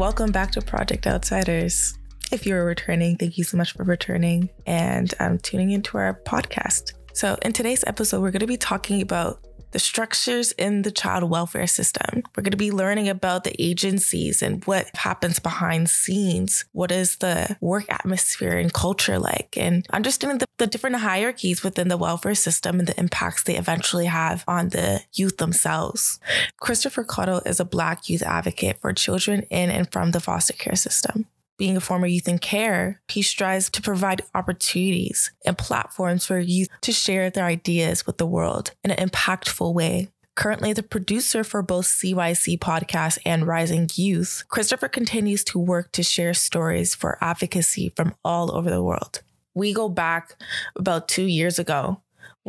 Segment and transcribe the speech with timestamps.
[0.00, 1.98] welcome back to Project Outsiders.
[2.32, 6.94] If you're returning, thank you so much for returning and um, tuning into our podcast.
[7.12, 11.28] So, in today's episode, we're going to be talking about the structures in the child
[11.30, 12.22] welfare system.
[12.36, 16.64] We're going to be learning about the agencies and what happens behind scenes.
[16.72, 19.56] What is the work atmosphere and culture like?
[19.56, 24.06] And understanding the, the different hierarchies within the welfare system and the impacts they eventually
[24.06, 26.18] have on the youth themselves.
[26.58, 30.76] Christopher Cotto is a Black youth advocate for children in and from the foster care
[30.76, 31.26] system
[31.60, 36.68] being a former youth in care, he strives to provide opportunities and platforms for youth
[36.80, 40.08] to share their ideas with the world in an impactful way.
[40.36, 46.02] Currently, the producer for both CYC Podcast and Rising Youth, Christopher continues to work to
[46.02, 49.20] share stories for advocacy from all over the world.
[49.52, 50.36] We go back
[50.76, 52.00] about two years ago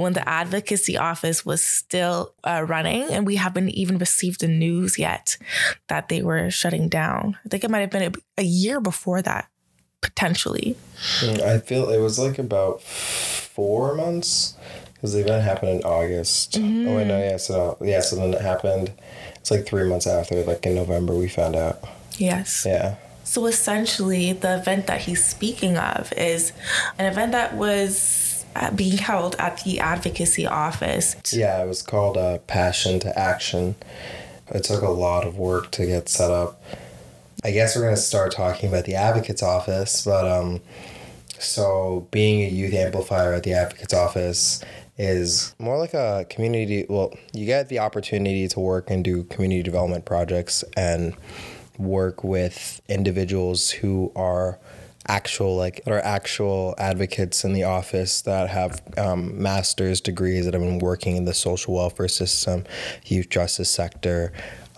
[0.01, 4.97] when the advocacy office was still uh, running and we haven't even received the news
[4.97, 5.37] yet
[5.87, 7.37] that they were shutting down.
[7.45, 9.47] I think it might have been a, a year before that,
[10.01, 10.75] potentially.
[11.19, 14.55] Mm, I feel it was like about four months
[14.93, 16.53] because the event happened in August.
[16.53, 16.87] Mm-hmm.
[16.87, 18.91] Oh wait, no, yeah, so yeah, so then it happened.
[19.37, 21.83] It's like three months after, like in November, we found out.
[22.17, 22.65] Yes.
[22.67, 22.95] Yeah.
[23.23, 26.53] So essentially, the event that he's speaking of is
[26.99, 28.30] an event that was
[28.75, 31.15] being held at the advocacy office.
[31.31, 33.75] Yeah, it was called uh, Passion to Action.
[34.53, 36.61] It took a lot of work to get set up.
[37.43, 40.61] I guess we're going to start talking about the advocate's office, but um,
[41.39, 44.63] so being a youth amplifier at the advocate's office
[44.97, 46.85] is more like a community.
[46.87, 51.15] Well, you get the opportunity to work and do community development projects and
[51.79, 54.59] work with individuals who are
[55.11, 60.63] actual like are actual advocates in the office that have um, master's degrees that have
[60.63, 62.63] been working in the social welfare system,
[63.05, 64.31] youth justice sector,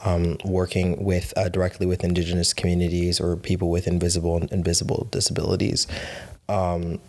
[0.04, 5.86] um, working with uh, directly with indigenous communities or people with invisible and invisible disabilities.
[6.50, 7.00] Um,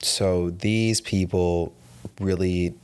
[0.00, 1.74] so these people
[2.20, 2.74] really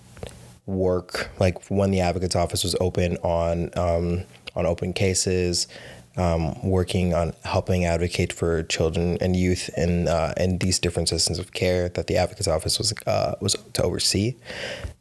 [0.67, 4.25] work like when the advocate's office was open on um,
[4.55, 5.67] on open cases
[6.17, 11.53] um, working on helping advocate for children and youth in uh, these different systems of
[11.53, 14.35] care that the advocate's office was uh, was to oversee,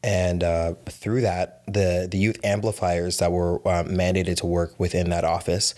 [0.03, 5.09] and uh, through that, the the youth amplifiers that were uh, mandated to work within
[5.09, 5.73] that office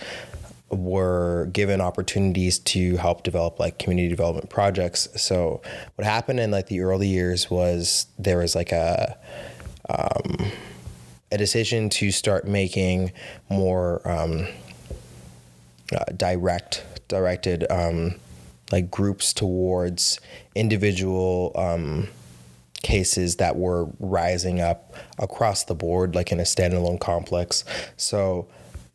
[0.69, 5.07] were given opportunities to help develop like community development projects.
[5.21, 5.61] So
[5.95, 9.17] what happened in like the early years was there was like a
[9.89, 10.51] um,
[11.31, 13.11] a decision to start making
[13.49, 14.47] more um,
[15.91, 18.15] uh, direct directed um,
[18.71, 20.19] like groups towards
[20.55, 22.07] individual um,
[22.81, 27.63] cases that were rising up across the board, like in a standalone complex.
[27.97, 28.47] So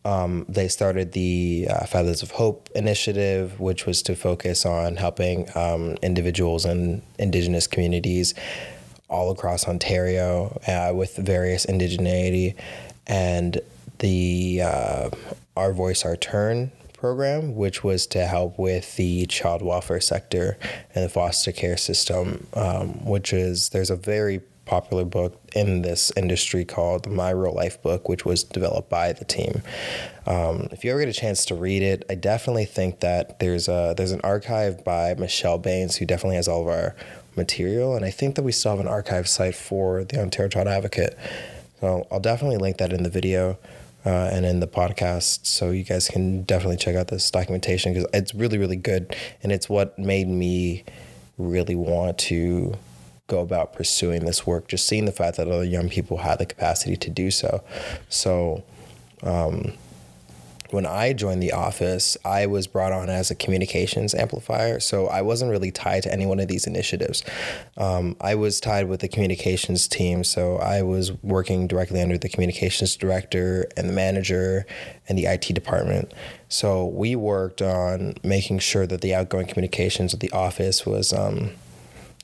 [0.04, 5.48] um, they started the uh, Feathers of Hope initiative, which was to focus on helping
[5.56, 8.34] um, individuals and Indigenous communities
[9.08, 12.54] all across Ontario uh, with various indigeneity.
[13.06, 13.60] And
[13.98, 15.10] the uh,
[15.56, 20.58] Our Voice, Our Turn program, which was to help with the child welfare sector
[20.94, 26.12] and the foster care system, um, which is there's a very popular book in this
[26.16, 29.62] industry called My Real Life Book, which was developed by the team.
[30.26, 33.68] Um, if you ever get a chance to read it, I definitely think that there's
[33.68, 36.94] a there's an archive by Michelle Baines who definitely has all of our
[37.36, 40.68] material, and I think that we still have an archive site for the Ontario Child
[40.68, 41.16] Advocate.
[41.80, 43.58] So I'll definitely link that in the video
[44.06, 45.44] uh, and in the podcast.
[45.44, 49.14] So you guys can definitely check out this documentation because it's really, really good.
[49.42, 50.84] And it's what made me
[51.36, 52.74] really want to
[53.26, 56.46] go about pursuing this work, just seeing the fact that other young people had the
[56.46, 57.64] capacity to do so.
[58.08, 58.62] So,
[59.24, 59.72] um,
[60.70, 64.80] when I joined the office, I was brought on as a communications amplifier.
[64.80, 67.22] So I wasn't really tied to any one of these initiatives.
[67.76, 70.24] Um, I was tied with the communications team.
[70.24, 74.66] So I was working directly under the communications director and the manager
[75.08, 76.12] and the IT department.
[76.48, 81.12] So we worked on making sure that the outgoing communications of the office was.
[81.12, 81.52] Um,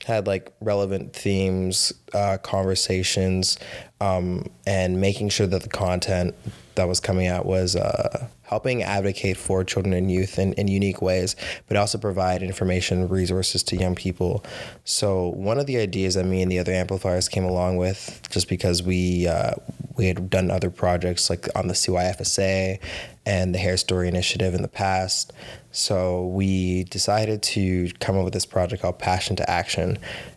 [0.05, 3.59] had like relevant themes, uh, conversations,
[4.01, 6.35] um, and making sure that the content
[6.75, 11.01] that was coming out was uh, helping advocate for children and youth in, in unique
[11.01, 11.35] ways,
[11.69, 14.45] but also provide information resources to young people.
[14.85, 18.51] So one of the ideas that me and the other amplifiers came along with, just
[18.51, 19.55] because we uh,
[19.97, 22.79] we had done other projects like on the CYFSA
[23.25, 25.33] and the Hair Story Initiative in the past.
[25.71, 29.97] So we decided to come up with this project called Passion to Action,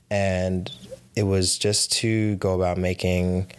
[0.09, 0.71] and
[1.17, 3.51] it was just to go about making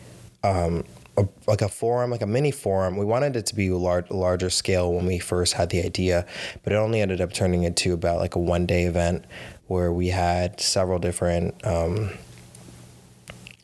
[0.43, 0.85] um,
[1.17, 2.97] a, like a forum, like a mini forum.
[2.97, 6.27] We wanted it to be a large, larger scale when we first had the idea,
[6.63, 9.25] but it only ended up turning into about like a one day event
[9.67, 12.11] where we had several different um,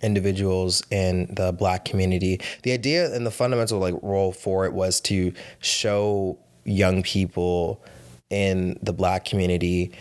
[0.03, 2.41] individuals in the black community.
[2.63, 7.83] The idea and the fundamental like role for it was to show young people
[8.31, 9.93] in the black community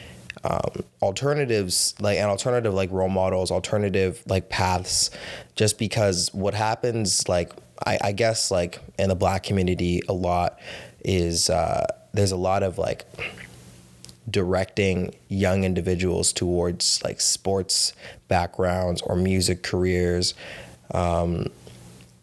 [0.44, 5.12] um, alternatives like an alternative like role models alternative like paths
[5.56, 7.52] just because what happens like
[7.86, 10.60] I, I guess like in the black community a lot
[11.04, 13.06] is uh, there's a lot of like
[14.30, 17.94] directing young individuals towards like sports
[18.28, 20.34] backgrounds or music careers.
[20.94, 21.48] Um,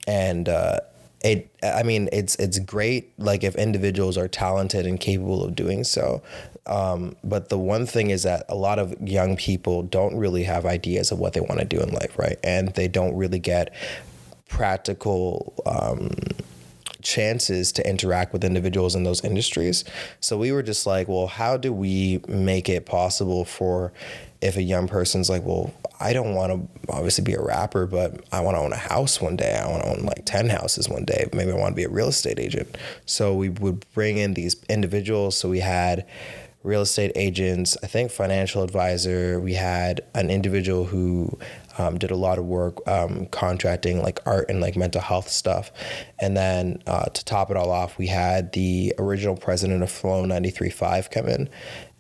[0.06, 0.81] and uh,
[1.23, 5.82] it i mean it's it's great like if individuals are talented and capable of doing
[5.82, 6.23] so
[6.69, 10.67] um, but the one thing is that a lot of young people don't really have
[10.67, 13.75] ideas of what they want to do in life right and they don't really get
[14.49, 16.11] practical um,
[17.03, 19.85] chances to interact with individuals in those industries.
[20.20, 23.93] So we were just like, well, how do we make it possible for
[24.41, 28.25] if a young person's like, well, I don't want to obviously be a rapper, but
[28.31, 29.56] I want to own a house one day.
[29.56, 31.29] I want to own like 10 houses one day.
[31.32, 32.76] Maybe I want to be a real estate agent.
[33.05, 35.37] So we would bring in these individuals.
[35.37, 36.06] So we had
[36.62, 39.40] real estate agents, I think financial advisor.
[39.40, 41.38] We had an individual who
[41.78, 45.70] um, did a lot of work um, contracting like art and like mental health stuff.
[46.20, 50.25] And then uh, to top it all off, we had the original president of Flow
[50.25, 51.49] 93.5 come in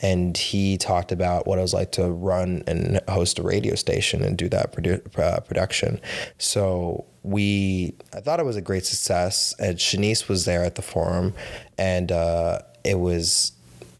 [0.00, 4.22] and he talked about what it was like to run and host a radio station
[4.22, 6.00] and do that produ- uh, production.
[6.38, 9.54] So we, I thought it was a great success.
[9.58, 11.34] And Shanice was there at the forum,
[11.76, 13.52] and uh, it was,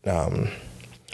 [0.09, 0.49] um,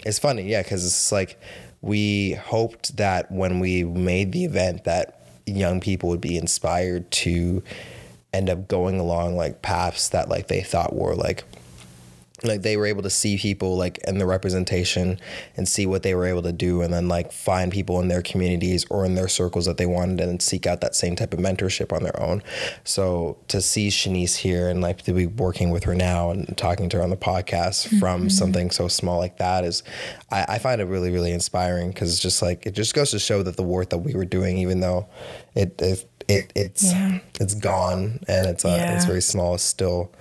[0.05, 1.39] it's funny, yeah, because it's like
[1.81, 7.63] we hoped that when we made the event that young people would be inspired to
[8.33, 11.43] end up going along like paths that like they thought were like
[12.47, 15.19] like they were able to see people like in the representation
[15.55, 18.21] and see what they were able to do and then like find people in their
[18.21, 21.39] communities or in their circles that they wanted and seek out that same type of
[21.39, 22.41] mentorship on their own
[22.83, 26.89] so to see shanice here and like to be working with her now and talking
[26.89, 27.99] to her on the podcast mm-hmm.
[27.99, 29.83] from something so small like that is
[30.31, 33.19] i, I find it really really inspiring because it's just like it just goes to
[33.19, 35.07] show that the work that we were doing even though
[35.55, 37.19] it it, it it's yeah.
[37.39, 38.95] it's gone and it's uh, yeah.
[38.95, 40.11] it's very small still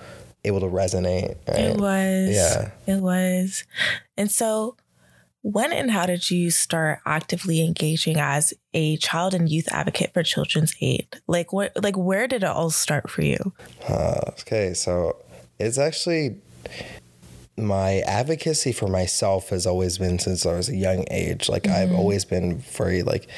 [0.45, 1.37] able to resonate.
[1.49, 1.59] Right?
[1.59, 2.35] It was.
[2.35, 2.71] Yeah.
[2.87, 3.65] It was.
[4.17, 4.77] And so,
[5.43, 10.23] when and how did you start actively engaging as a child and youth advocate for
[10.23, 11.21] Children's Aid?
[11.27, 11.73] Like, what?
[11.83, 13.53] Like, where did it all start for you?
[13.89, 15.17] Uh, okay, so
[15.59, 16.37] it's actually
[17.57, 21.49] my advocacy for myself has always been since I was a young age.
[21.49, 21.93] Like, mm-hmm.
[21.93, 23.29] I've always been very like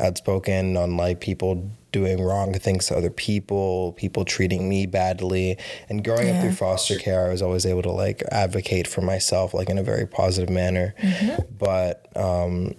[0.00, 5.56] outspoken on like people doing wrong things to other people, people treating me badly.
[5.88, 6.34] And growing yeah.
[6.34, 9.78] up through foster care, I was always able to like advocate for myself like in
[9.78, 10.94] a very positive manner.
[11.00, 11.42] Mm-hmm.
[11.58, 12.74] But um,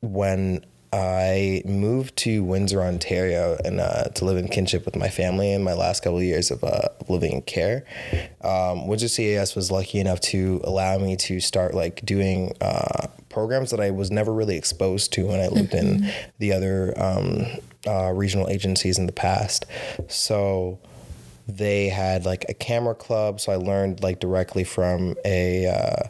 [0.00, 5.52] when I moved to Windsor, Ontario, and uh, to live in kinship with my family
[5.52, 7.84] in my last couple of years of uh, living in care.
[8.42, 13.72] Um, Windsor CAS was lucky enough to allow me to start like doing uh, programs
[13.72, 16.04] that I was never really exposed to when I lived mm-hmm.
[16.04, 17.46] in the other um,
[17.86, 19.66] uh, regional agencies in the past.
[20.06, 20.78] So
[21.48, 26.08] they had like a camera club, so I learned like directly from a uh,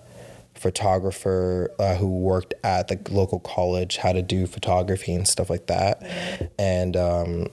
[0.54, 5.66] photographer uh, who worked at the local college how to do photography and stuff like
[5.66, 6.02] that.
[6.58, 7.46] And um,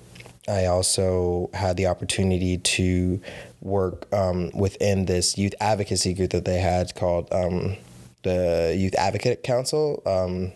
[0.49, 3.21] I also had the opportunity to
[3.61, 7.77] work um, within this youth advocacy group that they had called um,
[8.23, 10.01] the Youth Advocate Council.
[10.05, 10.53] Um,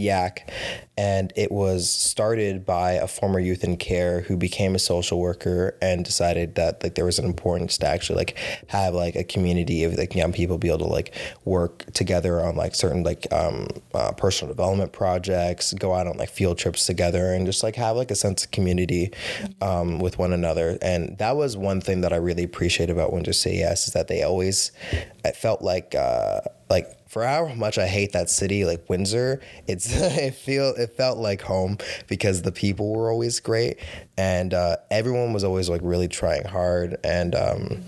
[0.00, 0.50] Yak,
[0.96, 5.76] and it was started by a former youth in care who became a social worker
[5.80, 8.38] and decided that like there was an importance to actually like
[8.68, 11.14] have like a community of like young people be able to like
[11.44, 16.28] work together on like certain like um, uh, personal development projects, go out on like
[16.28, 19.10] field trips together, and just like have like a sense of community
[19.62, 20.76] um, with one another.
[20.82, 24.22] And that was one thing that I really appreciate about Windsor CAS is that they
[24.22, 24.72] always,
[25.24, 29.92] it felt like uh, like for how much I hate that city, like Windsor, it's
[29.94, 31.76] it feel it felt like home
[32.06, 33.78] because the people were always great
[34.16, 37.82] and uh, everyone was always like really trying hard and um,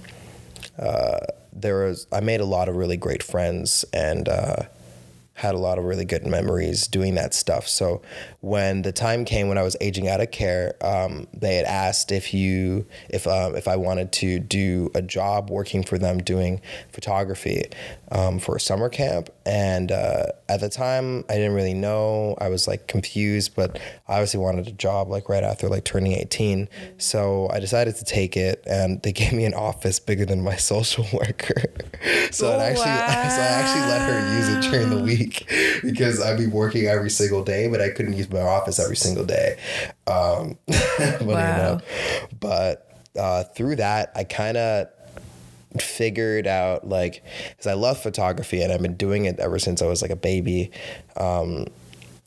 [0.76, 1.20] uh,
[1.52, 4.56] there was I made a lot of really great friends and uh,
[5.34, 7.66] had a lot of really good memories doing that stuff.
[7.66, 8.02] So
[8.40, 12.12] when the time came when I was aging out of care, um, they had asked
[12.12, 16.60] if you if um, if I wanted to do a job working for them doing
[16.92, 17.64] photography
[18.10, 19.30] um, for a summer camp.
[19.46, 22.36] And uh, at the time, I didn't really know.
[22.40, 26.12] I was like confused, but I obviously wanted a job like right after like turning
[26.12, 26.68] 18.
[26.98, 30.56] So I decided to take it, and they gave me an office bigger than my
[30.72, 31.72] social worker.
[32.30, 33.28] so, oh, actually, wow.
[33.28, 35.31] so I actually let her use it during the week
[35.82, 39.24] because I'd be working every single day, but I couldn't use my office every single
[39.24, 39.58] day.
[40.06, 40.58] Um,
[41.20, 41.80] wow.
[42.40, 44.88] But uh, through that, I kind of
[45.78, 49.86] figured out like because I love photography and I've been doing it ever since I
[49.86, 50.70] was like a baby.
[51.16, 51.66] Um,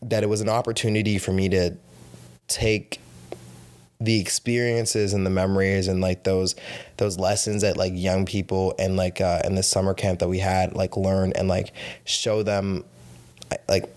[0.01, 1.75] that it was an opportunity for me to
[2.47, 2.99] take
[3.99, 6.55] the experiences and the memories and like those
[6.97, 10.39] those lessons that like young people and like uh, in the summer camp that we
[10.39, 11.71] had like learn and like
[12.03, 12.83] show them
[13.67, 13.89] like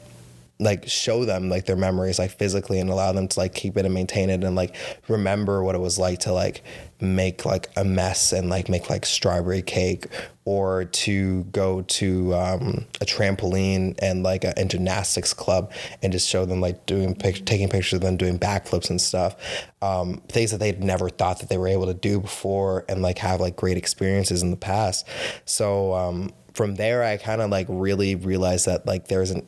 [0.60, 3.84] like show them like their memories like physically and allow them to like keep it
[3.84, 4.74] and maintain it and like
[5.06, 6.64] remember what it was like to like
[7.00, 10.06] make like a mess and like make like strawberry cake
[10.44, 15.70] or to go to um, a trampoline and like a, gymnastics club
[16.02, 19.36] and just show them like doing pic- taking pictures of them doing backflips and stuff
[19.80, 23.18] um, things that they'd never thought that they were able to do before and like
[23.18, 25.06] have like great experiences in the past.
[25.44, 29.46] So um, from there i kind of like really realized that like there's an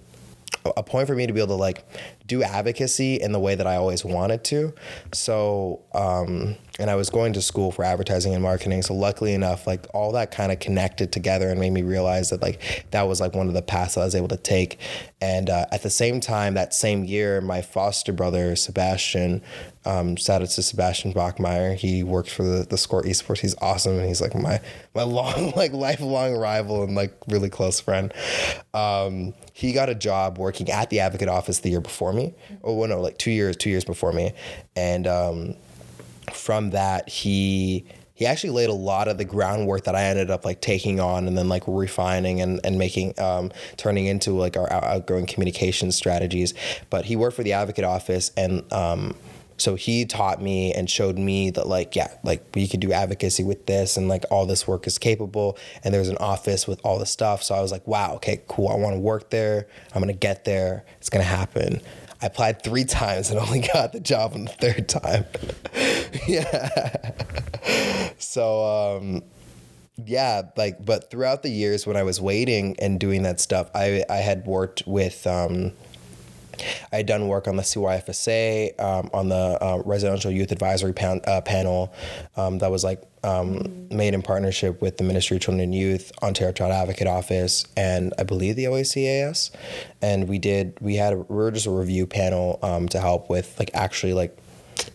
[0.76, 1.84] a point for me to be able to like
[2.30, 4.72] do advocacy in the way that I always wanted to.
[5.12, 8.82] So, um, and I was going to school for advertising and marketing.
[8.82, 12.40] So luckily enough, like all that kind of connected together and made me realize that
[12.40, 14.78] like that was like one of the paths I was able to take.
[15.20, 19.42] And uh, at the same time, that same year, my foster brother Sebastian,
[19.84, 21.74] um, shout out to Sebastian Bachmeyer.
[21.74, 23.38] He works for the, the Score Esports.
[23.38, 24.60] He's awesome, and he's like my
[24.94, 28.12] my long like lifelong rival and like really close friend.
[28.74, 32.19] Um, he got a job working at the advocate office the year before me.
[32.62, 34.32] Oh well, no, like two years two years before me,
[34.76, 35.54] and um,
[36.32, 37.84] from that he
[38.20, 41.26] he actually laid a lot of the groundwork that I ended up like taking on
[41.26, 46.52] and then like refining and, and making um, turning into like our outgoing communication strategies.
[46.90, 49.14] But he worked for the advocate office and um,
[49.56, 53.42] so he taught me and showed me that like yeah like we could do advocacy
[53.42, 56.98] with this and like all this work is capable and there's an office with all
[56.98, 57.42] the stuff.
[57.42, 58.68] So i was like wow okay cool.
[58.68, 59.66] I want to work there.
[59.94, 60.84] I'm gonna get there.
[60.98, 61.80] It's gonna happen
[62.22, 65.24] I applied three times and only got the job on the third time.
[66.28, 67.12] yeah.
[68.18, 69.22] So, um,
[70.04, 74.04] yeah, like, but throughout the years when I was waiting and doing that stuff, I,
[74.08, 75.72] I had worked with, um,
[76.92, 81.22] I had done work on the CYFSA, um, on the uh, Residential Youth Advisory pan-
[81.26, 81.92] uh, Panel
[82.36, 86.12] um, that was like um, made in partnership with the Ministry of Children and Youth,
[86.22, 89.50] Ontario Child Advocate Office, and I believe the OACAS.
[90.00, 93.28] And we did, we had, a, we were just a review panel um, to help
[93.28, 94.36] with like actually like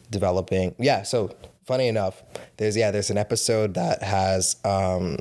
[0.09, 0.75] developing.
[0.79, 2.23] Yeah, so funny enough,
[2.57, 5.17] there's yeah, there's an episode that has um,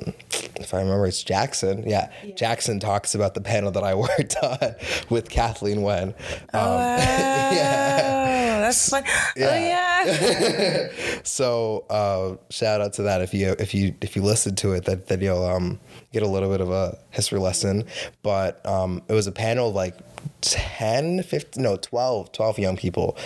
[0.57, 1.89] if I remember it's Jackson.
[1.89, 2.11] Yeah.
[2.23, 2.35] yeah.
[2.35, 4.75] Jackson talks about the panel that I worked on
[5.11, 6.09] with Kathleen Wynne.
[6.09, 6.15] Um,
[6.55, 6.97] oh, wow.
[6.97, 8.61] yeah.
[8.65, 9.05] That's fun.
[9.37, 9.51] Yeah.
[9.51, 11.21] Oh yeah.
[11.23, 14.85] so uh, shout out to that if you if you if you listen to it
[14.85, 15.81] that then you'll um,
[16.13, 17.85] get a little bit of a history lesson.
[18.23, 19.97] But um, it was a panel of like
[20.41, 23.17] 10, 15, no, 12, 12 young people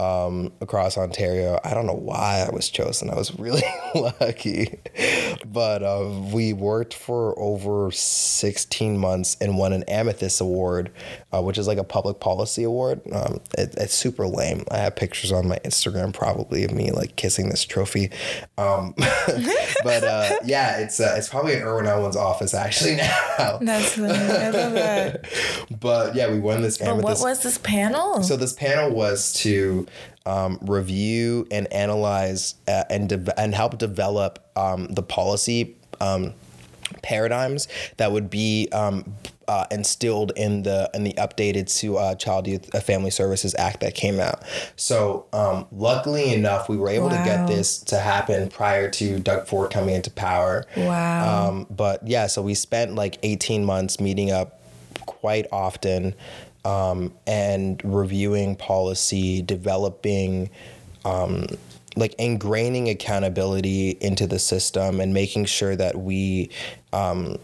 [0.00, 1.60] um, across Ontario.
[1.62, 3.10] I don't know why I was chosen.
[3.10, 3.62] I was really
[3.94, 4.78] lucky.
[5.44, 10.90] But uh, we worked for over 16 months and won an Amethyst Award,
[11.32, 13.00] uh, which is like a public policy award.
[13.12, 14.64] Um, it, it's super lame.
[14.70, 18.10] I have pictures on my Instagram probably of me like kissing this trophy.
[18.56, 18.94] Um,
[19.84, 22.96] but uh, yeah, it's uh, it's probably in Irwin Elman's office actually
[23.38, 23.58] now.
[23.60, 24.14] That's funny.
[24.14, 25.28] I love that.
[25.78, 27.02] but yeah, we won this Amethyst.
[27.02, 28.22] But what was this panel?
[28.22, 29.86] So this panel was to
[30.26, 36.34] um, review and analyze uh, and de- and help develop um, the policy um,
[37.02, 39.04] paradigms that would be um,
[39.50, 43.80] uh, instilled in the in the updated to uh, Child Youth uh, Family Services Act
[43.80, 44.44] that came out.
[44.76, 47.18] So um, luckily enough, we were able wow.
[47.18, 50.66] to get this to happen prior to Doug Ford coming into power.
[50.76, 51.48] Wow.
[51.48, 54.60] Um, but yeah, so we spent like 18 months meeting up
[55.06, 56.14] quite often
[56.64, 60.50] um, and reviewing policy, developing,
[61.04, 61.46] um,
[61.96, 66.50] like ingraining accountability into the system and making sure that we
[66.92, 67.36] um,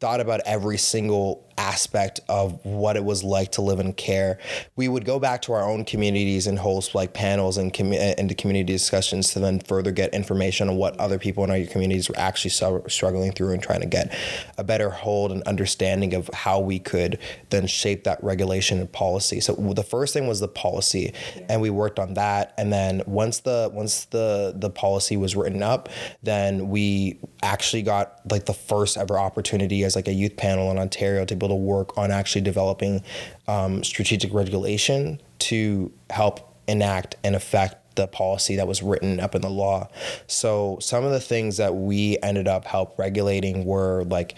[0.00, 4.38] thought about every single aspect of what it was like to live in care.
[4.74, 8.30] We would go back to our own communities and host like panels and com- and
[8.30, 12.08] uh, community discussions to then further get information on what other people in our communities
[12.08, 14.12] were actually su- struggling through and trying to get
[14.58, 17.18] a better hold and understanding of how we could
[17.50, 19.38] then shape that regulation and policy.
[19.38, 21.46] So the first thing was the policy, yeah.
[21.48, 22.54] and we worked on that.
[22.58, 25.88] And then once the once the the policy was written up,
[26.24, 30.78] then we actually got like the first ever opportunity as like a youth panel in
[30.78, 33.02] Ontario to able work on actually developing
[33.48, 39.42] um, strategic regulation to help enact and affect the policy that was written up in
[39.42, 39.88] the law.
[40.26, 44.34] So some of the things that we ended up help regulating were like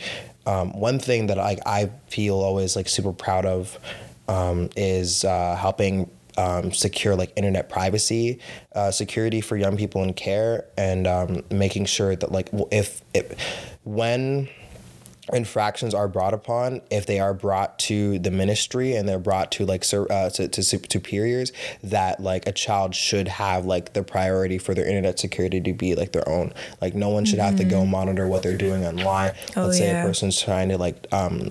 [0.47, 3.79] um, one thing that I, I feel always like super proud of
[4.29, 8.41] um, is uh, helping um, secure like internet privacy
[8.75, 13.35] uh, security for young people in care and um, making sure that like if, if
[13.85, 14.49] when
[15.33, 19.65] infractions are brought upon if they are brought to the ministry and they're brought to
[19.65, 21.51] like sir uh, to, to superiors
[21.83, 25.95] that like a child should have like the priority for their internet security to be
[25.95, 26.53] like their own
[26.83, 27.47] like no one should mm-hmm.
[27.47, 27.93] have to go mm-hmm.
[27.93, 30.03] monitor what they're doing online oh, let's say yeah.
[30.03, 31.49] a person's trying to like um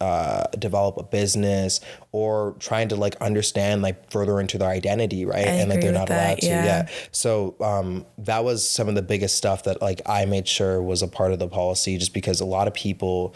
[0.00, 1.80] uh, develop a business
[2.12, 5.46] or trying to like understand like further into their identity, right?
[5.46, 6.46] I and like they're not that, allowed to.
[6.46, 6.64] Yeah.
[6.64, 6.88] yeah.
[7.12, 11.02] So um, that was some of the biggest stuff that like I made sure was
[11.02, 13.34] a part of the policy, just because a lot of people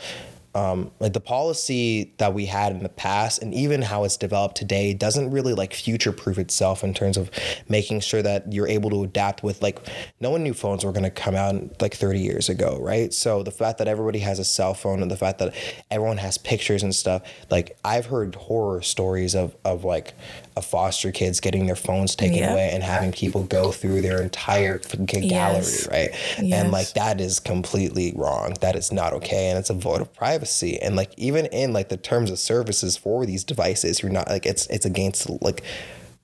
[0.55, 4.57] um, like the policy that we had in the past and even how it's developed
[4.57, 7.31] today doesn't really like future proof itself in terms of
[7.69, 9.79] making sure that you're able to adapt with like
[10.21, 13.13] no one knew phones were going to come out like 30 years ago right?
[13.13, 15.55] So the fact that everybody has a cell phone and the fact that
[15.91, 20.15] everyone has pictures and stuff like i've heard horror stories of of like
[20.63, 22.53] foster kids getting their phones taken yep.
[22.53, 25.89] away and having people go through their entire gallery, yes.
[25.89, 26.11] right?
[26.41, 26.53] Yes.
[26.53, 28.55] And like that is completely wrong.
[28.61, 30.81] That is not okay, and it's a vote of privacy.
[30.81, 34.47] And like even in like the terms of services for these devices, you're not like
[34.47, 35.63] it's it's against like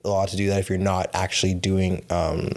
[0.03, 2.49] law to do that if you're not actually doing um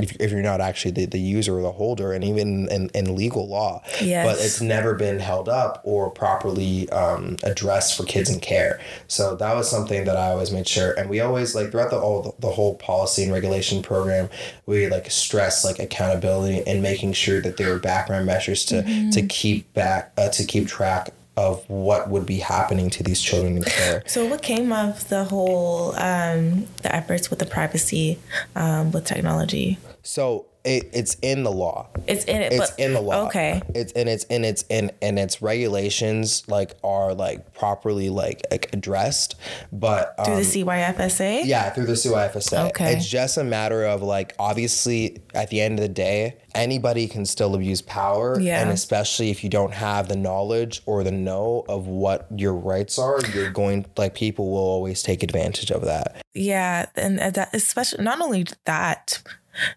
[0.00, 3.16] if, if you're not actually the, the user or the holder and even in, in
[3.16, 4.26] legal law yes.
[4.26, 9.34] but it's never been held up or properly um, addressed for kids in care so
[9.36, 12.34] that was something that i always made sure and we always like throughout the whole
[12.38, 14.28] the whole policy and regulation program
[14.66, 19.10] we like stress like accountability and making sure that there are background measures to mm-hmm.
[19.10, 23.56] to keep back uh, to keep track of what would be happening to these children
[23.58, 24.02] in care.
[24.06, 28.18] So, what came of the whole um, the efforts with the privacy
[28.56, 29.78] um, with technology?
[30.02, 31.88] So it, it's in the law.
[32.06, 32.52] It's in it.
[32.52, 33.26] It's in the law.
[33.26, 33.62] Okay.
[33.74, 38.68] It's and it's and it's in and its regulations like are like properly like, like
[38.72, 39.36] addressed,
[39.72, 41.46] but um, through the CYFSA.
[41.46, 42.68] Yeah, through the CYFSA.
[42.68, 42.92] Okay.
[42.92, 47.24] It's just a matter of like obviously at the end of the day, anybody can
[47.24, 48.38] still abuse power.
[48.38, 48.60] Yeah.
[48.60, 52.98] And especially if you don't have the knowledge or the know of what your rights
[52.98, 56.20] are, you're going like people will always take advantage of that.
[56.34, 59.22] Yeah, and that especially not only that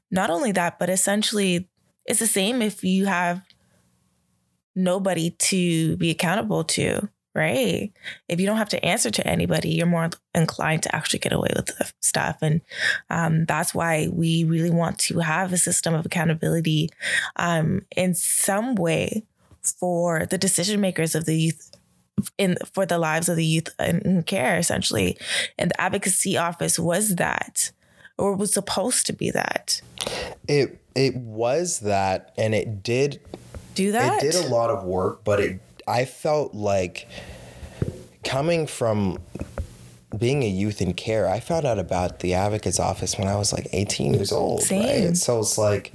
[0.10, 1.70] not only that, but essentially
[2.06, 3.42] it's the same if you have
[4.76, 7.92] nobody to be accountable to, right?
[8.28, 11.50] If you don't have to answer to anybody, you're more inclined to actually get away
[11.56, 12.38] with stuff.
[12.42, 12.62] And
[13.10, 16.90] um, that's why we really want to have a system of accountability
[17.36, 19.24] um, in some way
[19.62, 21.72] for the decision makers of the youth
[22.38, 25.18] in for the lives of the youth in care essentially
[25.58, 27.72] and the advocacy office was that
[28.22, 29.82] or was supposed to be that?
[30.48, 33.20] It it was that and it did
[33.76, 34.24] do that.
[34.24, 37.08] It did a lot of work, but it I felt like
[38.24, 39.18] coming from
[40.18, 43.54] being a youth in care, I found out about the advocate's office when I was
[43.54, 44.62] like 18 years old.
[44.62, 45.06] Same.
[45.08, 45.18] Right?
[45.18, 45.94] So it's like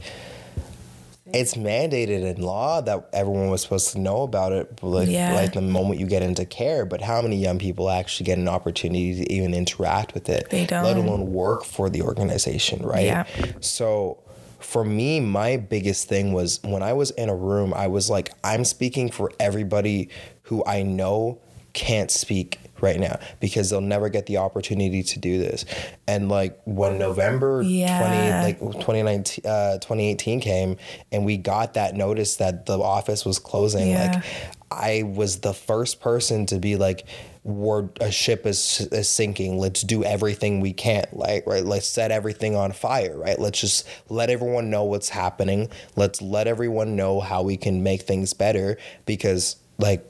[1.33, 5.35] it's mandated in law that everyone was supposed to know about it like, yeah.
[5.35, 8.49] like the moment you get into care but how many young people actually get an
[8.49, 10.85] opportunity to even interact with it they don't.
[10.85, 13.25] let alone work for the organization right yeah.
[13.61, 14.23] so
[14.61, 18.31] for me my biggest thing was when i was in a room i was like
[18.45, 20.09] i'm speaking for everybody
[20.43, 21.39] who i know
[21.73, 25.65] can't speak right now because they'll never get the opportunity to do this.
[26.07, 28.43] And like when November yeah.
[28.59, 30.77] 20 like 2019 uh, 2018 came
[31.13, 34.13] and we got that notice that the office was closing yeah.
[34.13, 34.25] like
[34.71, 37.07] I was the first person to be like
[37.47, 39.57] we're a ship is, is sinking.
[39.57, 41.07] Let's do everything we can.
[41.13, 41.65] Like, right.
[41.65, 43.17] Let's set everything on fire.
[43.17, 43.39] Right.
[43.39, 45.71] Let's just let everyone know what's happening.
[45.95, 50.05] Let's let everyone know how we can make things better because like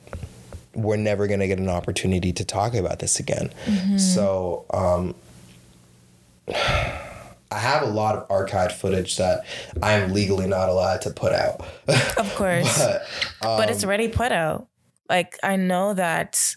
[0.76, 3.52] we're never going to get an opportunity to talk about this again.
[3.64, 3.98] Mm-hmm.
[3.98, 5.14] So, um,
[7.48, 9.44] I have a lot of archived footage that
[9.80, 11.64] I am legally not allowed to put out.
[12.18, 12.78] Of course.
[13.40, 14.66] but, um, but it's already put out.
[15.08, 16.56] Like I know that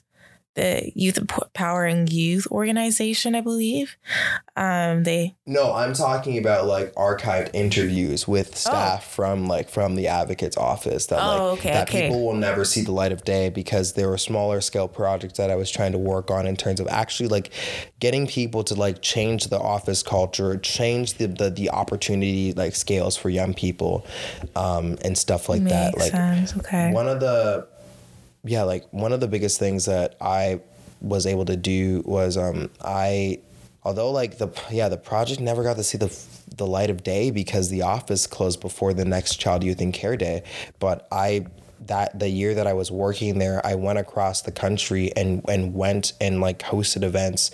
[0.60, 3.96] the Youth Empowering Youth organization, I believe.
[4.58, 9.10] Um, they no, I'm talking about like archived interviews with staff oh.
[9.16, 12.02] from like from the advocate's office that oh, like okay, that okay.
[12.04, 15.50] people will never see the light of day because there were smaller scale projects that
[15.50, 17.52] I was trying to work on in terms of actually like
[18.00, 23.16] getting people to like change the office culture, change the the, the opportunity like scales
[23.16, 24.06] for young people,
[24.58, 25.98] um, and stuff like Makes that.
[25.98, 26.58] Like sense.
[26.58, 26.92] okay.
[26.92, 27.66] one of the
[28.44, 30.62] yeah, like one of the biggest things that I
[31.02, 33.40] was able to do was um, I,
[33.84, 36.16] although like the yeah the project never got to see the
[36.56, 40.18] the light of day because the office closed before the next Child Youth and Care
[40.18, 40.44] Day,
[40.80, 41.46] but I
[41.88, 45.74] that the year that I was working there, I went across the country and and
[45.74, 47.52] went and like hosted events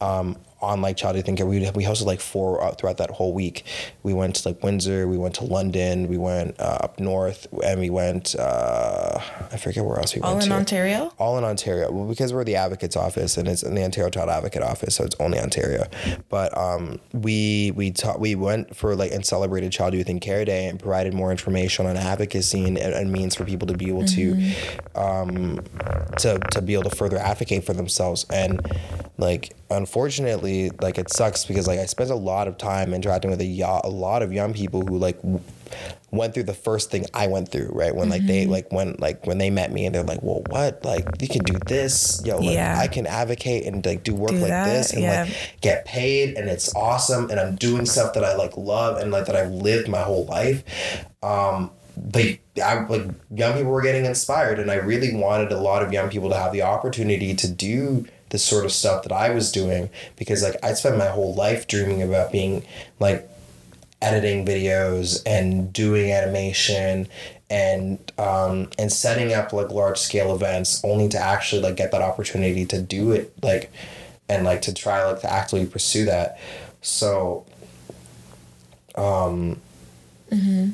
[0.00, 0.36] um,
[0.66, 1.46] on like Child Youth and Care.
[1.46, 3.64] We we hosted like four uh, throughout that whole week.
[4.02, 7.80] We went to like Windsor, we went to London, we went uh, up north, and
[7.80, 8.34] we went.
[8.34, 9.18] Uh,
[9.52, 10.42] I forget where else we All went.
[10.42, 10.56] All in to.
[10.56, 11.12] Ontario.
[11.18, 11.90] All in Ontario.
[11.90, 15.04] Well, because we're the Advocate's office, and it's in the Ontario Child Advocate office, so
[15.04, 15.84] it's only Ontario.
[16.28, 20.44] But um, we we taught we went for like and celebrated Child Youth and Care
[20.44, 24.02] Day and provided more information on advocacy and, and means for people to be able
[24.02, 24.94] mm-hmm.
[24.94, 25.60] to um,
[26.18, 28.60] to to be able to further advocate for themselves and
[29.18, 33.40] like unfortunately like it sucks because like I spent a lot of time interacting with
[33.40, 35.18] a, a lot of young people who like
[36.10, 37.94] went through the first thing I went through, right?
[37.94, 38.28] When like mm-hmm.
[38.28, 40.84] they like when like when they met me and they're like, "Well, what?
[40.84, 42.78] Like you can do this, yo, like yeah.
[42.78, 45.24] I can advocate and like do work do like that, this and yeah.
[45.24, 49.10] like get paid and it's awesome and I'm doing stuff that I like love and
[49.10, 50.64] like that I've lived my whole life."
[51.22, 52.24] Um but
[52.62, 56.10] I, like young people were getting inspired and I really wanted a lot of young
[56.10, 59.90] people to have the opportunity to do the sort of stuff that I was doing
[60.16, 62.66] because like I spent my whole life dreaming about being
[62.98, 63.28] like
[64.02, 67.08] editing videos and doing animation
[67.48, 72.02] and um, and setting up like large scale events only to actually like get that
[72.02, 73.70] opportunity to do it like
[74.28, 76.38] and like to try like to actively pursue that
[76.80, 77.46] so
[78.96, 79.60] um
[80.30, 80.70] mm-hmm.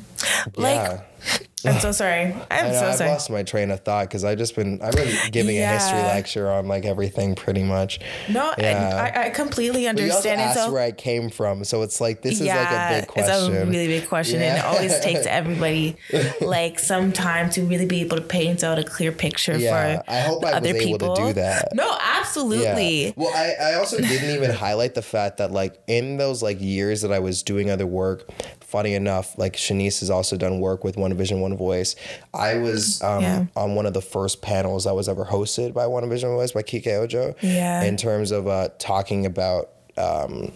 [0.57, 1.03] yeah.
[1.27, 2.35] like I'm so sorry.
[2.51, 3.09] I'm know, so I've sorry.
[3.09, 5.71] lost my train of thought because I've just been I've been giving yeah.
[5.71, 7.99] a history lecture on like everything pretty much.
[8.29, 9.11] No, yeah.
[9.15, 10.39] I, I completely understand.
[10.39, 12.73] But you also so, where I came from, so it's like this yeah, is like
[12.73, 13.53] a big question.
[13.53, 15.95] It's a really big question, and it always takes everybody
[16.41, 20.01] like some time to really be able to paint out a clear picture yeah.
[20.01, 21.05] for I hope I other was people.
[21.05, 21.69] able to do that.
[21.73, 23.13] No, absolutely.
[23.15, 27.01] Well, I I also didn't even highlight the fact that like in those like years
[27.01, 28.29] that I was doing other work,
[28.61, 31.95] funny enough, like Shanice has also done work with One Vision, One Voice.
[32.33, 33.45] I was um, yeah.
[33.55, 36.51] on one of the first panels that was ever hosted by One Vision, One Voice
[36.51, 37.35] by Kike Ojo.
[37.41, 37.83] Yeah.
[37.83, 40.51] In terms of uh, talking about um,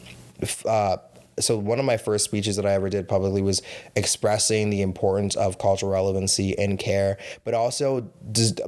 [0.65, 0.97] uh,
[1.39, 3.61] so one of my first speeches that I ever did publicly was
[3.95, 8.01] expressing the importance of cultural relevancy and care, but also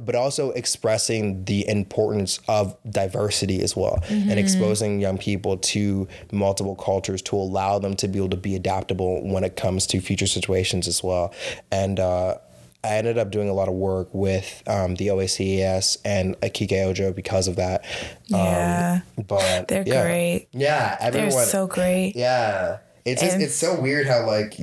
[0.02, 4.30] but also expressing the importance of diversity as well, mm-hmm.
[4.30, 8.54] and exposing young people to multiple cultures to allow them to be able to be
[8.54, 11.34] adaptable when it comes to future situations as well,
[11.70, 11.98] and.
[11.98, 12.36] Uh,
[12.82, 17.12] I ended up doing a lot of work with um, the OACAS and Akike Ojo
[17.12, 17.84] because of that.
[18.26, 20.02] Yeah, um, but they're yeah.
[20.02, 20.48] great.
[20.52, 21.30] Yeah, everyone.
[21.30, 22.14] They're so great.
[22.16, 24.58] Yeah, it's just, it's so weird how like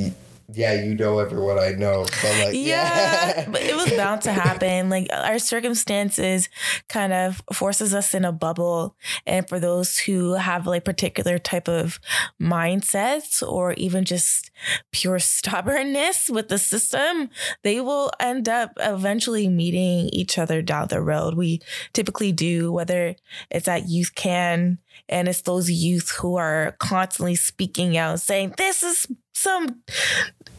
[0.54, 3.50] yeah, you know everyone I know, but like yeah, yeah.
[3.50, 4.90] but it was bound to happen.
[4.90, 6.48] Like our circumstances
[6.88, 11.68] kind of forces us in a bubble, and for those who have like particular type
[11.68, 12.00] of
[12.42, 14.50] mindsets or even just
[14.92, 17.30] pure stubbornness with the system,
[17.64, 21.34] they will end up eventually meeting each other down the road.
[21.34, 23.16] We typically do, whether
[23.52, 24.80] it's at Youth Can
[25.10, 29.08] and it's those youth who are constantly speaking out saying, This is
[29.38, 29.82] some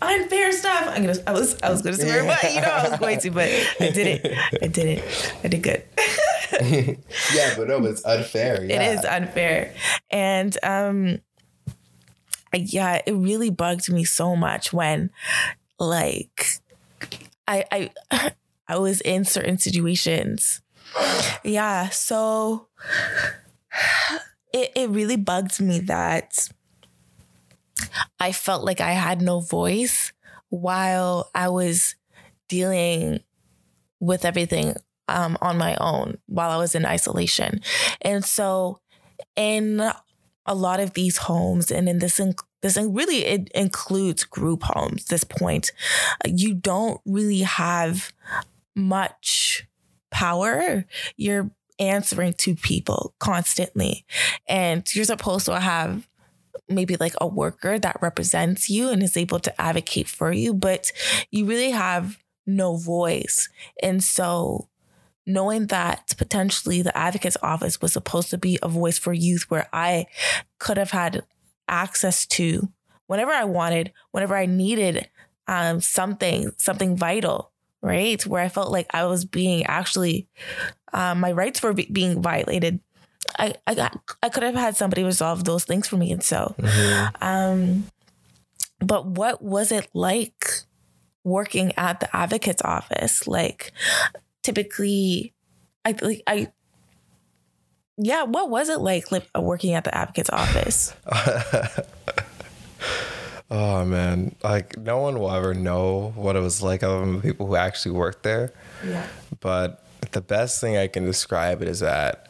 [0.01, 0.85] unfair stuff.
[0.89, 3.31] I'm gonna I was I was gonna swear, but you know I was going to,
[3.31, 3.49] but
[3.81, 4.39] I did it.
[4.63, 5.35] I did it.
[5.45, 5.85] I did good.
[7.35, 8.65] yeah, but no, but it's unfair.
[8.65, 8.83] Yeah.
[8.83, 9.75] It is unfair.
[10.11, 11.21] And um
[12.55, 15.11] yeah, it really bugged me so much when
[15.79, 16.47] like
[17.47, 17.65] I
[18.11, 18.33] I
[18.69, 20.63] I was in certain situations.
[21.45, 22.69] Yeah, so
[24.53, 26.49] it, it really bugged me that
[28.21, 30.13] I felt like I had no voice
[30.51, 31.95] while I was
[32.49, 33.21] dealing
[34.01, 34.75] with everything
[35.09, 37.61] um, on my own while I was in isolation.
[38.03, 38.81] And so,
[39.37, 39.81] in
[40.47, 42.21] a lot of these homes, and in this,
[42.63, 45.07] this really it includes group homes.
[45.07, 45.73] This point,
[46.27, 48.13] you don't really have
[48.75, 49.67] much
[50.11, 50.85] power.
[51.17, 54.05] You're answering to people constantly,
[54.47, 56.09] and you're supposed to have
[56.69, 60.93] maybe like a worker that represents you and is able to advocate for you, but
[61.31, 63.49] you really have no voice.
[63.83, 64.69] And so
[65.27, 69.69] knowing that potentially the advocate's office was supposed to be a voice for youth where
[69.73, 70.07] I
[70.59, 71.23] could have had
[71.69, 72.69] access to
[73.07, 75.09] whenever I wanted, whenever I needed
[75.47, 77.53] um, something, something vital,
[77.83, 78.25] right?
[78.27, 80.29] Where I felt like I was being actually,
[80.93, 82.81] um, my rights were be- being violated.
[83.39, 86.13] I, I got, I could have had somebody resolve those things for me.
[86.13, 87.23] And so, Mm-hmm.
[87.25, 87.85] um,
[88.81, 90.47] but what was it like
[91.25, 93.27] working at the advocate's office?
[93.27, 93.73] Like
[94.43, 95.35] typically,
[95.85, 96.49] I like, I,
[97.97, 100.95] yeah, what was it like, like working at the advocate's office?
[103.51, 107.23] oh man, like no one will ever know what it was like other than the
[107.23, 108.53] people who actually worked there.
[108.87, 109.07] Yeah.
[109.41, 112.28] But the best thing I can describe it is that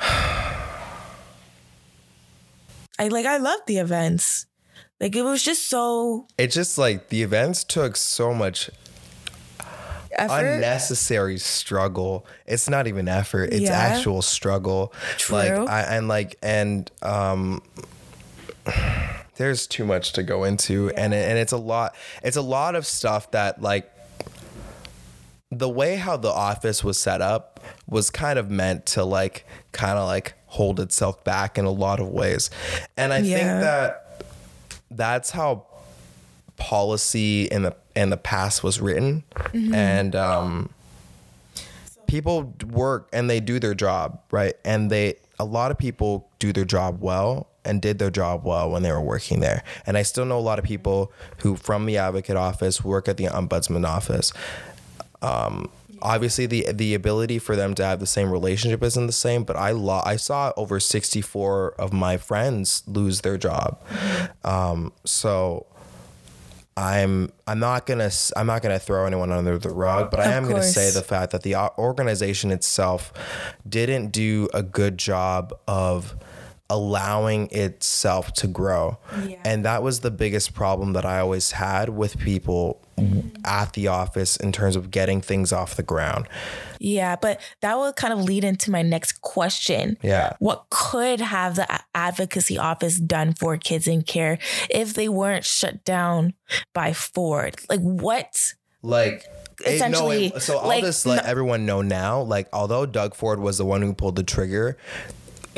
[0.00, 0.58] I
[3.08, 4.46] like, I loved the events.
[5.00, 8.68] Like it was just so it just like the events took so much
[10.10, 10.54] effort.
[10.56, 12.26] unnecessary struggle.
[12.46, 13.52] It's not even effort.
[13.52, 13.78] It's Yeah.
[13.78, 14.92] actual struggle.
[15.30, 15.66] Like True.
[15.68, 17.62] I and like and um
[19.36, 22.84] there's too much to go into and and it's a lot it's a lot of
[22.84, 23.88] stuff that like
[25.50, 29.98] the way how the office was set up was kind of meant to like kind
[29.98, 32.50] of like hold itself back in a lot of ways.
[32.96, 34.24] And I think that
[34.90, 35.66] that's how
[36.56, 39.24] policy in the in the past was written.
[39.54, 40.70] And um
[42.06, 44.54] people work and they do their job right?
[44.64, 48.70] And they a lot of people do their job well and did their job well
[48.70, 49.62] when they were working there.
[49.86, 53.16] And i still know a lot of people who from the advocate office work at
[53.16, 54.32] the ombudsman office
[55.22, 59.42] um obviously the the ability for them to have the same relationship isn't the same
[59.42, 63.80] but i lo- i saw over 64 of my friends lose their job.
[64.44, 65.66] Um so
[66.76, 70.26] I'm I'm not gonna s- I'm not gonna throw anyone under the rug, but I
[70.26, 73.12] Of am gonna say the fact that the organization itself
[73.68, 76.14] didn't do a good job of
[76.70, 79.36] allowing itself to grow, Yeah.
[79.44, 82.80] and that was the biggest problem that I always had with people
[83.44, 86.26] at the office in terms of getting things off the ground.
[86.80, 89.96] Yeah, but that will kind of lead into my next question.
[90.02, 90.32] Yeah.
[90.40, 95.84] What could have the advocacy office done for kids in care if they weren't shut
[95.84, 96.34] down
[96.74, 97.56] by Ford?
[97.70, 98.54] Like what?
[98.82, 99.24] like
[99.64, 102.20] it- no, Essentially, it- so I'll like, just let no- everyone know now.
[102.20, 104.76] Like, although Doug Ford was the one who pulled the trigger,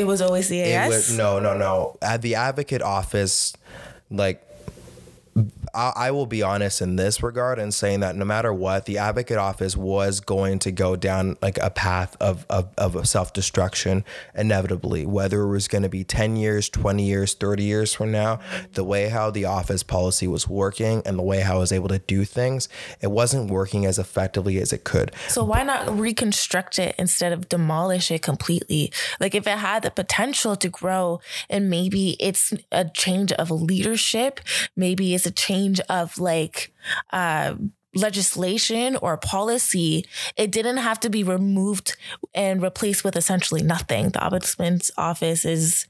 [0.01, 0.89] It was always the It AS.
[0.89, 1.97] was, no, no, no.
[2.01, 3.53] At the advocate office,
[4.11, 4.43] like
[5.75, 8.99] I, I will be honest in this regard and saying that no matter what, the
[8.99, 14.05] advocate office was going to go down like a path of of, of self destruction
[14.35, 15.07] inevitably.
[15.07, 18.41] Whether it was going to be ten years, twenty years, thirty years from now,
[18.73, 21.89] the way how the office policy was working and the way how I was able
[21.89, 22.69] to do things,
[23.01, 25.13] it wasn't working as effectively as it could.
[25.29, 28.93] So why not reconstruct it instead of demolish it completely?
[29.21, 34.41] Like if it had the potential to grow and maybe it's a change of leadership,
[34.77, 36.73] maybe it's a change of like
[37.13, 37.55] uh
[37.95, 40.05] legislation or policy,
[40.37, 41.97] it didn't have to be removed
[42.35, 44.11] and replaced with essentially nothing.
[44.11, 45.87] The ombudsman's office is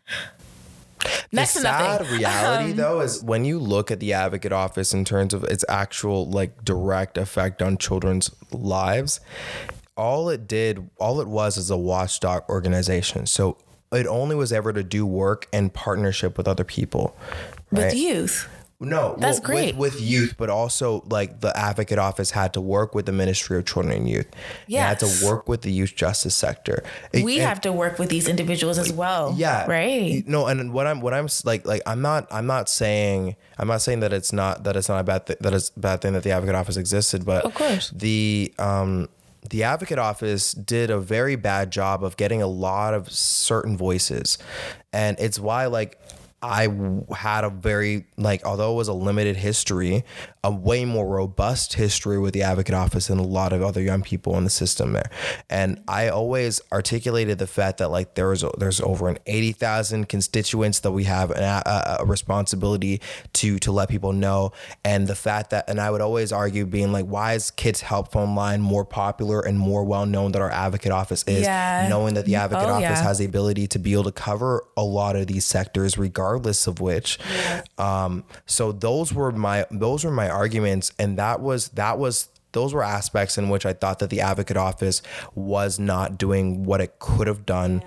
[1.33, 2.07] next the nothing.
[2.07, 5.45] sad reality Um, though is when you look at the advocate office in terms of
[5.45, 9.21] its actual like direct effect on children's lives
[9.97, 13.57] all it did all it was is a watchdog organization so
[13.93, 17.17] it only was ever to do work in partnership with other people
[17.73, 18.49] with youth.
[18.81, 19.77] No That's well, great.
[19.77, 23.59] with, with youth but also like the advocate office had to work with the ministry
[23.59, 24.27] of children and youth
[24.67, 27.99] Yeah, had to work with the youth justice sector It- We and- have to work
[27.99, 29.35] with these individuals as well.
[29.37, 30.25] yeah Right.
[30.27, 33.83] no and what i'm what i'm like like i'm not i'm not saying i'm not
[33.83, 36.15] saying that it's not that it's not a bad th- that it's a bad thing
[36.15, 37.91] that the advocate office existed but Of course.
[37.91, 39.09] the um
[39.51, 44.37] the advocate office did a very bad job of getting a lot of certain voices
[44.93, 45.99] and it's why like
[46.43, 46.69] I
[47.15, 50.05] had a very like although it was a limited history,
[50.43, 54.01] a way more robust history with the advocate office than a lot of other young
[54.03, 55.11] people in the system there.
[55.51, 60.09] And I always articulated the fact that like there was there's over an eighty thousand
[60.09, 63.03] constituents that we have an, a, a responsibility
[63.35, 66.91] to to let people know, and the fact that and I would always argue being
[66.91, 70.51] like why is Kids Help Phone Line more popular and more well known than our
[70.51, 71.87] advocate office is, Yeah.
[71.91, 73.03] knowing that the mm, advocate Oh, office yeah.
[73.03, 76.81] has the ability to be able to cover a lot of these sectors regardless of
[76.81, 77.19] which.
[77.79, 80.93] Um so those were my those were my arguments.
[80.99, 84.57] And that was that was those were aspects in which I thought that the advocate
[84.57, 85.03] office
[85.35, 87.83] was not doing what it could have done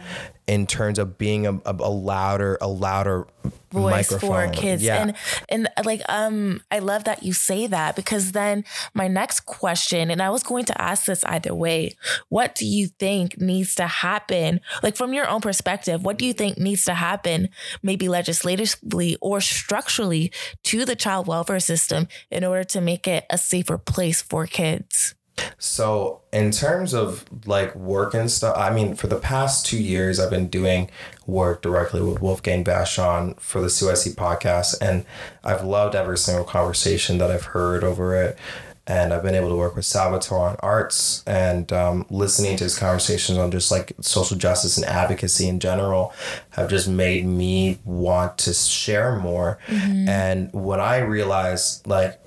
[0.48, 3.26] in terms of being a, a, louder a louder
[3.72, 4.54] voice microphone.
[4.54, 5.02] for kids Yeah.
[5.02, 5.16] and
[5.50, 10.22] and like um i love that you say that because then my next question and
[10.22, 11.96] i was going to ask this either way
[12.30, 16.34] what do you think needs to happen like from your own perspective what do you
[16.34, 17.50] think needs to happen
[17.82, 20.32] maybe legislatively or structurally
[20.64, 25.16] to the child welfare system in order to make it a safer place for kids
[25.58, 30.20] So in terms of like work and stuff, I mean, for the past two years,
[30.20, 30.90] I've been doing
[31.26, 35.06] work directly with Wolfgang Vachon for the CUSC podcast, and
[35.44, 38.38] I've loved every single conversation that I've heard over it.
[38.86, 42.78] And I've been able to work with Salvatore on arts and um, listening to his
[42.78, 46.12] conversations on just like social justice and advocacy in general
[46.50, 49.58] have just made me want to share more.
[49.70, 52.20] And when I realized like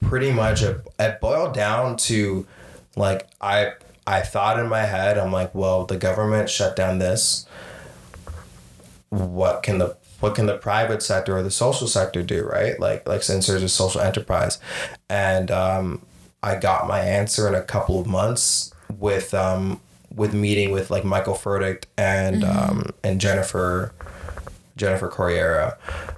[0.00, 2.46] pretty much it, it boiled down to
[2.96, 3.72] like I
[4.06, 7.46] I thought in my head I'm like well the government shut down this
[9.10, 13.06] what can the what can the private sector or the social sector do right like
[13.08, 14.58] like since there's a social enterprise
[15.08, 16.02] and um
[16.42, 19.80] I got my answer in a couple of months with um
[20.14, 23.92] with meeting with like Michael Furdyk and um and Jennifer
[24.80, 25.76] Jennifer Corriero.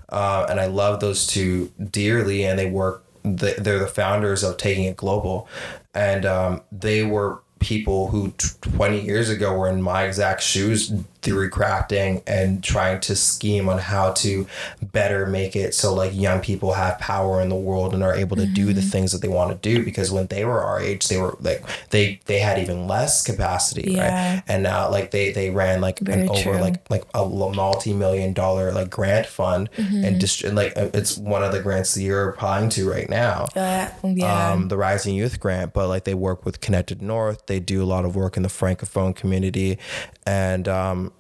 [0.09, 3.05] Uh, and I love those two dearly, and they work.
[3.25, 5.49] They, they're the founders of Taking It Global,
[5.95, 11.49] and um, they were people who 20 years ago were in my exact shoes theory
[11.49, 14.47] crafting and trying to scheme on how to
[14.93, 18.37] better make it so like young people have power in the world and are able
[18.37, 19.85] to do the things that they want to do.
[19.85, 23.93] Because when they were our age they were like they they had even less capacity
[23.93, 24.35] Yeah.
[24.35, 28.33] right and now like they they ran like Very an over like like a multi-million
[28.33, 30.05] dollar like grant fund Mm-hmm.
[30.05, 33.47] and dist- like it's one of the grants that you're applying to right now.
[33.55, 34.51] Uh, yeah.
[34.53, 37.47] Um, the Rising Youth Grant, but like they work with Connected North.
[37.47, 39.79] They do a lot of work in the francophone community,
[40.27, 41.12] and um,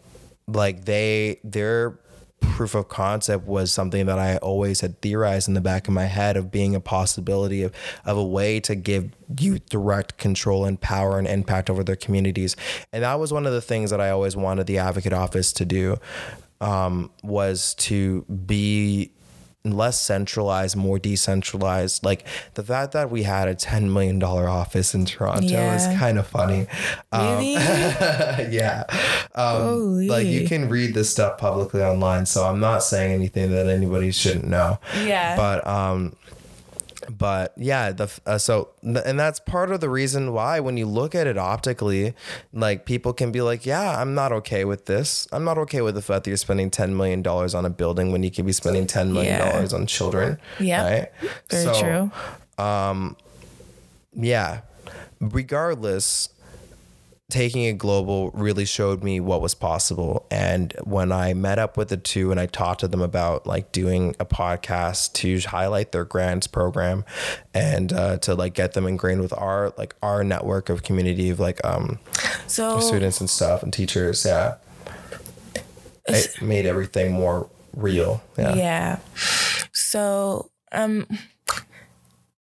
[0.47, 1.99] like they their
[2.41, 6.05] proof of concept was something that I always had theorized in the back of my
[6.07, 7.73] head of being a possibility of
[8.05, 12.57] of a way to give youth direct control and power and impact over their communities,
[12.93, 15.65] and that was one of the things that I always wanted the Advocate Office to
[15.65, 15.99] do.
[16.61, 19.11] Um, was to be
[19.65, 22.05] less centralized, more decentralized.
[22.05, 25.77] Like the fact that we had a $10 million office in Toronto Yeah.
[25.77, 26.67] is kind of funny.
[27.13, 28.85] Um, yeah.
[29.35, 30.09] Um, Holy.
[30.09, 32.27] like you can read this stuff publicly online.
[32.27, 34.79] So I'm not saying anything that anybody shouldn't know.
[35.05, 35.37] Yeah.
[35.37, 36.17] But, um,
[37.11, 41.15] but yeah, the uh, so and that's part of the reason why when you look
[41.15, 42.15] at it optically,
[42.53, 45.27] like people can be like, yeah, I'm not okay with this.
[45.33, 48.13] I'm not okay with the fact that you're spending ten million dollars on a building
[48.13, 50.39] when you could be spending ten million dollars on children.
[50.61, 50.83] Yeah.
[50.85, 51.09] right.
[51.49, 52.11] very So, true
[54.15, 54.61] yeah
[55.21, 56.29] regardless
[57.33, 60.27] taking it global really showed me what was possible.
[60.31, 63.73] And when i met up with the two and i talked to them about like
[63.73, 67.05] doing a podcast to highlight their grants program
[67.55, 71.41] and uh, to like get them ingrained with our like our network of community of
[71.41, 71.99] like um
[72.47, 74.57] so students and stuff and teachers yeah.
[76.07, 78.55] It made everything more real yeah.
[78.55, 78.99] Yeah.
[79.73, 81.07] So, um,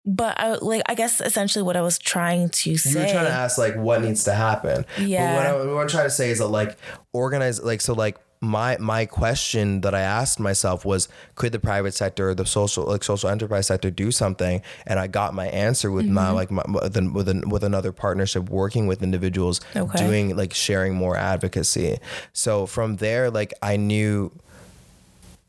[0.04, 2.90] but I like I guess essentially what I was trying to say.
[2.90, 3.06] You say.
[3.06, 4.84] were trying to ask like what needs to happen.
[4.98, 5.36] Yeah.
[5.36, 6.76] But what, I, what I'm trying to say is that like
[7.12, 11.94] organize like so like my my question that I asked myself was could the private
[11.94, 15.92] sector or the social like social enterprise sector do something and I got my answer
[15.92, 16.34] with my Mm-hmm.
[16.34, 19.96] like my, with an, with, an, with another partnership working with individuals Okay.
[19.96, 21.98] doing like sharing more advocacy
[22.32, 24.32] so from there like I knew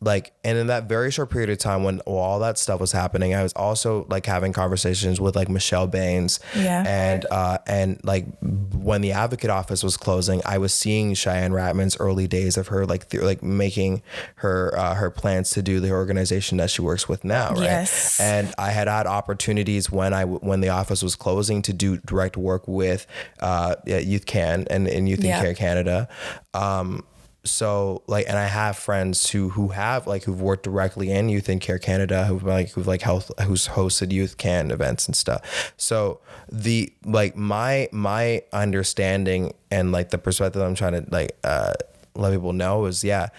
[0.03, 3.33] like and in that very short period of time when all that stuff was happening
[3.33, 6.83] i was also like having conversations with like michelle baines Yeah.
[6.85, 11.95] and uh and like when the advocate office was closing i was seeing cheyanne ratnam's
[11.99, 14.01] early days of her like th- like making
[14.35, 18.19] her uh, her plans to do the organization that she works with now right Yes.
[18.19, 22.35] and i had had opportunities when i when the office was closing to do direct
[22.37, 23.07] work with
[23.39, 25.37] uh youth can and, and youth Yeah.
[25.37, 26.09] in care canada
[26.53, 27.03] um
[27.45, 31.49] so like and i have friends who who have like who've worked directly in youth
[31.49, 35.73] in care canada who've like who've like health who's hosted youth can events and stuff.
[35.77, 41.73] So the like my my understanding and like the perspective i'm trying to like uh
[42.15, 43.29] let people know is yeah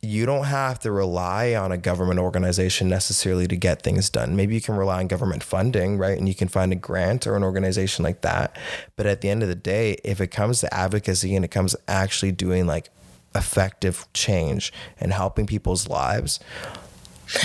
[0.00, 4.36] you don't have to rely on a government organization necessarily to get things done.
[4.36, 6.16] Maybe you can rely on government funding, right?
[6.16, 8.56] And you can find a grant or an organization like that.
[8.94, 11.74] But at the end of the day, if it comes to advocacy and it comes
[11.88, 12.90] actually doing like
[13.34, 16.38] effective change and helping people's lives,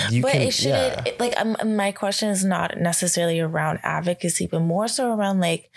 [0.09, 1.03] you but can it should yeah.
[1.05, 5.69] it, like um, my question is not necessarily around advocacy but more so around like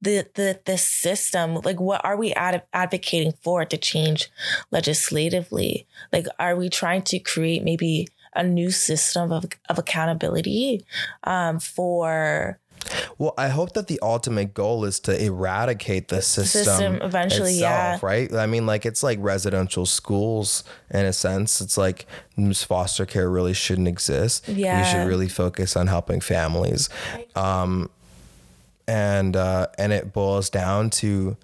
[0.00, 4.30] the the the system like what are we ad- advocating for to change
[4.70, 10.84] legislatively like are we trying to create maybe a new system of, of accountability
[11.24, 12.58] um, for
[13.18, 17.94] Well, I hope that the ultimate goal is to eradicate the system, system eventually, yeah.
[17.94, 18.32] itself, right?
[18.32, 21.60] I mean, like it's like residential schools in a sense.
[21.60, 22.06] It's like
[22.54, 24.46] foster care really shouldn't exist.
[24.48, 24.84] we Yeah.
[24.84, 26.88] should really focus on helping families,
[27.36, 27.90] um,
[28.88, 31.36] and uh, and it boils down to.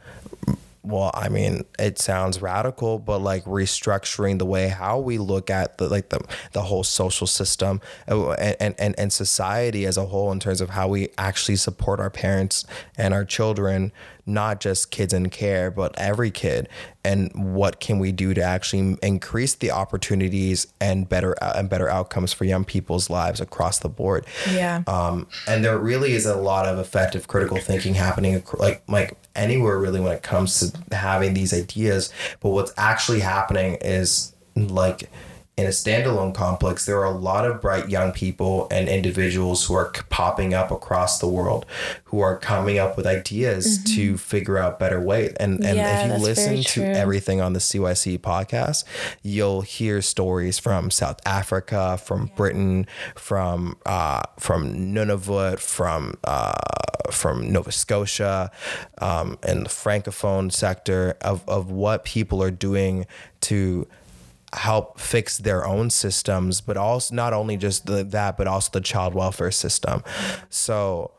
[0.82, 5.78] Well, I mean, it sounds radical, but like restructuring the way how we look at
[5.78, 6.20] the like the
[6.52, 10.70] the whole social system uh, and and and society as a whole in terms of
[10.70, 12.64] how we actually support our parents
[12.96, 13.92] and our children,
[14.24, 16.68] not just kids in care, but every kid,
[17.04, 21.88] and what can we do to actually increase the opportunities and better uh, and better
[21.88, 24.24] outcomes for young people's lives across the board.
[24.50, 29.16] yeah Um, and there really is a lot of effective critical thinking happening, like like
[29.38, 32.12] anywhere really when it comes to having these ideas.
[32.40, 35.08] But what's actually happening is like
[35.58, 39.74] in a standalone complex, there are a lot of bright young people and individuals who
[39.74, 41.66] are popping up across the world,
[42.04, 45.32] who are coming up with ideas to figure out better ways.
[45.40, 48.84] And and Yeah, if you listen to everything on the CYC podcast,
[49.20, 52.86] you'll hear stories from South Africa, from Britain,
[53.16, 56.54] from uh, from Nunavut, from uh,
[57.10, 58.52] from Nova Scotia,
[58.98, 63.06] um, and the francophone sector of of what people are doing
[63.40, 63.88] to
[64.54, 68.80] help fix their own systems, but also not only just the, that, but also the
[68.80, 70.02] child welfare system.
[70.48, 71.12] So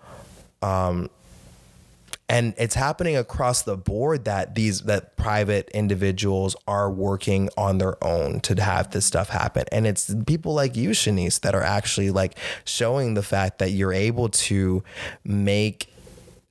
[0.62, 1.10] um,
[2.30, 8.02] and it's happening across the board that these that private individuals are working on their
[8.04, 12.12] own to have this stuff happen and it's people like you shanice that are actually
[12.12, 14.84] like showing the fact that you're able to
[15.24, 15.92] make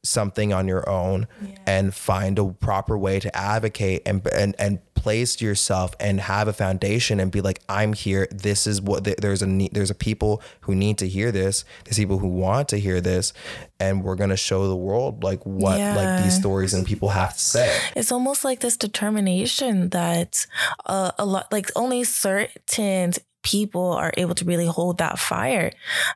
[0.03, 1.27] something on your own
[1.67, 6.53] and find a proper way to advocate and and and place yourself and have a
[6.53, 8.29] foundation and be like I'm here.
[8.31, 11.65] This is what th- there's a need there's a people who need to hear this.
[11.85, 13.33] There's people who want to hear this.
[13.81, 17.35] And we're going to show the world like what like these stories and people have
[17.35, 17.79] to say.
[17.95, 20.47] It's almost like this determination that
[20.87, 25.71] uh, a lot like only certain people are able to really hold that fire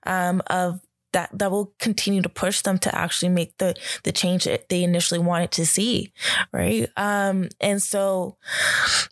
[0.04, 0.80] um, of
[1.12, 4.82] that that will continue to push them to actually make the the change that they
[4.82, 6.12] initially wanted to see
[6.52, 6.88] right?
[6.96, 8.36] Um and so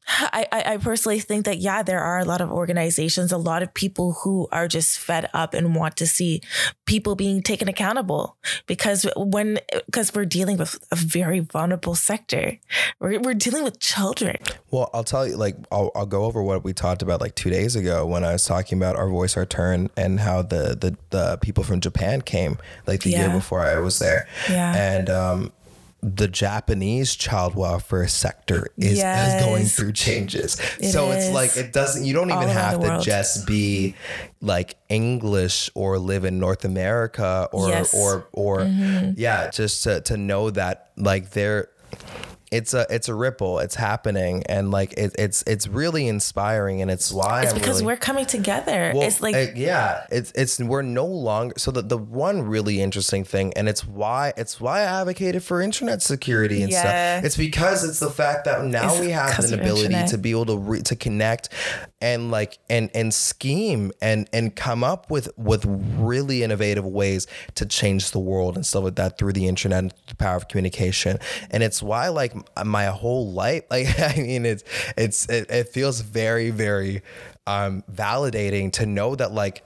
[0.08, 3.72] I, I personally think that yeah there are a lot of organizations a lot of
[3.74, 6.40] people who are just fed up and want to see
[6.86, 8.36] people being taken accountable
[8.66, 12.58] because when because we're dealing with a very vulnerable sector.
[13.00, 14.36] We're, we're dealing with children.
[14.70, 17.50] Well, I'll tell you, like, I'll, I'll go over what we talked about like two
[17.50, 20.96] days ago when I was talking about our voice, our turn, and how the the,
[21.10, 24.26] the people from Japan came like the year before I was there.
[24.48, 24.74] Yeah.
[24.74, 25.52] And um,
[26.02, 30.58] the Japanese child welfare sector is, is going through changes.
[30.78, 32.04] It so it's like it doesn't.
[32.06, 33.02] You don't even have to world.
[33.04, 33.94] just be
[34.40, 37.92] like English or live in North America or Yes.
[37.92, 38.62] or or
[39.16, 41.68] yeah, just to to know that like they're
[42.50, 43.58] it's a it's a ripple.
[43.60, 44.42] It's happening.
[44.46, 46.82] And like it, it's it's really inspiring.
[46.82, 48.92] And it's why it's I'm because really, we're coming together.
[48.94, 52.80] Well, it's like uh, yeah it's it's we're no longer so the, the one really
[52.80, 57.18] interesting thing and it's why it's why I advocated for internet security and Yeah.
[57.18, 60.08] stuff it's because it's the fact that now It's we have an ability internet.
[60.08, 61.50] to be able to re, to connect
[62.00, 67.66] and like and and scheme and and come up with with really innovative ways to
[67.66, 71.18] change the world and stuff like that through the internet and the power of communication.
[71.50, 72.34] And it's why like
[72.64, 73.64] my whole life.
[73.70, 74.64] Like i mean it's
[74.96, 77.02] it's it, it feels very very
[77.46, 79.64] um validating to know that like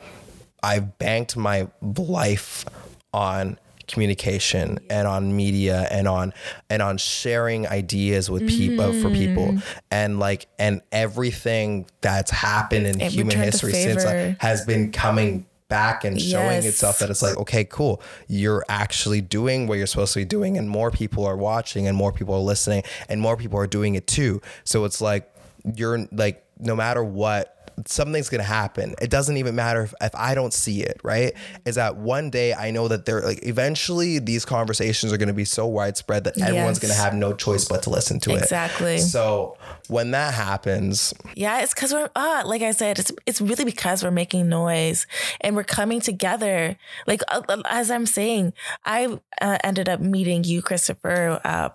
[0.62, 2.64] i've banked my life
[3.12, 6.32] on communication and on media and on
[6.70, 9.48] and on sharing ideas with people for people.
[9.48, 9.62] Mm.
[9.90, 15.46] and like and everything that's happened in It human history since like, has been coming
[15.68, 16.66] back and showing Yes.
[16.66, 20.58] itself that it's like okay cool you're actually doing what you're supposed to be doing
[20.58, 23.94] and more people are watching and more people are listening and more people are doing
[23.94, 25.32] it too so it's like
[25.74, 27.53] you're like no matter what
[27.86, 31.74] something's gonna happen it doesn't even matter if, if i don't see it right is
[31.76, 35.66] that one day i know that they're like eventually these conversations are gonna be so
[35.66, 36.90] widespread that everyone's Yes.
[36.90, 38.98] gonna have no choice but to listen to it Exactly.
[38.98, 39.56] so
[39.88, 44.02] when that happens Yeah, it's because we're uh, like I said, it's it's really because
[44.02, 45.06] we're making noise
[45.40, 46.76] and we're coming together.
[47.06, 48.52] Like uh, uh, as I'm saying,
[48.84, 51.70] I uh, ended up meeting you, Christopher, uh,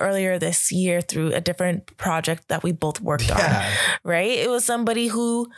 [0.00, 3.64] earlier this year through a different project that we both worked Yeah.
[3.66, 3.98] on.
[4.04, 4.30] Right?
[4.38, 5.48] It was somebody who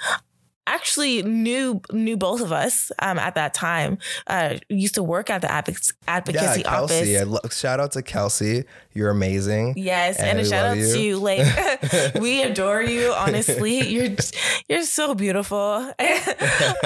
[0.67, 3.97] actually knew knew both of us um, at that time.
[4.27, 6.65] Uh, used to work at the advocacy, yeah, Kelsey.
[6.65, 7.21] office.
[7.21, 8.65] I lo- shout out to Kelsey.
[8.99, 9.75] You're amazing.
[9.77, 10.93] Yes, and, And a shout out you.
[10.93, 11.19] to you.
[11.19, 11.47] Like
[12.21, 13.13] we adore you.
[13.13, 14.17] Honestly, you're
[14.69, 15.57] you're so beautiful.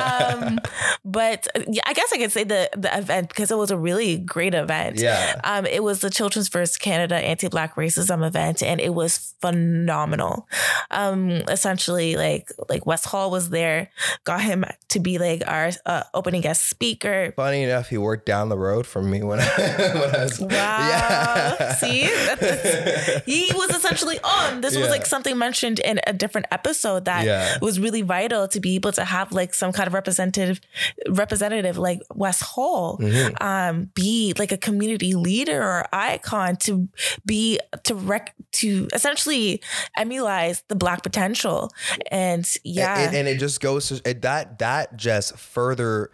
[0.03, 0.59] um,
[1.07, 4.19] but yeah, I guess I could say the the event because it was a really
[4.19, 5.01] great event.
[5.01, 5.41] Yeah.
[5.43, 10.47] Um, it was the Children's First Canada Anti-Black Racism event, and it was phenomenal.
[10.91, 13.89] Um, essentially, like like Wes Hall was there,
[14.25, 17.33] got him to be like our uh, opening guest speaker.
[17.37, 20.41] Funny enough, he worked down the road from me when I, when I was.
[20.41, 20.49] Wow.
[20.51, 21.75] Yeah.
[21.77, 22.02] See,
[23.27, 24.61] He was essentially on.
[24.61, 27.59] This was like something mentioned in a different episode that Yeah.
[27.61, 30.61] was really vital to be able to have like some kind of representative,
[31.09, 33.43] representative like Wes Hall, Mm-hmm.
[33.43, 36.89] um, be like a community leader or icon to
[37.27, 39.61] be to rec to essentially
[39.97, 41.71] emulate the black potential.
[42.11, 46.11] And yeah, and, and it just goes to that that just further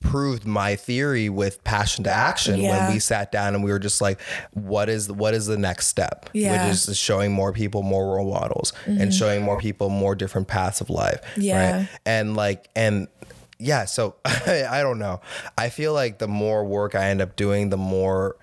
[0.00, 2.86] proved my theory with passion to action Yeah.
[2.86, 4.20] when we sat down and we were just like
[4.52, 6.56] what is what is the next step Yeah.
[6.58, 6.68] Mm-hmm.
[6.68, 10.80] which is showing more people more role models and showing more people more different paths
[10.80, 11.76] of life Yeah.
[11.80, 13.06] right and like and
[13.60, 15.20] yeah so i don't know
[15.56, 18.36] i feel like the more work i end up doing the more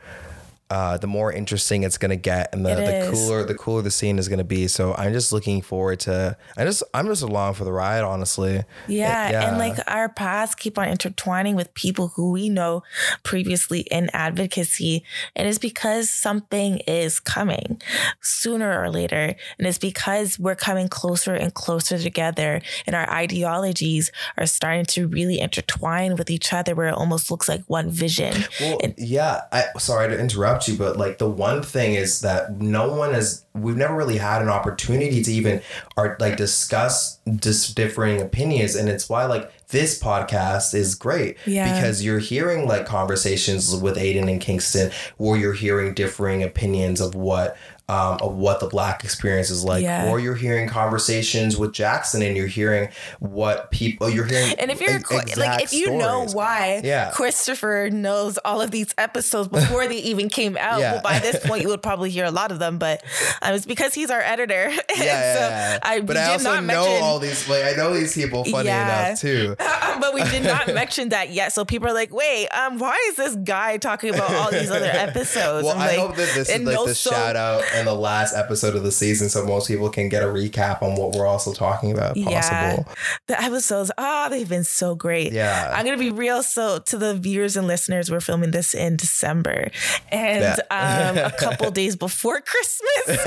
[0.70, 3.12] uh, the more interesting it's gonna get, and the, It the is.
[3.12, 4.68] cooler the cooler the scene is gonna be.
[4.68, 6.38] So I'm just looking forward to.
[6.58, 8.64] I just I'm just along for the ride, honestly.
[8.88, 12.84] Yeah, and like our paths keep on intertwining with people who we know
[13.24, 15.04] previously in advocacy.
[15.36, 17.82] And it's because something is coming
[18.22, 19.36] sooner or later.
[19.58, 25.08] And it's because we're coming closer and closer together and our ideologies are starting to
[25.08, 28.46] really intertwine with each other where it almost looks like one vision.
[28.60, 29.42] Well, yeah.
[29.52, 33.46] I sorry to interrupt you, but like the one thing is that no one has.
[33.54, 35.62] We've never really had an opportunity to even
[35.96, 41.74] or like discuss dis- differing opinions, and it's why like this podcast is great Yeah.
[41.74, 47.16] because you're hearing like conversations with Aiden and Kingston, where you're hearing differing opinions of
[47.16, 47.56] what.
[47.88, 50.10] Um, of what the black experience is like, Yeah.
[50.10, 54.56] or you're hearing conversations with Jackson, and you're hearing what people you're hearing.
[54.58, 55.00] And if you're
[55.38, 57.12] like, if you know why Yeah.
[57.12, 60.94] Christopher knows all of these episodes before they even came out, Yeah.
[60.94, 62.80] well, by this point you would probably hear a lot of them.
[62.80, 63.04] But
[63.44, 64.72] um, it's because he's our editor.
[64.98, 65.80] yeah, yeah, so.
[65.84, 67.04] I but I also not know mention.
[67.04, 67.48] all these.
[67.48, 69.56] Like I know these people funny enough too.
[70.02, 71.54] but we did not mention that yet.
[71.54, 74.86] So people are like, "Wait, um, why is this guy talking about all these other
[74.92, 77.64] episodes?" Well, I'm I like, hope that this is like no the so- shout out
[77.74, 80.96] and the last episode of the season, so most people can get a recap on
[80.96, 82.16] what we're also talking about.
[82.16, 82.32] Possible.
[82.32, 82.84] Yeah,
[83.28, 85.32] the episodes, ah, they've been so great.
[85.34, 85.72] Yeah.
[85.76, 86.44] I'm gonna be real.
[86.44, 89.70] So to the viewers and listeners, we're filming this in December,
[90.12, 93.20] and um, a couple days before Christmas.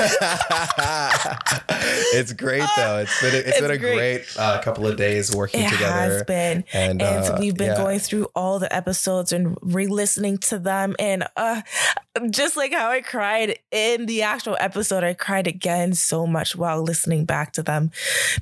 [2.13, 2.99] it's great though.
[2.99, 3.95] It's been a, it's It's been a great.
[3.97, 5.93] great, uh, couple of days working It together.
[5.93, 7.77] has been, And, and, uh, we've been yeah.
[7.77, 11.63] going through all the episodes and re-listening to them, and uh,
[12.31, 16.83] just like how I cried in the actual episode, I cried again so much while
[16.83, 17.91] listening back to them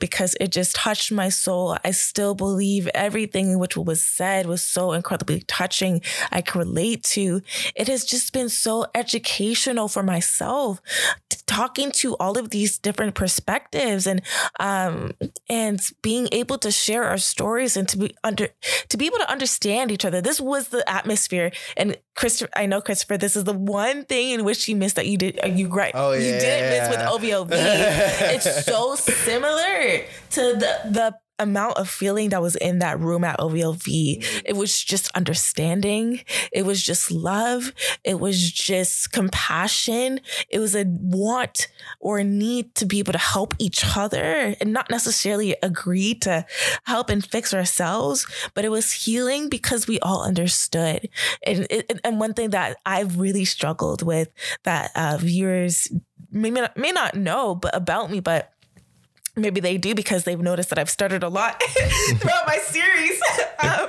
[0.00, 1.76] because it just touched my soul.
[1.84, 6.00] I still believe everything which was said was so incredibly touching.
[6.30, 7.42] I could relate to.
[7.74, 10.80] It has just been so educational for myself,
[11.46, 14.20] talking to all of these different perspectives and
[14.58, 15.12] um
[15.48, 18.48] and being able to share our stories and to be under
[18.88, 20.20] to be able to understand each other.
[20.20, 21.50] This was the atmosphere.
[21.76, 25.06] And Christopher, I know Christopher, this is the one thing in which you missed that
[25.06, 26.18] you did uh, you right Oh, yeah.
[26.18, 27.48] you didn't miss with OVOV.
[28.34, 33.38] it's so similar to the the amount of feeling that was in that room at
[33.38, 34.42] OVLV.
[34.44, 36.20] It was just understanding.
[36.52, 37.72] It was just love.
[38.04, 40.20] It was just compassion.
[40.48, 41.68] It was a want
[42.00, 46.46] or a need to be able to help each other and not necessarily agree to
[46.84, 51.08] help and fix ourselves, but it was healing because we all understood.
[51.42, 51.66] And,
[52.04, 54.30] and one thing that I've really struggled with
[54.64, 55.88] that uh, viewers
[56.30, 58.52] may may not know but about me, but
[59.36, 61.62] maybe they do because they've noticed that I've stuttered a lot
[62.18, 63.20] throughout my series.
[63.58, 63.86] Um,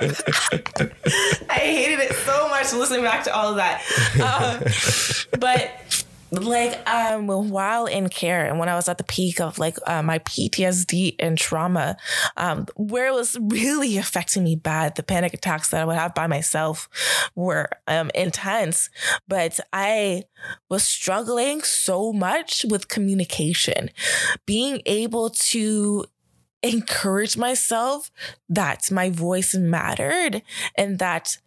[1.50, 3.82] I hated it so much listening back to all of that.
[4.14, 9.58] Um, but like um while in care and when I was at the peak of
[9.58, 11.96] like uh, my PTSD and trauma,
[12.36, 16.14] um, where it was really affecting me bad, the panic attacks that I would have
[16.14, 16.88] by myself
[17.34, 18.90] were um intense.
[19.26, 20.24] But I
[20.68, 23.90] was struggling so much with communication,
[24.46, 26.04] being able to
[26.62, 28.10] encourage myself
[28.48, 30.42] that my voice mattered
[30.76, 31.38] and that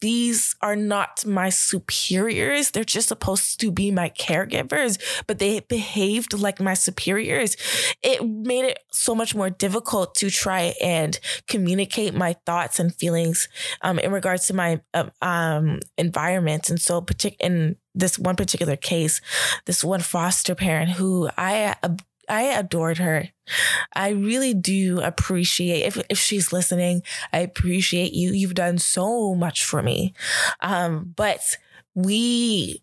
[0.00, 2.70] these are not my superiors.
[2.70, 7.56] They're just supposed to be my caregivers, but they behaved like my superiors.
[8.02, 11.18] It made it so much more difficult to try and
[11.48, 13.48] communicate my thoughts and feelings
[13.82, 16.70] um, in regards to my um, um environment.
[16.70, 19.20] And so, partic- in this one particular case,
[19.66, 21.74] this one foster parent who I
[22.30, 23.28] I adored her.
[23.94, 27.02] I really do appreciate if if she's listening.
[27.32, 28.32] I appreciate you.
[28.32, 30.14] You've done so much for me.
[30.60, 31.40] Um, but
[31.94, 32.82] we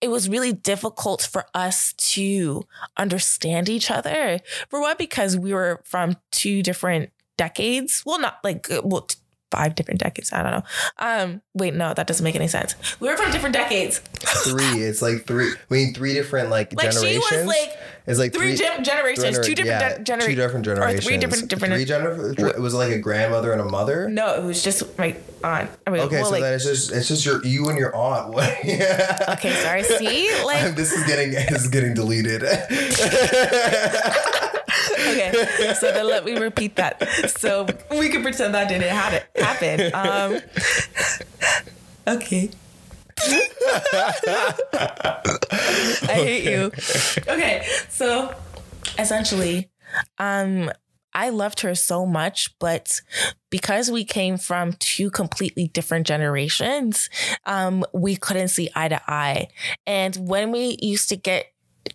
[0.00, 2.62] it was really difficult for us to
[2.96, 4.38] understand each other.
[4.68, 4.98] For what?
[4.98, 8.02] Because we were from two different decades.
[8.04, 9.08] Well, not like well,
[9.50, 10.32] five different decades.
[10.32, 10.62] I don't know.
[10.98, 12.74] Um, wait, no, that doesn't make any sense.
[13.00, 13.98] We were from different decades.
[13.98, 14.64] three.
[14.88, 15.52] It's like three.
[15.68, 17.26] We mean three different like, like generations.
[17.26, 17.76] She was like
[18.06, 21.08] it's like three, three generations, gener- two different yeah, de- generations, two different generations, or
[21.08, 21.74] three different different.
[21.74, 24.08] Three gener- it was like a grandmother and a mother.
[24.08, 25.70] No, it was just my aunt.
[25.86, 27.94] I mean, okay, well, so like, then it's just it's just your you and your
[27.94, 28.34] aunt.
[28.64, 29.16] yeah.
[29.38, 29.82] Okay, sorry.
[29.82, 32.42] See, like this is getting this is getting deleted.
[34.98, 37.06] Okay, so then let me repeat that.
[37.38, 39.94] So we can pretend that didn't happen.
[39.94, 40.40] Um,
[42.06, 42.50] okay.
[46.02, 46.70] I hate you.
[47.28, 48.34] Okay, so
[48.98, 49.70] essentially,
[50.18, 50.70] um,
[51.14, 53.00] I loved her so much, but
[53.50, 57.10] because we came from two completely different generations,
[57.44, 59.48] um, we couldn't see eye to eye.
[59.86, 61.46] And when we used to get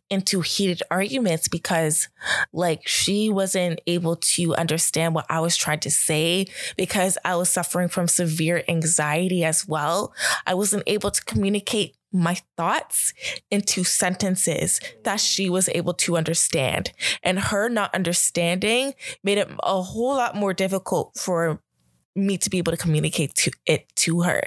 [0.09, 2.09] into heated arguments because
[2.51, 7.49] like she wasn't able to understand what I was trying to say because I was
[7.49, 10.13] suffering from severe anxiety as well.
[10.45, 13.11] I wasn't able to communicate my thoughts
[13.49, 16.93] into sentences that she was able to understand.
[17.23, 21.59] And her not understanding made it a whole lot more difficult for
[22.15, 24.41] me to be able to communicate to it to her.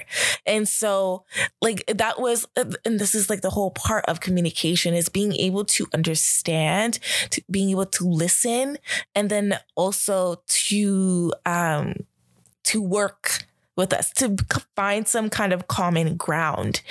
[0.45, 1.25] And so
[1.61, 5.65] like that was and this is like the whole part of communication is being able
[5.65, 6.99] to understand,
[7.31, 8.77] to being able to listen
[9.15, 11.93] and then also to um
[12.63, 13.45] to work
[13.77, 14.35] with us to
[14.75, 16.81] find some kind of common ground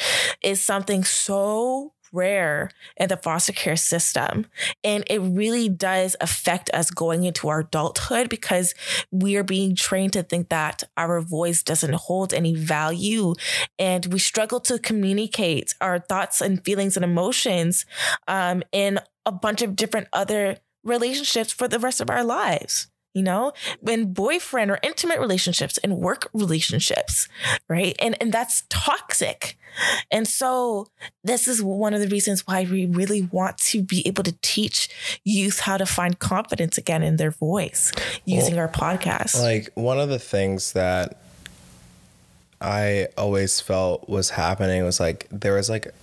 [0.41, 4.47] is something so rare in the foster care system.
[4.83, 8.75] And it really does affect us going into our adulthood because
[9.12, 13.35] we are being trained to think that our voice doesn't hold any value.
[13.79, 17.85] And we struggle to communicate our thoughts and feelings and emotions
[18.27, 23.23] um, in a bunch of different other relationships for the rest of our lives you
[23.23, 23.55] know,
[23.89, 27.29] in boyfriend or intimate relationships and work relationships,
[27.67, 27.97] right?
[27.99, 29.57] And and that's toxic.
[30.11, 30.89] And so
[31.25, 34.91] this is one of the reasons why we really want to be able to teach
[35.25, 37.91] youth how to find confidence again in their voice
[38.27, 39.41] using well, our podcast.
[39.41, 41.23] Like one of the things that
[42.61, 45.95] I always felt was happening was like there was like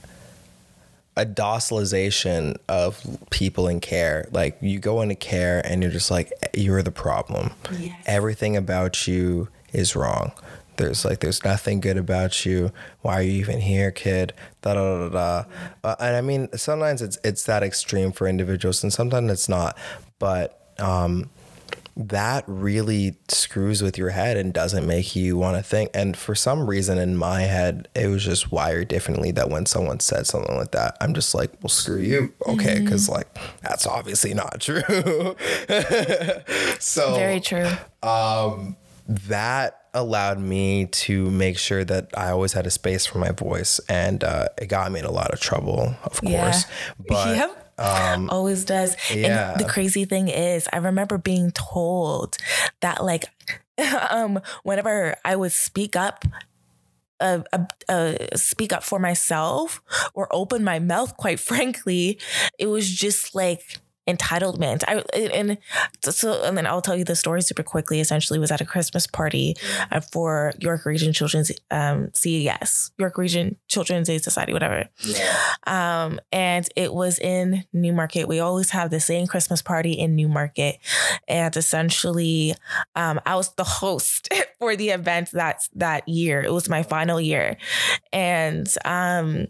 [1.16, 4.28] a docilization of people in care.
[4.32, 7.52] Like you go into care and you're just like you're the problem.
[7.78, 8.02] Yes.
[8.06, 10.32] Everything about you is wrong.
[10.78, 12.72] There's like there's nothing good about you.
[13.02, 14.34] Why are you even here, kid?
[14.62, 15.44] Da da da da.
[15.84, 19.78] Uh, and I mean sometimes it's it's that extreme for individuals and sometimes it's not.
[20.18, 21.30] But um,
[21.96, 25.92] that really screws with your head and doesn't make you want to think.
[25.94, 30.00] And for some reason in my head, it was just wired differently that when someone
[30.00, 32.34] said something like that, I'm just like, well, screw you.
[32.48, 32.78] Okay.
[32.78, 32.88] Mm-hmm.
[32.88, 33.28] Cause like,
[33.62, 34.82] that's obviously not true.
[36.80, 37.70] so, very true.
[38.02, 38.76] Um,
[39.08, 43.80] that allowed me to make sure that I always had a space for my voice,
[43.88, 46.66] and uh, it got me in a lot of trouble, of course.
[46.96, 47.06] Yeah.
[47.08, 47.63] But yep.
[47.78, 48.96] Um, Always does.
[49.14, 49.52] Yeah.
[49.52, 52.38] And the crazy thing is, I remember being told
[52.82, 53.26] that, like,
[54.10, 56.26] um, whenever I would speak up,
[57.20, 59.82] uh, uh, uh, speak up for myself
[60.14, 62.20] or open my mouth, quite frankly,
[62.60, 63.78] it was just like
[64.08, 64.84] entitlement.
[64.88, 65.58] I and
[66.02, 68.00] so and then I'll tell you the story super quickly.
[68.00, 69.56] Essentially, was at a Christmas party
[69.92, 74.90] uh, for York Region Children's um, CES, York Region Children's Aid Society, whatever.
[75.04, 75.44] Yeah.
[75.66, 78.28] Um, and it was in Newmarket.
[78.28, 80.80] We always have the same Christmas party in Newmarket,
[81.28, 82.56] and essentially,
[82.96, 86.42] um, I was the host for the event that that year.
[86.42, 87.58] It was my final year,
[88.12, 89.48] and um,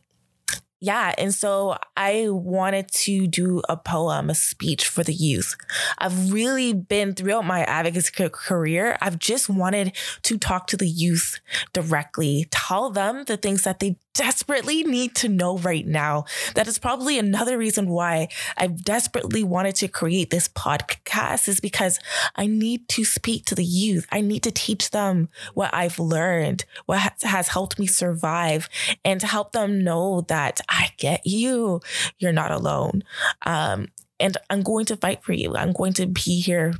[0.83, 1.15] yeah.
[1.17, 5.55] And so I wanted to do a poem, a speech for the youth.
[5.97, 11.39] I've really been throughout my advocacy career, I've just wanted to talk to the youth
[11.71, 16.25] directly, tell them the things that they desperately need to know right now.
[16.55, 21.99] That is probably another reason why I've desperately wanted to create this podcast is because
[22.35, 24.07] I need to speak to the youth.
[24.11, 28.69] I need to teach them what I've learned, what has helped me survive,
[29.03, 31.81] and to help them know that I get you.
[32.19, 33.03] You're not alone.
[33.45, 33.87] Um,
[34.19, 35.55] and I'm going to fight for you.
[35.55, 36.73] I'm going to be here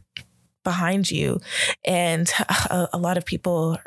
[0.64, 1.40] behind you.
[1.86, 3.78] And a, a, lot of people,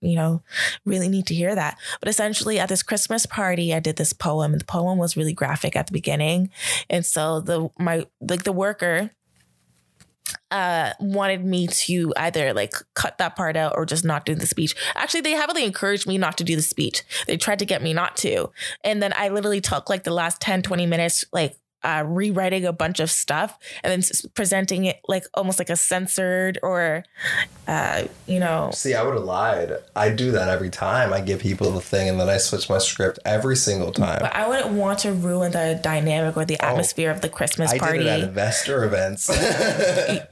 [0.00, 0.42] you know,
[0.84, 1.78] really need to hear that.
[2.00, 5.76] But essentially, at this Christmas party, I did this poem, the poem was really graphic
[5.76, 6.50] at the beginning.
[6.88, 9.10] And so the my like the worker
[10.50, 14.46] uh wanted me to either like cut that part out or just not do the
[14.46, 14.74] speech.
[14.94, 17.02] Actually, they heavily encouraged me not to do the speech.
[17.26, 18.50] They tried to get me not to.
[18.84, 21.56] And then I literally took like the last 10 20 minutes like
[21.86, 26.58] uh, rewriting a bunch of stuff and then presenting it like almost like a censored
[26.60, 27.04] or,
[27.68, 28.70] uh, you know.
[28.72, 29.72] See, I would have lied.
[29.94, 31.12] I do that every time.
[31.12, 34.18] I give people the thing and then I switch my script every single time.
[34.20, 37.70] But I wouldn't want to ruin the dynamic or the oh, atmosphere of the Christmas
[37.70, 38.10] I party.
[38.10, 39.30] I at investor events.
[39.30, 39.36] oh,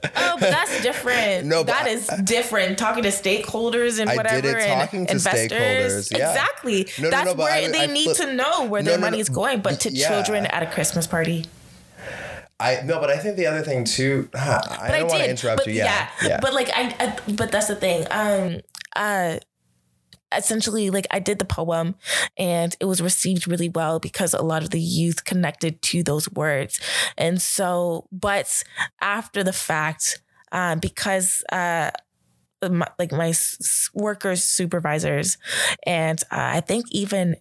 [0.03, 1.45] but that's different.
[1.45, 2.77] No, that is I, different.
[2.77, 4.35] Talking to stakeholders and whatever.
[4.35, 5.51] I did it talking to investors.
[5.51, 6.17] stakeholders.
[6.17, 6.31] Yeah.
[6.31, 6.87] Exactly.
[7.01, 9.61] No, that's no, no, where they need to know where their money is going.
[9.61, 10.09] But to yeah.
[10.09, 11.44] children at a Christmas party.
[12.59, 14.29] I no, but I think the other thing too.
[14.35, 15.73] Huh, I don't want to interrupt but, you.
[15.73, 16.39] Yeah, yeah, yeah.
[16.41, 18.05] But like I, I, but that's the thing.
[18.11, 18.61] Um,
[18.95, 19.39] uh,
[20.35, 21.95] essentially like I did the poem
[22.37, 26.29] and it was received really well because a lot of the youth connected to those
[26.31, 26.79] words.
[27.17, 28.63] And so, but
[29.01, 31.91] after the fact, um, because uh,
[32.69, 33.33] my, like my
[33.93, 35.37] workers, supervisors,
[35.85, 37.35] and uh, I think even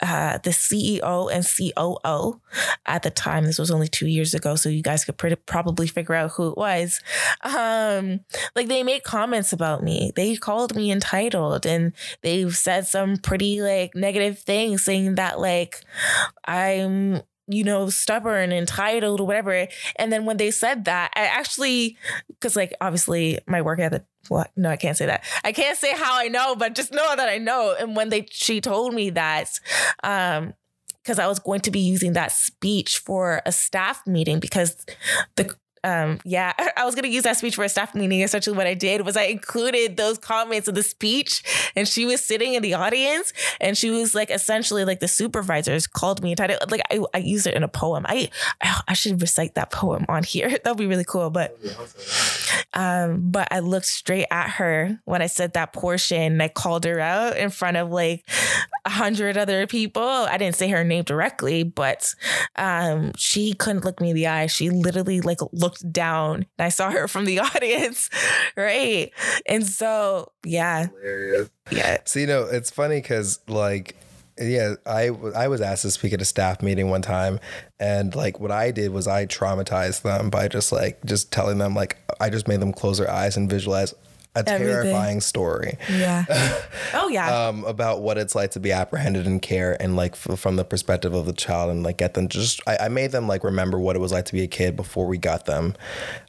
[0.00, 2.40] uh, the CEO and COO
[2.86, 3.44] at the time.
[3.44, 6.56] This was only two years ago, so you guys could probably figure out who it
[6.56, 7.00] was.
[7.42, 8.20] Um,
[8.54, 10.12] like they made comments about me.
[10.14, 11.92] They called me entitled, and
[12.22, 15.84] they've said some pretty like negative things, saying that like
[16.44, 19.66] I'm you know, stubborn, entitled, or whatever.
[19.96, 21.96] And then when they said that, I actually,
[22.28, 24.50] because like obviously my work at the what?
[24.56, 25.24] No, I can't say that.
[25.42, 27.74] I can't say how I know, but just know that I know.
[27.78, 29.58] And when they she told me that,
[30.02, 30.54] um,
[31.02, 34.84] because I was going to be using that speech for a staff meeting because
[35.36, 38.20] the um, yeah, I was gonna use that speech for a staff meeting.
[38.20, 41.42] Essentially, what I did was I included those comments in the speech,
[41.76, 45.86] and she was sitting in the audience, and she was like, essentially, like the supervisors
[45.86, 48.04] called me and tried to like I, I used it in a poem.
[48.08, 48.30] I
[48.86, 50.48] I should recite that poem on here.
[50.64, 51.30] That'd be really cool.
[51.30, 51.58] But
[52.74, 56.18] um, but I looked straight at her when I said that portion.
[56.18, 58.24] And I called her out in front of like
[58.84, 60.02] a hundred other people.
[60.02, 62.14] I didn't say her name directly, but
[62.56, 64.46] um, she couldn't look me in the eye.
[64.46, 68.08] She literally like looked looked down and I saw her from the audience,
[68.56, 69.10] right?
[69.46, 70.86] And so, yeah.
[70.86, 71.50] Hilarious.
[71.70, 71.98] Yeah.
[72.04, 73.96] So, you know, it's funny because, like,
[74.40, 77.40] yeah, I I was asked to speak at a staff meeting one time,
[77.80, 81.74] and like what I did was I traumatized them by just like just telling them
[81.74, 83.94] like I just made them close their eyes and visualize
[84.34, 85.20] a terrifying Everything.
[85.20, 85.78] story.
[85.90, 86.24] Yeah.
[86.94, 87.48] Oh yeah.
[87.48, 90.64] um, about what it's like to be apprehended in care and like f- from the
[90.64, 93.78] perspective of the child and like get them just I, I, made them like remember
[93.78, 95.74] what it was like to be a kid before we got them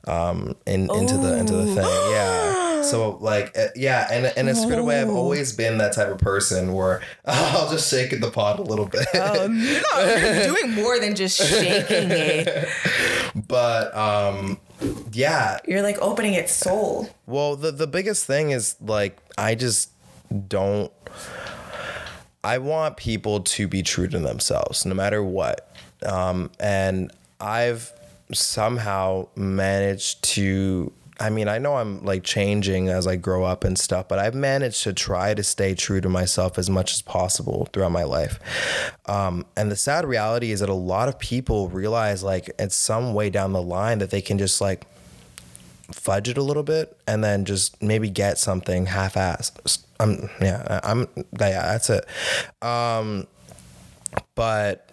[0.05, 1.85] um in, into the into the thing.
[2.11, 2.81] Yeah.
[2.81, 6.17] So like uh, yeah, and in a spirit way, I've always been that type of
[6.17, 9.07] person where I'll just shake the pot a little bit.
[9.13, 12.67] Oh no, you're doing more than just shaking it.
[13.47, 14.59] But um
[15.11, 15.57] yeah.
[15.67, 17.09] You're like opening its soul.
[17.25, 19.91] Well, the the biggest thing is like I just
[20.47, 20.91] don't
[22.43, 25.75] I want people to be true to themselves no matter what.
[26.05, 27.11] Um, and
[27.41, 27.91] I've
[28.31, 33.77] somehow managed to I mean, I know I'm like changing as I grow up and
[33.77, 37.67] stuff, but I've managed to try to stay true to myself as much as possible
[37.73, 38.39] throughout my life.
[39.05, 43.13] Um, and the sad reality is that a lot of people realize, like, at some
[43.13, 44.85] way down the line, that they can just like
[45.91, 49.83] fudge it a little bit and then just maybe get something half-assed.
[49.99, 51.27] Um, yeah, I'm yeah,
[51.63, 52.05] that's it.
[52.61, 53.27] Um,
[54.35, 54.88] but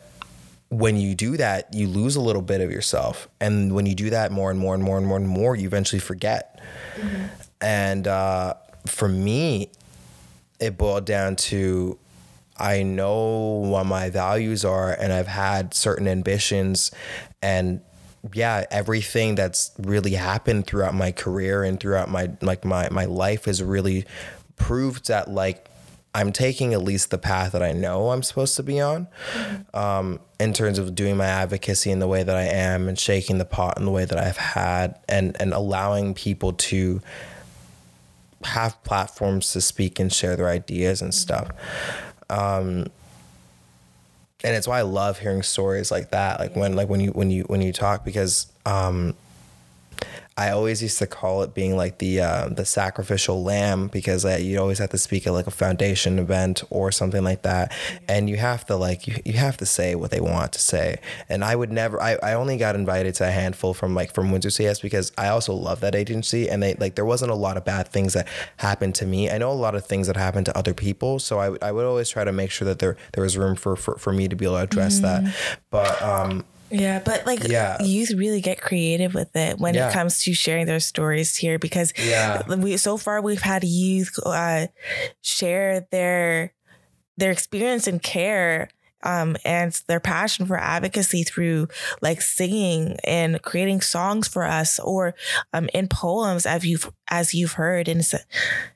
[0.68, 3.28] when you do that, you lose a little bit of yourself.
[3.40, 5.66] And when you do that more and more and more and more and more, you
[5.66, 6.60] eventually forget.
[6.96, 7.24] Mm-hmm.
[7.60, 8.54] And uh,
[8.86, 9.70] for me,
[10.58, 11.98] it boiled down to
[12.58, 16.90] I know what my values are, and I've had certain ambitions,
[17.42, 17.82] and
[18.32, 23.44] yeah, everything that's really happened throughout my career and throughout my like my my life
[23.44, 24.06] has really
[24.56, 25.68] proved that like
[26.16, 29.06] I'm taking at least the path that I know I'm supposed to be on
[29.74, 33.36] um, in terms of doing my advocacy in the way that I am and shaking
[33.36, 37.02] the pot in the way that I've had and, and allowing people to
[38.44, 41.50] have platforms to speak and share their ideas and stuff.
[42.30, 42.86] Um,
[44.42, 46.40] and it's why I love hearing stories like that.
[46.40, 49.14] Like when like when you when you when you talk because um
[50.39, 54.37] I always used to call it being like the uh, the sacrificial lamb because uh,
[54.39, 57.72] you always have to speak at like a foundation event or something like that,
[58.07, 60.99] and you have to like you, you have to say what they want to say.
[61.30, 62.03] And I would never.
[62.03, 65.28] I, I only got invited to a handful from like from Windsor CS because I
[65.28, 68.28] also love that agency, and they like there wasn't a lot of bad things that
[68.59, 69.30] happened to me.
[69.30, 71.87] I know a lot of things that happened to other people, so I, I would
[71.87, 74.37] always try to make sure that there there was room for for, for me to
[74.37, 75.24] be able to address mm-hmm.
[75.24, 75.37] that.
[75.70, 77.82] But um, yeah, but like yeah.
[77.82, 79.88] youth really get creative with it when yeah.
[79.88, 82.42] it comes to sharing their stories here because yeah.
[82.56, 84.66] we so far we've had youth uh,
[85.22, 86.52] share their
[87.16, 88.68] their experience and care
[89.07, 91.68] um, and their passion for advocacy through
[92.02, 95.14] like singing and creating songs for us or
[95.52, 97.86] um, in poems as you've as you've heard.
[97.86, 98.04] And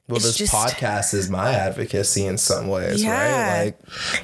[0.07, 3.81] well this just, podcast is my advocacy in some ways yeah, right like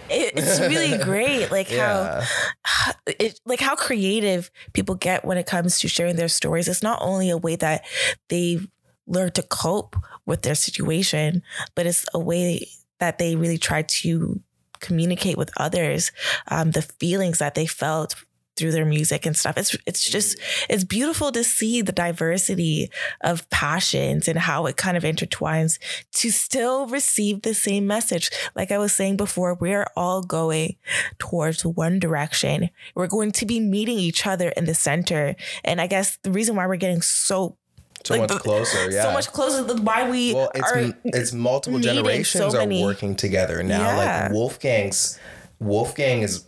[0.08, 2.24] it, it's really great like yeah.
[2.62, 6.68] how it, like how creative people get when it comes to sharing their stories.
[6.68, 7.84] It's not only a way that
[8.28, 8.60] they
[9.08, 11.42] learn to cope with their situation
[11.74, 14.40] but it's a way that they really try to
[14.80, 16.12] communicate with others
[16.48, 18.14] um, the feelings that they felt
[18.56, 19.56] through their music and stuff.
[19.56, 24.96] It's it's just it's beautiful to see the diversity of passions and how it kind
[24.96, 25.78] of intertwines
[26.14, 28.30] to still receive the same message.
[28.54, 30.76] Like I was saying before, we're all going
[31.18, 32.70] towards one direction.
[32.94, 35.36] We're going to be meeting each other in the center.
[35.64, 37.58] And I guess the reason why we're getting so
[38.06, 38.90] so like much the, closer.
[38.90, 42.66] Yeah, so much closer than why we well, it's are it's multiple generations so are
[42.66, 43.80] working together now.
[43.80, 43.96] Yeah.
[43.96, 45.18] Like Wolfgang's
[45.58, 46.44] Wolfgang is,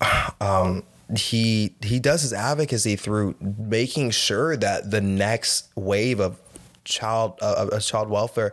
[0.40, 0.84] um,
[1.16, 6.38] he he does his advocacy through making sure that the next wave of
[6.84, 8.52] child uh, of child welfare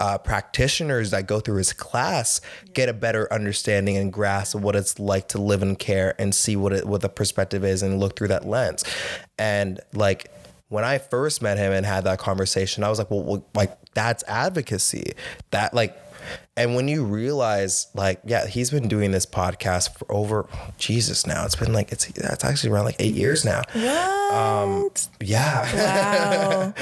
[0.00, 2.40] uh, practitioners that go through his class
[2.72, 6.34] get a better understanding and grasp of what it's like to live in care and
[6.34, 8.82] see what it what the perspective is and look through that lens
[9.38, 10.30] and like
[10.68, 13.76] when I first met him and had that conversation, I was like, well, well, like
[13.94, 15.12] that's advocacy.
[15.50, 15.96] That like,
[16.56, 20.48] and when you realize, like, yeah, he's been doing this podcast for over
[20.78, 21.44] Jesus now.
[21.44, 23.62] It's been like it's it's actually around like eight years now.
[23.72, 24.32] What?
[24.34, 24.90] Um,
[25.20, 26.74] yeah.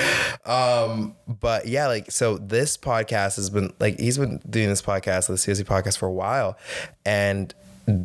[0.46, 0.84] Wow.
[0.86, 5.26] um, but yeah, like so this podcast has been like he's been doing this podcast,
[5.26, 6.56] the CYC podcast for a while,
[7.04, 7.52] and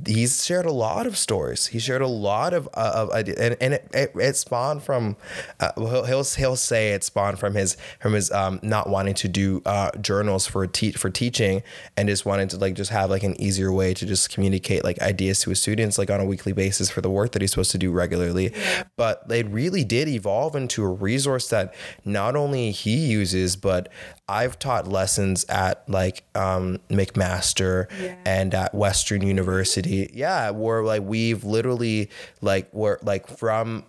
[0.06, 1.68] he's shared a lot of stories.
[1.68, 5.18] He shared a lot of uh, of ideas, and, and it, it, it spawned from
[5.60, 9.28] uh, he'll, he'll he'll say it spawned from his from his um, not wanting to
[9.28, 11.62] do uh, journals for te- for teaching
[11.96, 15.00] and just wanting to like just have like an easier way to just communicate like
[15.02, 17.72] ideas to his students like on a weekly basis for the work that he's supposed
[17.72, 18.54] to do regularly.
[18.96, 21.74] But it really did evolve into a resource that
[22.04, 23.90] not only he uses but
[24.30, 28.16] I've taught lessons at like um, McMaster yeah.
[28.26, 29.67] and at Western University.
[30.14, 32.10] Yeah, where like we've literally
[32.42, 33.84] like we're like from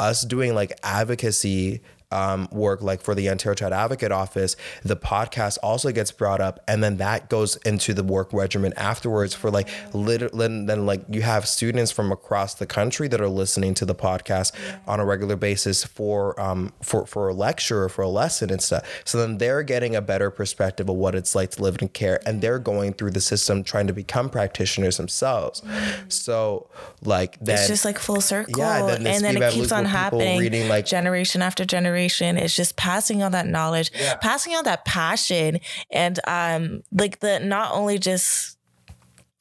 [0.00, 1.80] us doing like advocacy
[2.12, 6.62] um, work like for the Ontario Child Advocate Office, the podcast also gets brought up,
[6.68, 11.22] and then that goes into the work regimen afterwards for like literally then like you
[11.22, 14.52] have students from across the country that are listening to the podcast
[14.86, 18.62] on a regular basis for um for for a lecture or for a lesson and
[18.62, 18.86] stuff.
[19.04, 22.20] So then they're getting a better perspective of what it's like to live in care,
[22.26, 25.62] and they're going through the system trying to become practitioners themselves.
[26.08, 26.68] So
[27.02, 30.38] like then it's just like full circle, yeah, then and then it keeps on happening,
[30.38, 34.16] reading like generation after generation generation is just passing on that knowledge, yeah.
[34.16, 38.58] passing on that passion, and um, like the not only just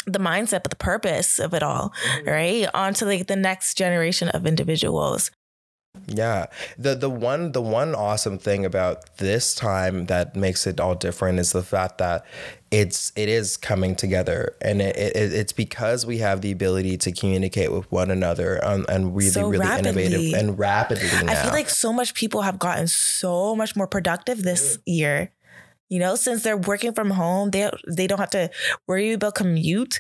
[0.06, 2.30] the mindset but the purpose of it all, mm-hmm.
[2.30, 2.68] right?
[2.74, 5.32] Onto like the next generation of individuals.
[6.08, 6.48] Yeah.
[6.78, 11.40] The the one the one awesome thing about this time that makes it all different
[11.40, 12.26] is the fact that
[12.70, 17.12] it's it is coming together and it, it it's because we have the ability to
[17.12, 20.06] communicate with one another and, and really so really rapidly.
[20.06, 21.34] innovative and rapidly now.
[21.34, 25.32] I feel like so much people have gotten so much more productive this year
[25.92, 28.50] you know, since they're working from home, they they don't have to
[28.88, 30.00] worry about commute.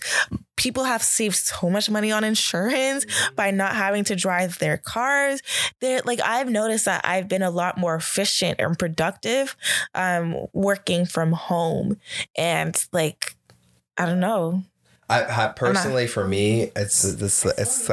[0.55, 3.35] People have saved so much money on insurance mm-hmm.
[3.35, 5.41] by not having to drive their cars.
[5.81, 9.57] They're like I've noticed that I've been a lot more efficient and productive
[9.93, 11.97] um, working from home.
[12.37, 13.35] And like
[13.97, 14.63] I don't know.
[15.11, 17.89] I, I personally, for me, it's this it's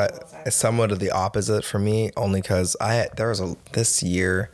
[0.46, 4.50] it's somewhat of the opposite for me, only because I there was a this year,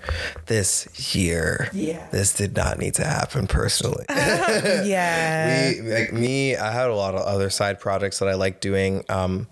[0.47, 4.07] this year, yeah, this did not need to happen personally.
[4.11, 6.57] yeah, we like me.
[6.57, 9.05] I had a lot of other side projects that I like doing.
[9.11, 9.47] Um,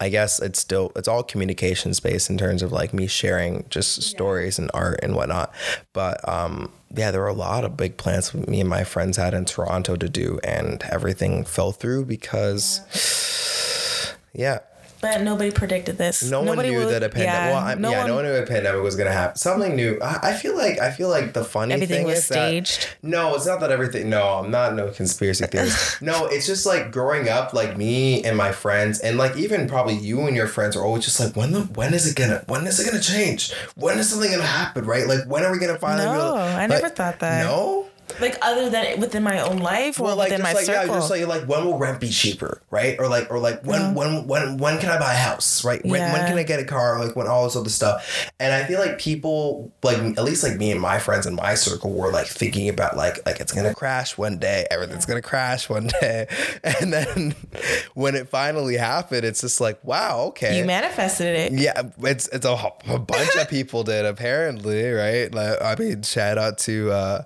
[0.00, 4.02] I guess it's still it's all communication space in terms of like me sharing just
[4.02, 5.52] stories and art and whatnot.
[5.92, 9.34] But um, yeah, there were a lot of big plans me and my friends had
[9.34, 12.80] in Toronto to do, and everything fell through because
[14.32, 14.60] Yeah.
[15.00, 16.22] But nobody predicted this.
[16.28, 17.54] No nobody one knew would- that a pandemic.
[17.54, 19.36] well, I, no yeah, one- no one knew a pandemic was gonna happen.
[19.36, 19.98] Something new.
[20.02, 22.82] I, I feel like I feel like the funny Everything thing was is staged.
[22.82, 24.10] That, no, it's not that everything.
[24.10, 26.02] No, I'm not no conspiracy theorist.
[26.02, 29.94] no, it's just like growing up, like me and my friends, and like even probably
[29.94, 32.66] you and your friends are always just like, when the when is it gonna when
[32.66, 33.52] is it gonna change?
[33.76, 34.84] When is something gonna happen?
[34.84, 35.06] Right?
[35.06, 36.06] Like when are we gonna finally?
[36.06, 37.44] be No, able I like, never thought that.
[37.44, 37.87] No.
[38.20, 40.94] Like other than within my own life or Well, like within just my like circle.
[40.94, 42.96] yeah, just like like when will rent be cheaper, right?
[42.98, 43.92] Or like or like when Yeah.
[43.92, 45.84] when when when can I buy a house, right?
[45.84, 47.04] When, when can I get a car?
[47.04, 48.30] Like when all this other stuff.
[48.40, 51.54] And I feel like people like at least like me and my friends in my
[51.54, 55.68] circle were like thinking about like like it's gonna crash one day, everything's gonna crash
[55.68, 56.26] one day,
[56.64, 57.34] and then
[57.94, 60.58] when it finally happened, it's just like wow, okay.
[60.58, 61.52] you manifested it.
[61.52, 65.32] Yeah, it's it's a, a bunch of people did apparently, right?
[65.32, 67.22] Like, I mean, shout out to uh,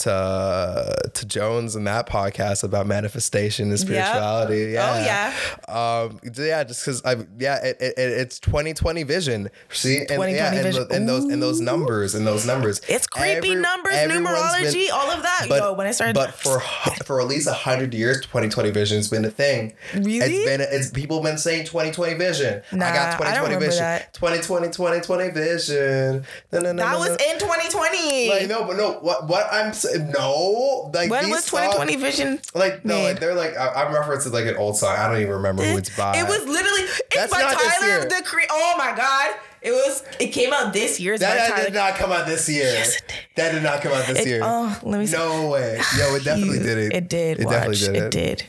[0.00, 4.76] to to Jones and that podcast about manifestation and spirituality.
[4.76, 5.34] Oh, Yeah,
[5.68, 9.50] um, yeah, just because I yeah, it, it, it- it's twenty twenty vision.
[9.70, 10.88] See, and 20/20 yeah, and, vision.
[10.88, 12.80] tho- and those and those numbers and those numbers.
[12.88, 15.46] It's creepy Every- numbers, numerology, been- all of that.
[15.48, 16.60] but, Yo, when I started but for
[17.04, 19.74] for at least a hundred years, twenty twenty vision's been a thing.
[19.94, 20.18] Really?
[20.18, 22.62] It's been it's people been saying twenty twenty vision.
[22.72, 23.80] I Nah, got I twenty don't vision.
[23.80, 24.14] that.
[24.14, 26.24] 2020 2020 vision.
[26.52, 28.28] No, no, no, that was in 2020.
[28.30, 28.92] like no, but no.
[29.00, 29.89] What what I'm saying?
[29.98, 32.40] No, like when was 2020 songs- vision?
[32.54, 34.96] Like no, like they're like I, I'm referencing like an old song.
[34.96, 36.16] I don't even remember who it's by.
[36.18, 39.34] It was literally it's That's by Tyler the Cre- Oh my god.
[39.62, 41.14] It was it came out this year.
[41.14, 42.64] By that, did not come out this year.
[42.64, 43.16] Yes, it did.
[43.36, 44.40] That did not come out this It- year.
[44.42, 45.16] oh, let me see.
[45.16, 45.78] No way.
[45.98, 46.92] Yo, it definitely You- did it.
[46.94, 47.40] It did.
[47.40, 47.54] It watch.
[47.54, 48.10] definitely did It it.
[48.10, 48.44] did.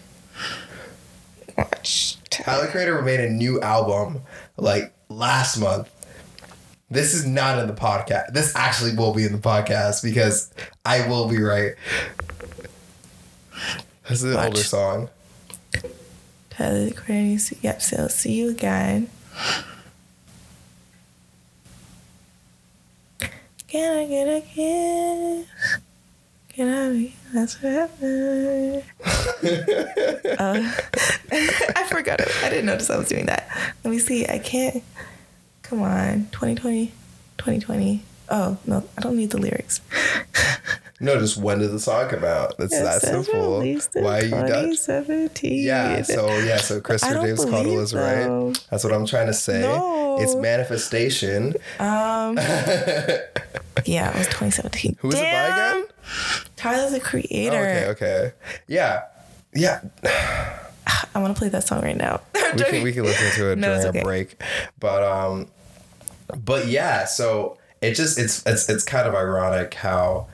[1.58, 2.18] Watch.
[2.30, 4.22] Tyler Creator made a new album
[4.58, 5.90] like last month.
[6.92, 8.34] This is not in the podcast.
[8.34, 10.54] This actually will be in the podcast because
[10.86, 11.76] I will be right.
[14.10, 14.48] This is an Watch.
[14.48, 15.10] older song.
[16.50, 17.56] Tyler the Creator.
[17.62, 17.82] Yep.
[17.82, 19.10] So see you again.
[23.70, 25.48] Can I get a kiss?
[26.50, 28.84] Can I be that's forever?
[30.38, 30.74] uh,
[31.32, 32.28] I forgot it.
[32.44, 33.48] I didn't notice I was doing that.
[33.86, 34.28] Let me see.
[34.28, 34.84] I can't.
[35.72, 36.28] Come on.
[36.34, 36.88] 2020.
[37.38, 38.04] 2020.
[38.30, 38.84] Oh, no.
[38.98, 39.80] I don't need the lyrics.
[41.04, 42.60] No, just when did the song come out?
[42.60, 43.58] That's It that simple.
[44.04, 44.86] Why are you Dutch?
[44.86, 45.64] 2017.
[45.66, 48.50] Yeah, so yeah, so Christopher James Cottle is though.
[48.50, 48.66] right.
[48.70, 49.62] That's what I'm trying to say.
[49.62, 50.20] No.
[50.22, 51.56] It's manifestation.
[51.80, 52.38] Um,
[53.88, 54.98] yeah, it was 2017.
[55.00, 55.86] Who is it by again?
[56.56, 57.58] Tyler the Creator.
[57.58, 58.32] Okay, okay.
[58.68, 59.02] Yeah.
[59.56, 59.82] Yeah.
[61.16, 62.22] I want to play that song right now.
[62.56, 64.40] We can we can listen to it No, during it's a break.
[64.80, 65.48] But um
[66.38, 70.28] but yeah, so it just it's it's it's kind of ironic how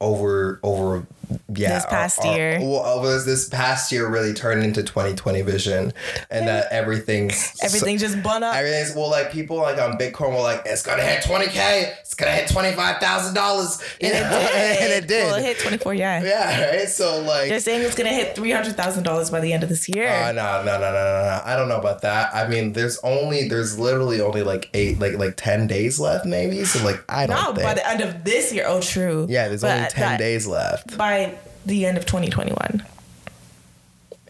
[0.00, 1.06] over over
[1.54, 2.58] yeah This past our- our- year.
[2.60, 5.92] well was this past year really turned into 2020 vision
[6.30, 8.54] and that everything's Everything just bun up.
[8.54, 12.32] Everything's well, like people like on Bitcoin were like, it's gonna hit 20k, it's gonna
[12.32, 14.22] hit twenty five thousand dollars, and it did.
[14.82, 15.24] and it did.
[15.26, 16.22] Well, it hit 24, yeah.
[16.24, 16.88] yeah, right.
[16.88, 20.08] So like, They're saying it's going to hit $300,000 by the end of this year.
[20.08, 21.42] Uh, no, no, no, no, no, no.
[21.44, 22.34] I don't know about that.
[22.34, 26.64] I mean, there's only, there's literally only like eight, like like ten days left, maybe.
[26.64, 27.62] So like, I don't no, think.
[27.62, 28.64] by the end of this year.
[28.66, 29.26] Oh, true.
[29.28, 30.96] yeah, there's But only ten that- days left.
[30.96, 31.17] By
[31.66, 32.84] the end of 2021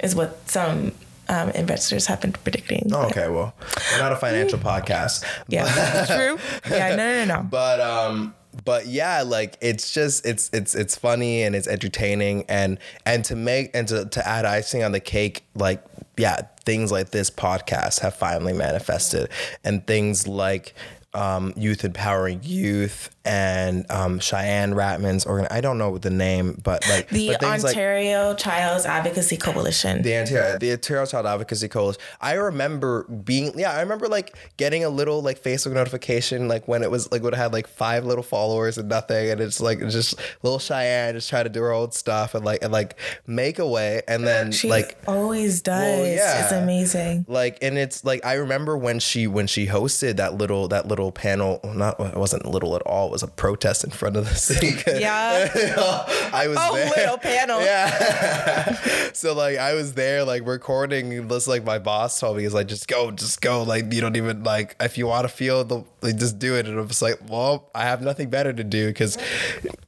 [0.02, 0.92] is what some
[1.28, 2.90] um, investors have been predicting.
[2.92, 3.54] Oh, okay, well,
[3.92, 5.24] we're not a financial podcast.
[5.48, 5.64] Yeah,
[6.06, 6.38] true.
[6.70, 7.42] Yeah, no, no, no, no.
[7.50, 8.34] but um
[8.64, 13.36] but yeah like it's just it's it's it's funny and it's entertaining and and to
[13.36, 15.84] make and to, to add icing on the cake like
[16.16, 19.28] yeah things like this podcast have finally manifested
[19.64, 20.74] and things like
[21.14, 25.46] um, youth empowering youth and um, Cheyanne Ratnam's organ.
[25.50, 30.02] I don't know the name, but like The but things like- Ontario Child's Advocacy Coalition.
[30.02, 32.00] the Ontario, the Ontario Child Advocacy Coalition.
[32.20, 36.82] I remember being, yeah, I remember like getting a little like Facebook notification, like when
[36.82, 39.80] it was like would have had like five little followers and nothing, and it's like
[39.88, 43.58] just little Cheyanne just trying to do her own stuff and like and like make
[43.58, 46.06] a way, and then She like always does.
[46.08, 46.42] yeah.
[46.44, 47.26] It's amazing.
[47.28, 51.12] like and it's like I remember when she when she hosted that little that little
[51.12, 54.68] panel not it wasn't little at all was a protest in front of the city.
[55.00, 55.48] Yeah.
[56.32, 56.90] I was Oh, there.
[56.90, 57.60] little panel.
[57.72, 59.10] yeah.
[59.12, 61.28] So like I was there like recording.
[61.28, 63.62] This like my boss told me he's like just go just go.
[63.62, 66.66] Like you don't even like if you want to feel the like just do it
[66.66, 69.18] and I'm just like well I have nothing better to do because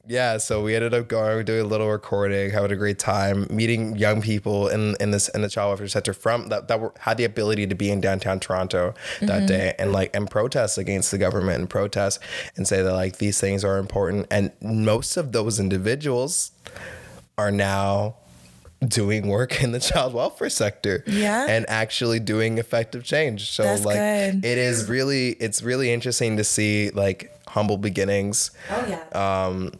[0.07, 3.95] yeah so we ended up going doing a little recording having a great time meeting
[3.95, 7.17] young people in in this in the child welfare center from that that were, had
[7.17, 9.45] the ability to be in downtown Toronto that mm-hmm.
[9.45, 12.19] day and like and protest against the government and protest
[12.55, 16.51] and say that like these things are important and most of those individuals
[17.37, 18.15] are now
[18.87, 21.45] doing work in the child welfare sector Yeah.
[21.47, 24.43] and actually doing effective change so That's like good.
[24.45, 29.03] it is really it's really interesting to see like humble beginnings Oh yeah.
[29.45, 29.71] Um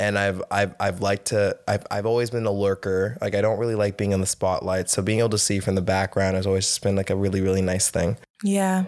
[0.00, 3.16] and I've I've I've liked to I've I've always been a lurker.
[3.20, 4.90] Like I don't really like being in the spotlight.
[4.90, 7.62] So being able to see from the background has always been like a really really
[7.62, 8.16] nice thing.
[8.42, 8.84] Yeah.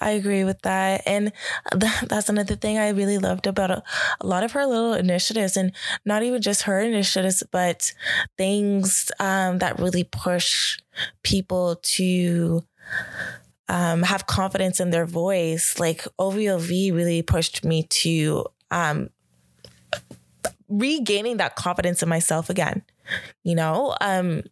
[0.00, 1.02] I agree with that.
[1.06, 1.32] And
[1.72, 3.82] th- that's another thing I really loved about a,
[4.20, 5.72] a lot of her little initiatives and
[6.04, 7.92] not even just her initiatives, but
[8.36, 10.78] things um, that really push
[11.22, 12.62] people to
[13.68, 15.78] um, have confidence in their voice.
[15.78, 19.10] Like OVOV really pushed me to um,
[20.68, 22.82] regaining that confidence in myself again.
[23.44, 24.42] You know, um,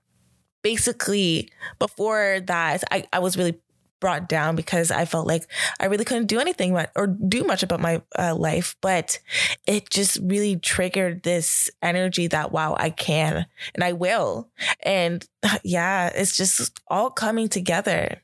[0.63, 3.61] basically before that, I, I was really
[4.05, 5.47] brought down because I felt like
[5.81, 8.77] I really couldn't do anything but, or do much about my uh, life.
[8.83, 9.19] But
[9.67, 14.51] it just really triggered this energy that, wow, I can and I will.
[14.83, 15.27] And
[15.65, 18.21] yeah, it's just all coming together.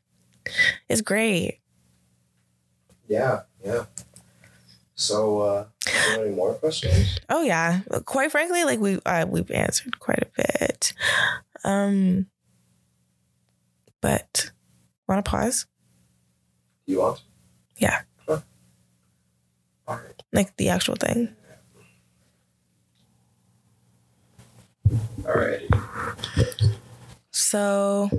[0.91, 1.61] It's great.
[3.09, 3.87] Yeah, yeah.
[4.97, 5.65] So uh
[6.19, 7.19] any more questions?
[7.31, 10.93] Oh yeah, quite frankly, like we uh, we've answered quite a bit.
[11.65, 12.27] Um,
[14.03, 14.51] but
[15.09, 15.67] want to pause?
[16.91, 17.23] You want?
[17.77, 18.01] Yeah,
[19.87, 20.23] right.
[20.33, 21.29] like the actual thing.
[25.25, 25.63] All right.
[27.31, 28.11] So,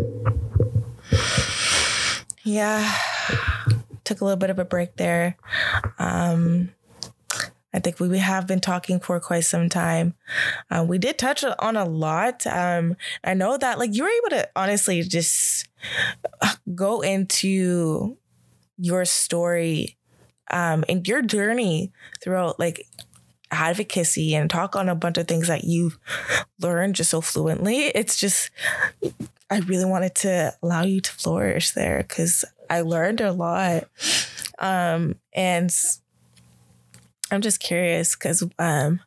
[2.43, 2.95] yeah,
[4.05, 5.35] took a little bit of a break there.
[5.99, 6.71] Um,
[7.73, 10.13] I think we have been talking for quite some time.
[10.69, 12.47] Uh, we did touch on a lot.
[12.47, 15.67] Um, I know that like you were able to honestly just
[16.73, 18.17] go into
[18.81, 19.97] your story
[20.49, 22.87] um, and your journey throughout like
[23.51, 25.97] advocacy and talk on a bunch of things that you've
[26.59, 27.85] learned just so fluently.
[27.87, 28.49] It's just
[29.49, 33.83] I really wanted to allow you to flourish there because I learned a lot.
[34.57, 35.73] Um, and
[37.29, 39.01] I'm just curious because um,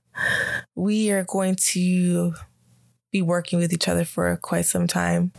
[0.75, 2.35] we are going to
[3.11, 5.33] be working with each other for quite some time.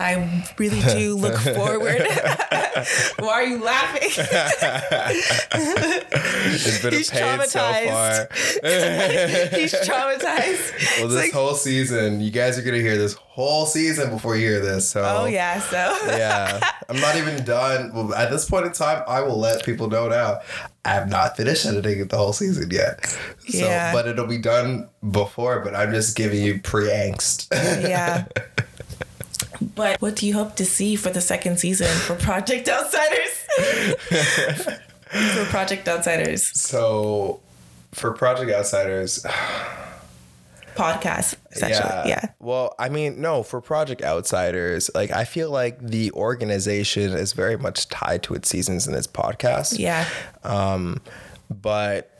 [0.00, 2.02] I really do look forward.
[3.18, 4.10] Why are you laughing?
[5.52, 8.28] it's been He's a pain so far.
[8.32, 10.98] He's traumatized.
[10.98, 14.46] Well, this like- whole season, you guys are gonna hear this whole season before you
[14.48, 14.88] hear this.
[14.88, 15.76] So oh yeah, so
[16.08, 17.92] yeah, I'm not even done.
[17.94, 20.40] Well, at this point in time, I will let people know now.
[20.84, 23.06] I have not finished editing the whole season yet.
[23.48, 23.92] So, Yeah.
[23.92, 25.60] but it'll be done before.
[25.60, 27.46] But I'm just giving you pre angst.
[27.52, 28.24] yeah.
[29.60, 33.46] But what do you hope to see for the second season for Project Outsiders?
[35.12, 37.40] for Project Outsiders so,
[37.92, 39.22] for Project Outsiders,
[40.74, 42.08] podcast, essentially.
[42.08, 42.26] Yeah.
[42.40, 47.58] Well, I mean, no, for Project Outsiders, like I feel like the organization is very
[47.58, 49.78] much tied to its seasons and its podcast.
[49.78, 50.08] Yeah.
[50.44, 51.00] Um,
[51.50, 52.11] but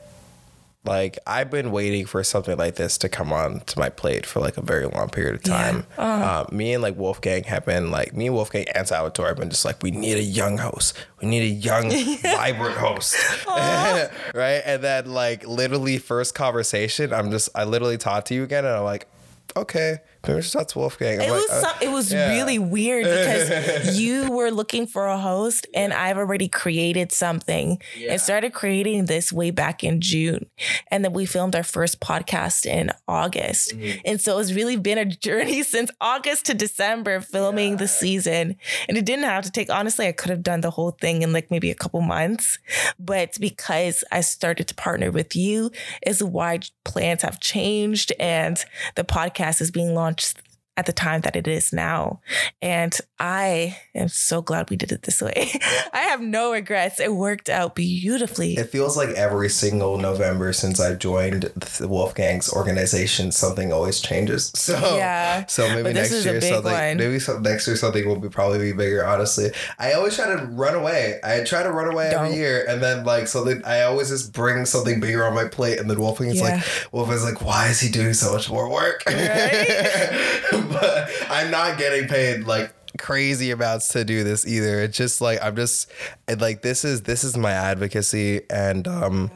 [0.85, 4.41] like I've been waiting for something like this to come on to my plate for
[4.41, 5.85] like a very long period of time.
[5.97, 9.49] Uh, me and like Wolfgang have been like me and Wolfgang and Salvatore have been
[9.49, 10.93] just like we need a young host.
[11.21, 11.89] We need a young,
[12.21, 13.15] vibrant host,
[13.47, 14.61] right?
[14.65, 18.75] And then like literally first conversation, I'm just I literally talked to you again, and
[18.75, 19.07] I'm like,
[19.55, 21.19] okay, that's Wolfgang.
[21.19, 22.29] I'm It like, was uh, some, it was yeah.
[22.29, 28.21] really weird because you were looking for a host and I've already created something and
[28.21, 30.45] started creating this way back in June.
[30.89, 33.71] And then we filmed our first podcast in August.
[33.75, 33.99] Mm-hmm.
[34.05, 38.55] And so it's really been a journey since August to December filming the season.
[38.87, 41.33] And it didn't have to take honestly, I could have done the whole thing in
[41.33, 42.59] like maybe a couple months.
[42.97, 45.71] But because I started to partner with you
[46.05, 48.63] is why plans have changed and
[48.95, 50.42] the podcast is being launched творчество.
[50.75, 52.19] At the time that it is now.
[52.61, 55.51] And I am so glad we did it this way.
[55.93, 56.99] I have no regrets.
[56.99, 58.53] It worked out beautifully.
[58.55, 64.51] It feels like every single November since I joined the Wolfgang's organization, something always changes.
[64.63, 65.45] So Yeah.
[65.47, 66.97] so maybe next year something one.
[66.97, 69.05] maybe some, next year something will be probably be bigger.
[69.05, 71.19] Honestly, I always try to run away.
[71.23, 72.25] I try to run away Don't.
[72.25, 73.61] every year, and then like something.
[73.65, 76.55] I always just bring something bigger on my plate, and then Wolfgang is Yeah.
[76.55, 76.63] like,
[76.93, 79.03] Wolfgang's like, why is he doing so much more work?
[79.05, 80.09] Right?
[80.71, 84.79] but I'm not getting paid like crazy amounts to do this either.
[84.81, 85.91] It's just like I'm just
[86.39, 89.31] like this is this is my advocacy and um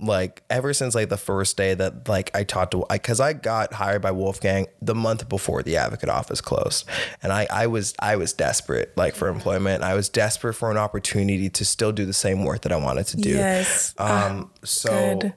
[0.00, 3.72] like ever since like the first day that like I talked to because I got
[3.72, 6.86] hired by Wolfgang the month before the advocate office closed
[7.22, 10.76] and I I was I was desperate like for employment I was desperate for an
[10.76, 13.94] opportunity to still do the same work that I wanted to do Yes.
[13.98, 15.34] um so good.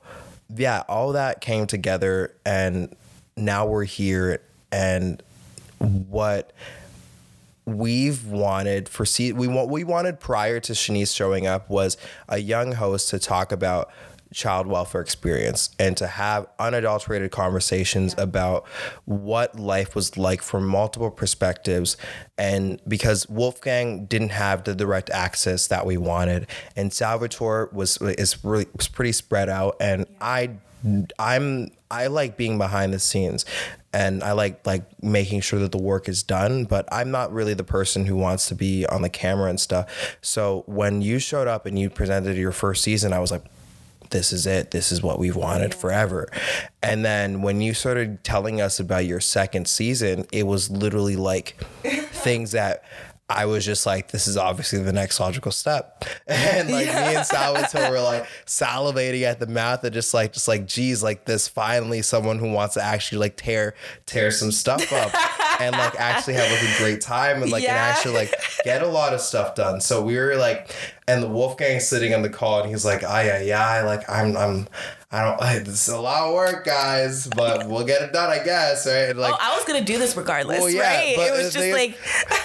[0.55, 2.95] yeah all that came together and
[3.35, 4.41] now we're here
[4.71, 5.21] and
[5.79, 6.51] what
[7.65, 11.97] we've wanted for see we want we wanted prior to Shanice showing up was
[12.29, 13.91] a young host to talk about
[14.33, 18.65] child welfare experience and to have unadulterated conversations about
[19.05, 21.97] what life was like from multiple perspectives
[22.37, 28.43] and because Wolfgang didn't have the direct access that we wanted and Salvatore was is
[28.43, 30.51] really was pretty spread out and I
[31.19, 33.45] I'm I like being behind the scenes
[33.93, 37.53] and I like like making sure that the work is done, but I'm not really
[37.53, 40.17] the person who wants to be on the camera and stuff.
[40.21, 43.43] So when you showed up and you presented your first season, I was like
[44.09, 44.71] this is it.
[44.71, 46.29] This is what we've wanted forever.
[46.81, 51.57] And then when you started telling us about your second season, it was literally like
[51.83, 52.83] things that
[53.29, 56.05] I was just like, this is obviously the next logical step.
[56.29, 57.09] And like yeah.
[57.09, 61.01] me and Salvatore were like salivating at the mouth and just like, just like, geez,
[61.01, 63.75] like this finally someone who wants to actually like tear,
[64.05, 65.13] tear some stuff up
[65.61, 67.69] and like actually have like a great time and like, yeah.
[67.69, 68.33] and actually like
[68.63, 69.79] get a lot of stuff done.
[69.79, 70.73] So we were like,
[71.07, 74.35] and the Wolfgang sitting on the call and he's like, ah, yeah, yeah, like I'm,
[74.35, 74.67] I'm,
[75.11, 75.67] I don't.
[75.67, 78.85] It's a lot of work, guys, but we'll get it done, I guess.
[78.85, 79.15] Right?
[79.15, 80.59] like, oh, I was gonna do this regardless.
[80.59, 81.15] Well, yeah, right?
[81.15, 81.97] But it was just like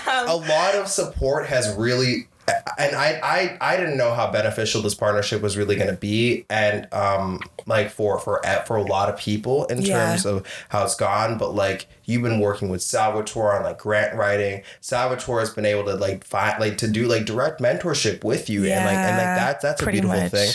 [0.09, 2.29] um, a lot of support has really
[2.79, 6.45] and I, I I didn't know how beneficial this partnership was really going to be,
[6.51, 10.11] and um, like for for for a lot of people in yeah.
[10.11, 11.39] terms of how it's gone.
[11.39, 14.62] But like you've been working with Salvatore on like grant writing.
[14.81, 18.65] Salvatore has been able to like find like to do like direct mentorship with you,
[18.65, 20.31] yeah, and like and like that that's a beautiful much.
[20.31, 20.53] thing.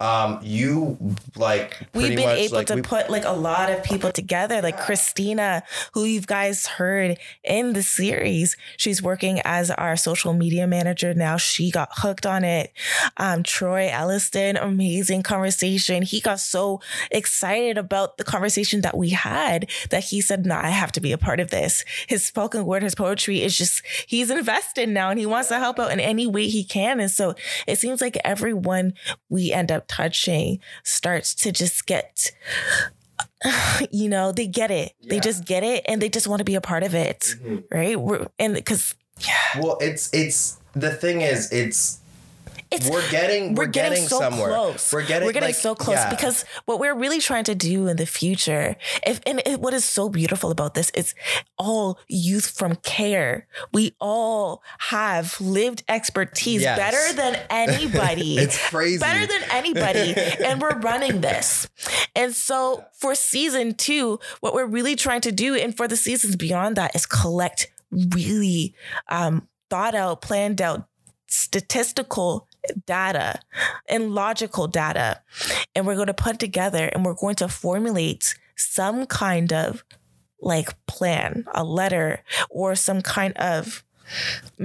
[0.00, 0.98] Um, you
[1.36, 4.78] like we've been much, able like, to put like a lot of people together, like
[4.78, 5.62] Christina,
[5.92, 8.56] who you guys heard in the series.
[8.76, 11.36] She's working as our social media manager now.
[11.36, 12.72] She got hooked on it.
[13.16, 16.02] Um, Troy Elliston, amazing conversation.
[16.02, 16.80] He got so
[17.10, 21.00] excited about the conversation that we had that he said, "No, nah, I have to
[21.00, 25.10] be a part of this." His spoken word, his poetry is just he's invested now,
[25.10, 27.00] and he wants to help out in any way he can.
[27.00, 27.34] And so
[27.66, 28.94] it seems like everyone
[29.28, 32.32] we end up touching starts to just get
[33.90, 35.10] you know they get it yeah.
[35.10, 37.58] they just get it and they just want to be a part of it mm-hmm.
[37.70, 42.00] right We're, and because yeah well it's it's the thing is it's
[42.74, 44.48] it's, we're getting we're, we're getting, getting, so somewhere.
[44.48, 44.92] close.
[44.92, 46.10] We're getting we're getting like, so close yeah.
[46.10, 48.76] because what we're really trying to do in the future,
[49.06, 51.14] if and it, what is so beautiful about this is
[51.58, 53.46] all youth from care.
[53.72, 56.78] We all have lived expertise yes.
[56.78, 58.38] better than anybody.
[58.38, 58.98] it's crazy.
[58.98, 60.14] Better than anybody,
[60.44, 61.68] and we're running this.
[62.14, 66.36] And so for season two, what we're really trying to do, and for the seasons
[66.36, 68.74] beyond that, is collect really
[69.08, 70.88] um, thought out, planned out
[71.26, 72.46] statistical
[72.86, 73.40] data
[73.88, 75.20] and logical data.
[75.74, 79.84] And we're going to put together and we're going to formulate some kind of
[80.40, 83.84] like plan, a letter, or some kind of.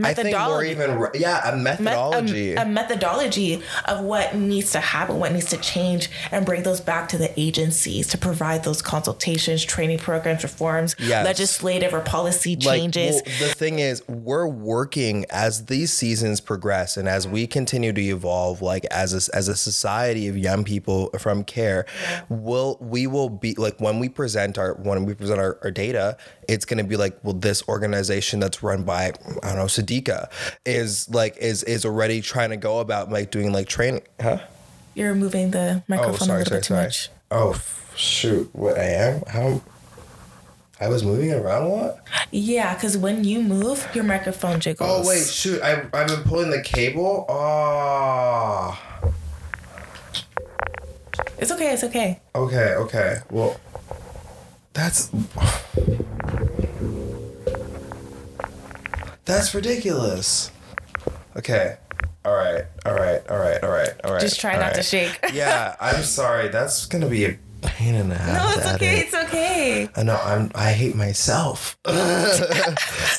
[0.03, 2.53] I think we're even yeah, a methodology.
[2.53, 6.81] a, a, methodology of what needs to happen, what needs to change, and bring those
[6.81, 11.25] back to the agencies to provide those consultations, training programs, reforms, yes.
[11.25, 13.15] legislative or policy changes.
[13.15, 17.93] Like, well, the thing is, we're working as these seasons progress and as we continue
[17.93, 21.85] to evolve, like as a, as a society of young people from care,
[22.29, 26.17] will we will be like when we present our when we present our, our data,
[26.47, 30.29] it's going to be like, well, this organization that's run by I don't know Sadiqa
[30.65, 34.39] is like is is already trying to go about like doing like training, huh?
[34.95, 36.85] You're moving the microphone oh, sorry, a little sorry, bit too sorry.
[36.85, 37.09] much.
[37.31, 37.61] Oh
[37.95, 38.49] shoot!
[38.53, 39.23] What I am?
[39.27, 39.61] How?
[40.81, 41.95] I was moving around a lot.
[42.31, 45.05] Yeah, because when you move, your microphone jiggles.
[45.05, 45.61] Oh wait, shoot!
[45.61, 47.25] I I've been pulling the cable.
[47.27, 48.79] Oh.
[51.37, 51.73] It's okay.
[51.73, 52.19] It's okay.
[52.35, 52.75] Okay.
[52.75, 53.19] Okay.
[53.29, 53.59] Well,
[54.73, 55.09] that's.
[59.29, 60.51] That's ridiculous.
[61.37, 61.77] Okay.
[62.25, 62.65] All right.
[62.83, 63.21] All right.
[63.29, 63.63] All right.
[63.63, 63.91] All right.
[64.03, 64.19] All right.
[64.19, 64.75] Just try not right.
[64.75, 65.19] to shake.
[65.33, 66.47] yeah, I'm sorry.
[66.47, 68.57] That's gonna be a pain in the ass.
[68.57, 68.99] No, it's okay.
[69.01, 69.87] It's okay.
[69.95, 70.15] I know.
[70.15, 70.49] I'm.
[70.55, 71.77] I hate myself.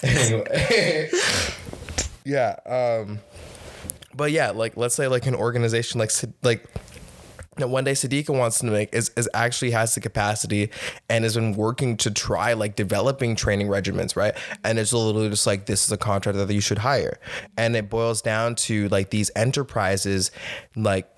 [0.03, 1.11] anyway.
[2.25, 2.57] yeah.
[2.67, 3.21] Um.
[4.13, 6.11] But yeah, like let's say like an organization like
[6.43, 6.67] like
[7.57, 10.71] that one day Sadiqa wants to make is, is actually has the capacity
[11.09, 14.37] and has been working to try like developing training regimens, right?
[14.63, 17.19] And it's literally just like this is a contractor that you should hire.
[17.57, 20.31] And it boils down to like these enterprises
[20.77, 21.09] like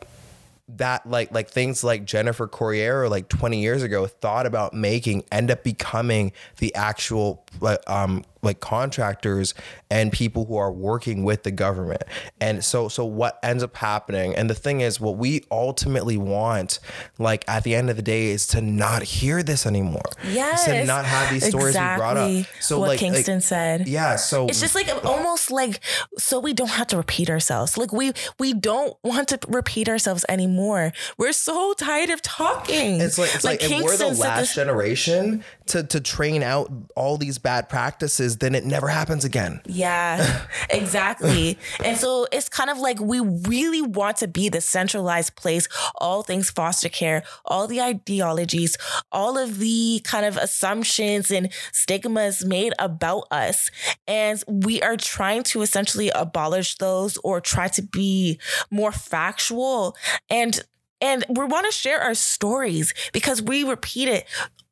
[0.69, 5.51] that like like things like Jennifer Corriero like 20 years ago thought about making end
[5.51, 7.45] up becoming the actual
[7.87, 9.55] um like contractors
[9.91, 12.03] and people who are working with the government.
[12.41, 16.81] And so so what ends up happening and the thing is what we ultimately want
[17.19, 20.03] like at the end of the day is to not hear this anymore.
[20.25, 20.65] Yes.
[20.65, 22.47] To not have these stories exactly brought up.
[22.61, 23.89] So what like Kingston like, said.
[23.89, 25.81] Yeah, so It's just like almost like
[26.19, 27.79] so we don't have to repeat ourselves.
[27.79, 30.93] Like we we don't want to repeat ourselves anymore.
[31.17, 33.01] We're so tired of talking.
[33.01, 37.17] It's like it's like, if we're the last this- generation to to train out all
[37.17, 39.61] these bad practices, then it never happens again.
[39.67, 41.59] Yeah, exactly.
[41.85, 46.23] and so it's kind of like we really want to be the centralized place, all
[46.23, 48.77] things foster care, all the ideologies,
[49.11, 53.71] all of the kind of assumptions and stigmas made about us.
[54.07, 58.39] And we are trying to essentially abolish those or try to be
[58.71, 59.97] more factual
[60.29, 60.63] and
[61.01, 64.25] and we want to share our stories because we repeat it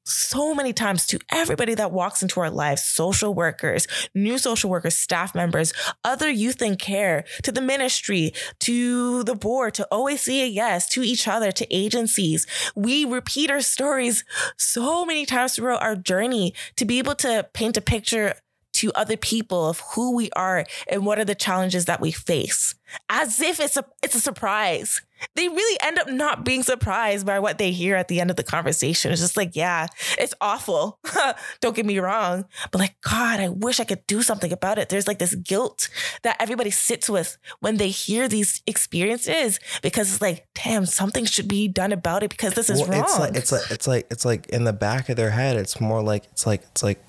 [0.04, 4.96] so many times to everybody that walks into our lives social workers, new social workers,
[4.96, 5.72] staff members,
[6.04, 11.28] other youth in care, to the ministry, to the board, to OAC, yes, to each
[11.28, 12.46] other, to agencies.
[12.74, 14.24] We repeat our stories
[14.56, 18.34] so many times throughout our journey to be able to paint a picture
[18.72, 22.74] to other people of who we are and what are the challenges that we face
[23.08, 25.02] as if it's a it's a surprise
[25.34, 28.36] they really end up not being surprised by what they hear at the end of
[28.36, 29.86] the conversation it's just like yeah
[30.18, 30.98] it's awful
[31.60, 34.88] don't get me wrong but like god i wish i could do something about it
[34.88, 35.88] there's like this guilt
[36.22, 41.48] that everybody sits with when they hear these experiences because it's like damn something should
[41.48, 44.24] be done about it because this is wrong It's like it's like it's like it's
[44.24, 45.56] like in the back of their head.
[45.56, 47.02] It's more like it's like it's like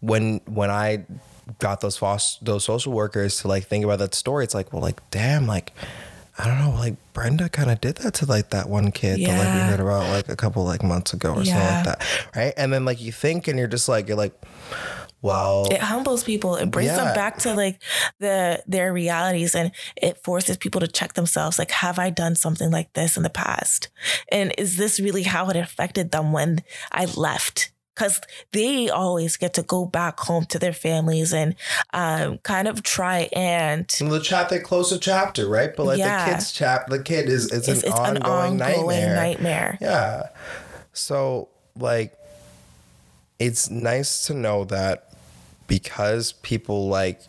[0.00, 1.04] when when I
[1.58, 1.98] got those
[2.42, 4.44] those social workers to like think about that story.
[4.44, 5.72] It's like well, like damn, like
[6.42, 9.28] I don't know, like Brenda kind of did that to like that one kid that
[9.28, 9.66] like we Yeah.
[9.70, 11.52] heard about like a couple like months ago or Yeah.
[11.54, 12.54] something like that, right?
[12.56, 14.34] And then like you think and you're just like you're like,
[15.20, 17.04] well, it humbles people it brings Yeah.
[17.04, 17.80] them back to like
[18.18, 22.70] the their realities and it forces people to check themselves like have i done something
[22.72, 23.88] like this in the past
[24.32, 28.20] and is this really how it affected them when i left because
[28.52, 31.54] they always get to go back home to their families and
[31.92, 35.74] um, kind of try and the chat they close a chapter, right?
[35.76, 36.24] But like Yeah.
[36.24, 39.14] the kid's chap, the kid is it's, it's, an, it's ongoing an ongoing nightmare.
[39.14, 39.78] nightmare.
[39.80, 40.28] Yeah.
[40.92, 42.14] So, like,
[43.38, 45.12] it's nice to know that
[45.66, 47.20] because people like,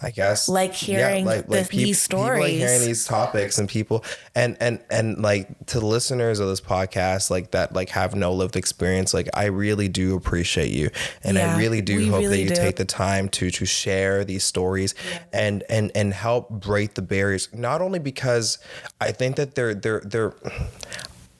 [0.00, 4.04] I guess, Like hearing the- these people like hearing these topics and people,
[4.34, 8.32] and and and like to the listeners of this podcast, like that, like have no
[8.32, 9.12] lived experience.
[9.12, 10.90] Like, I really do appreciate you,
[11.24, 12.54] and Yeah, I really do hope really that you do.
[12.54, 14.94] take the time to to share these stories
[15.32, 17.48] and and and help break the barriers.
[17.52, 18.58] Not only because
[19.00, 20.32] I think that they're they're they're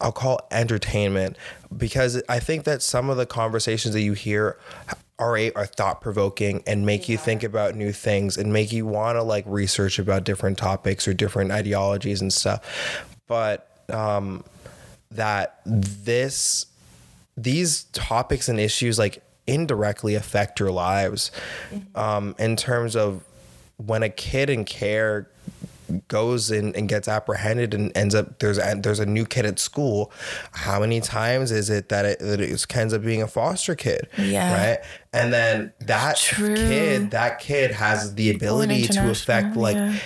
[0.01, 1.37] I'll call entertainment
[1.77, 4.57] because I think that some of the conversations that you hear
[5.19, 8.87] are a- are thought provoking and make you think about new things and make you
[8.87, 13.07] want to like research about different topics or different ideologies and stuff.
[13.27, 14.45] But um,
[15.11, 16.67] that this
[17.37, 21.31] these topics and issues like indirectly affect your lives.
[21.95, 23.25] Um, in terms of
[23.77, 25.29] when a kid in care
[26.09, 29.59] goes in and gets apprehended and ends up there's a, there's a new kid at
[29.59, 30.13] school
[30.53, 34.09] how many times is it that it, that it ends up being a foster kid
[34.17, 34.69] Yeah.
[34.69, 34.79] right
[35.13, 36.55] and then that True.
[36.55, 39.99] kid that kid has the ability to affect like yeah.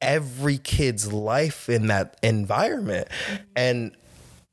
[0.00, 3.08] every kid's life in that environment.
[3.08, 3.42] Mm-hmm.
[3.56, 3.96] And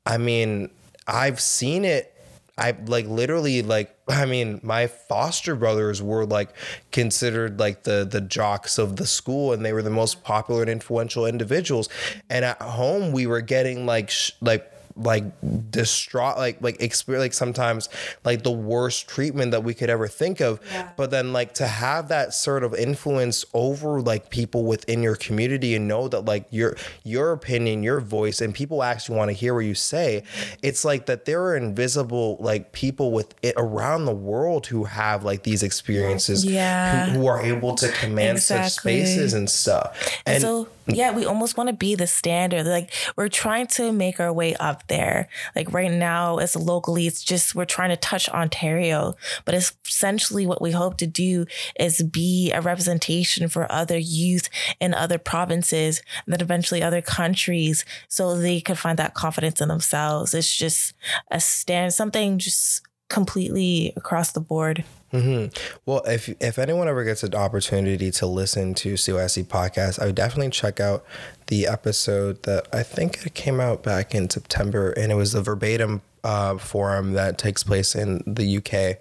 [0.04, 0.70] I mean,
[1.06, 2.12] I've seen it.
[2.58, 6.50] I like literally like I mean, my foster brothers were like
[6.90, 10.70] considered like the the jocks of the school and they were the most popular and
[10.70, 11.88] influential individuals.
[12.30, 15.24] And at home we were getting like sh- like like
[15.70, 17.88] distraught like like experience like sometimes
[18.24, 20.90] like the worst treatment that we could ever think of yeah.
[20.96, 25.74] but then like to have that sort of influence over like people within your community
[25.74, 29.54] and know that like your your opinion your voice and people actually want to hear
[29.54, 30.22] what you say
[30.62, 35.24] it's like that there are invisible like people with it around the world who have
[35.24, 37.06] like these experiences Yeah.
[37.06, 41.56] who, who are able to command such spaces and stuff and so yeah, we almost
[41.56, 42.66] want to be the standard.
[42.66, 45.28] Like we're trying to make our way up there.
[45.54, 49.14] Like right now, as locally, it's just we're trying to touch Ontario,
[49.44, 51.46] but essentially what we hope to do
[51.78, 54.48] is be a representation for other youth
[54.80, 59.68] in other provinces, and then eventually other countries, so they could find that confidence in
[59.68, 60.34] themselves.
[60.34, 60.94] It's just
[61.30, 64.84] a stand, something just completely across the board.
[65.10, 65.46] Hmm
[65.84, 70.14] Well, if if anyone ever gets an opportunity to listen to CYC podcast, I would
[70.14, 71.04] definitely check out
[71.46, 75.42] the episode that I think it came out back in September, and it was the
[75.42, 78.98] verbatim uh, forum that takes place in the UK,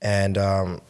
[0.00, 0.80] and um,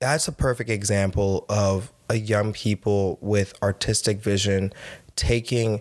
[0.00, 4.72] that's a perfect example of a young people with artistic vision
[5.16, 5.80] taking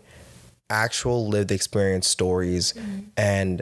[0.70, 2.74] actual lived experience stories
[3.16, 3.62] and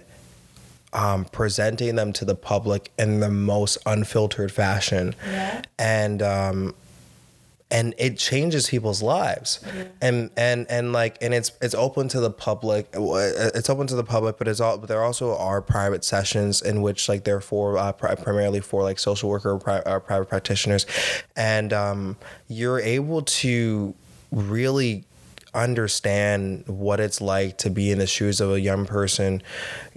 [0.96, 5.14] um, presenting them to the public in the most unfiltered fashion.
[5.30, 5.62] Yeah.
[5.78, 6.74] and um,
[7.72, 9.60] and it changes people's lives.
[10.02, 14.04] And and and like and it's it's open to the public it's open to the
[14.04, 17.78] public but it's all but there also are private sessions in which like they're for
[17.78, 20.86] uh, pri- primarily for like social worker or pri- uh, private practitioners.
[21.36, 22.18] And um,
[22.48, 23.94] you're able to
[24.32, 25.04] really
[25.56, 29.42] understand what it's like to be in the shoes of a young person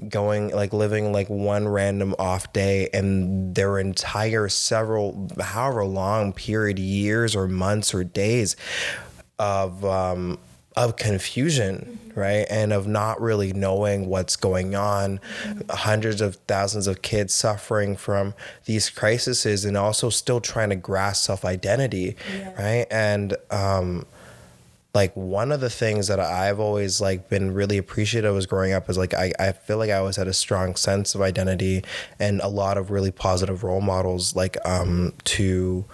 [0.09, 6.79] going like living like one random off day and their entire several however long period
[6.79, 8.57] years or months or days
[9.39, 10.39] of um
[10.77, 12.47] of confusion right?
[12.51, 15.21] And of not really knowing what's going on.
[15.71, 21.25] Hundreds of thousands of kids suffering from these crises and also still trying to grasp
[21.25, 22.17] self-identity
[22.59, 22.87] right?
[22.91, 24.07] And um
[24.95, 28.89] like one of the things that I've always like been really appreciative as growing up
[28.89, 31.85] is like I, I feel like I always had a strong sense of identity
[32.19, 35.85] and a lot of really positive role models like um to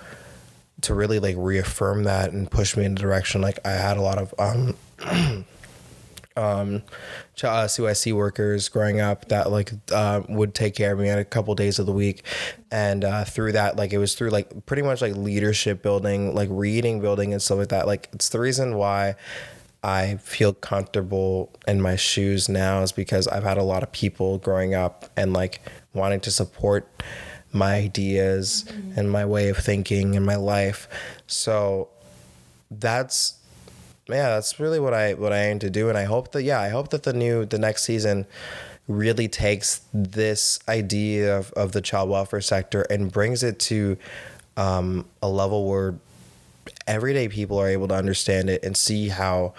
[0.82, 3.40] to really like reaffirm that and push me in the direction.
[3.40, 4.76] Like I had a lot of um
[6.36, 6.82] um
[7.36, 11.18] ch- uh, CYC workers growing up that like uh, would take care of me on
[11.18, 12.24] a couple days of the week.
[12.70, 16.48] And uh, through that like it was through like pretty much like leadership building like
[16.50, 17.86] reading building and stuff like that.
[17.86, 19.14] Like it's the reason why
[19.84, 24.38] I feel comfortable in my shoes now is because I've had a lot of people
[24.38, 25.60] growing up and like
[25.92, 26.88] wanting to support
[27.52, 28.64] my ideas
[28.96, 30.88] and my way of thinking and my life.
[31.26, 31.90] So
[32.70, 33.34] that's
[34.08, 36.60] yeah, that's really what I what I aim to do, and I hope that yeah,
[36.60, 38.26] I hope that the new the next season
[38.86, 43.96] really takes this idea of, of the child welfare sector and brings it to
[44.58, 45.94] um, a level where
[46.86, 49.54] everyday people are able to understand it and see how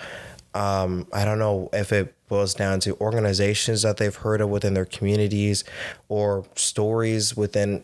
[0.54, 4.74] um, I don't know if it boils down to organizations that they've heard of within
[4.74, 5.64] their communities
[6.08, 7.84] or stories within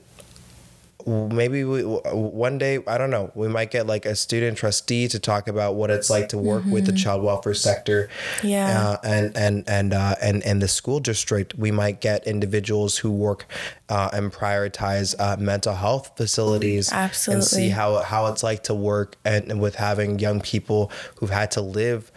[1.06, 5.20] maybe we, one day i don't know we might get like a student trustee to
[5.20, 8.10] talk about what it's like to work with the child welfare sector
[8.44, 8.90] Yeah.
[8.92, 13.12] uh, and and and uh, and and the school district we might get individuals who
[13.12, 13.46] work
[13.90, 17.36] uh, and prioritize uh, mental health facilities Absolutely.
[17.42, 21.30] and see how how it's like to work and, and with having young people who've
[21.30, 22.12] had to live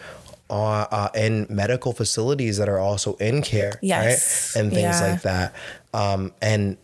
[0.51, 4.55] uh, uh, in medical facilities that are also in care Yes.
[4.55, 5.11] right and things Yeah.
[5.11, 5.55] like that
[5.95, 6.77] um, and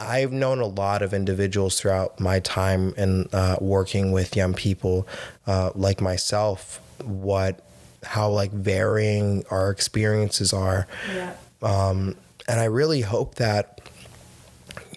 [0.00, 5.06] I've known a lot of individuals throughout my time in uh, working with young people,
[5.46, 7.60] uh, like myself, what,
[8.02, 10.86] how like varying our experiences are.
[11.14, 11.34] Yeah.
[11.62, 12.16] Um,
[12.48, 13.80] and I really hope that,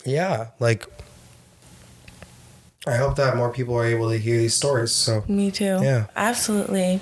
[0.06, 0.88] yeah, like,
[2.88, 4.92] I hope that more people are able to hear these stories.
[4.92, 5.80] So, Me too.
[5.82, 6.08] Yeah.
[6.16, 7.00] Absolutely.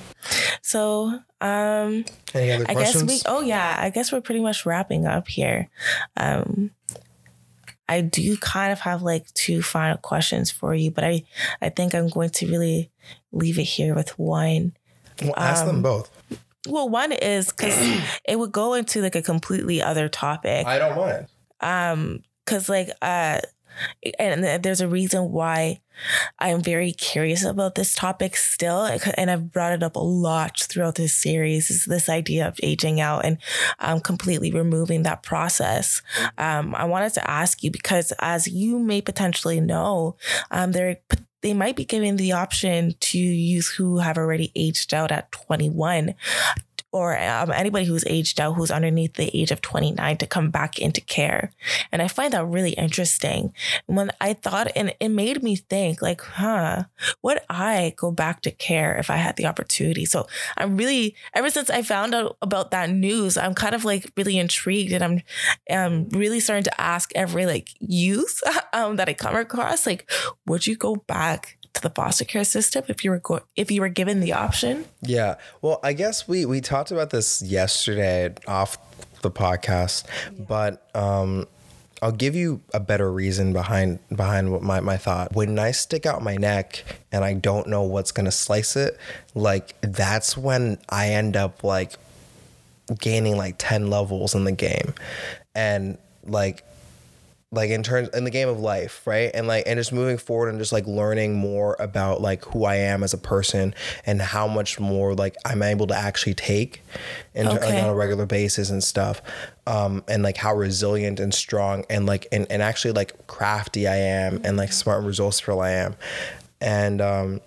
[0.62, 2.06] So, um,
[2.36, 3.12] any other I guess questions?
[3.12, 3.20] we.
[3.26, 5.70] Oh yeah, I guess we're pretty much wrapping up here.
[6.18, 6.70] Um,
[7.92, 11.24] I do kind of have like two final questions for you, but I
[11.62, 12.90] I think I'm going to really
[13.34, 14.74] leave it here with one.
[15.22, 16.10] Well, ask them um, both.
[16.70, 17.78] Well, one is because
[18.28, 20.66] it would go into like a completely other topic.
[20.66, 21.28] I don't mind.
[21.60, 23.40] um because like uh
[24.20, 25.80] and there's a reason why
[26.40, 28.86] i'm very curious about this topic still
[29.18, 33.00] and i've brought it up a lot throughout this series is this idea of aging
[33.00, 33.38] out and
[33.80, 36.02] um, completely removing that process.
[36.38, 40.16] Um, i wanted to ask you because as you may potentially know
[40.52, 40.98] um, there
[41.42, 46.14] they might be given the option to use who have already aged out at 21
[46.92, 50.78] or um, anybody who's aged out who's underneath the age of 29 to come back
[50.80, 51.52] into care.
[51.92, 53.54] And I find that really interesting.
[53.86, 56.84] When I thought, and it made me think, like, huh,
[57.22, 60.06] would I go back to care if I had the opportunity?
[60.06, 60.28] So
[60.58, 64.38] I'm really, ever since I found out about that news, I'm kind of like really
[64.38, 65.22] intrigued and I'm,
[65.70, 68.42] um really starting to ask every like youth
[68.74, 70.10] um, that I come across, like,
[70.46, 71.58] would you go back?
[71.74, 74.86] To the foster care system, if you were go- if you were given the option,
[75.02, 75.36] Yeah.
[75.62, 78.78] Well, I guess we we talked about this yesterday off
[79.22, 80.04] the podcast,
[80.38, 81.48] but um
[82.04, 85.36] I'll give you a better reason behind behind what my, my thought.
[85.36, 88.98] When I stick out my neck and I don't know what's gonna slice it,
[89.36, 91.94] like that's when I end up like
[93.00, 94.94] gaining like 10 levels in the game.
[95.54, 96.64] And like
[97.54, 99.30] like in terms in the game of life right?
[99.34, 102.76] And like and just moving forward and just like learning more about like who i
[102.76, 103.76] am as a person
[104.06, 106.82] and how much more like i'm able to actually take
[107.36, 109.22] and like on a regular basis and stuff
[109.68, 113.96] um and like how resilient and strong and like and, and actually like crafty i
[113.96, 115.96] am and like smart and resourceful i am.
[116.62, 117.42] And um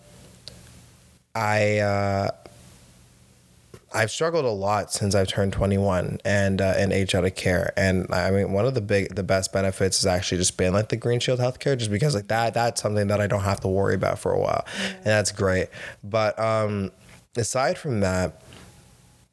[1.35, 2.31] i uh
[3.95, 7.73] I've struggled a lot since I've turned 21 and uh, and age out of care.
[7.77, 10.89] And I mean, one of the big, the best benefits is actually just being like
[10.89, 13.69] the Green Shield healthcare, just because like that, that's something that I don't have to
[13.69, 14.65] worry about for a while,
[14.97, 15.69] and that's great.
[16.03, 16.91] But um,
[17.37, 18.43] aside from that,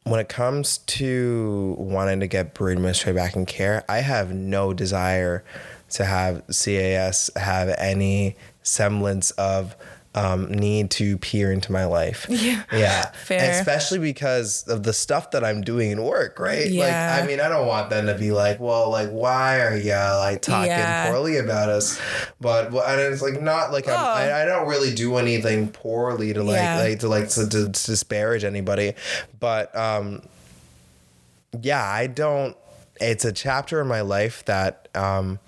[0.03, 4.73] when it comes to wanting to get bereavement straight back in care, I have no
[4.73, 5.43] desire
[5.91, 9.75] to have CAS have any semblance of
[10.13, 12.25] um, need to peer into my life.
[12.29, 12.63] Yeah.
[12.73, 13.03] Yeah.
[13.11, 13.51] Fair.
[13.51, 16.69] Especially because of the stuff that I'm doing in work, right?
[16.69, 16.83] Yeah.
[17.15, 19.93] Like, I mean, I don't want them to be like, well, like, why are you
[19.93, 21.09] like talking Yeah.
[21.09, 21.99] poorly about us?
[22.41, 23.97] But, well, and it's like, not like I'm, Oh.
[23.97, 26.79] I, I don't really do anything poorly to like, Yeah.
[26.79, 28.93] like, to like, to, to disparage anybody.
[29.39, 30.23] But, um,
[31.61, 32.55] yeah, I don't.
[32.99, 35.39] It's a chapter in my life that um,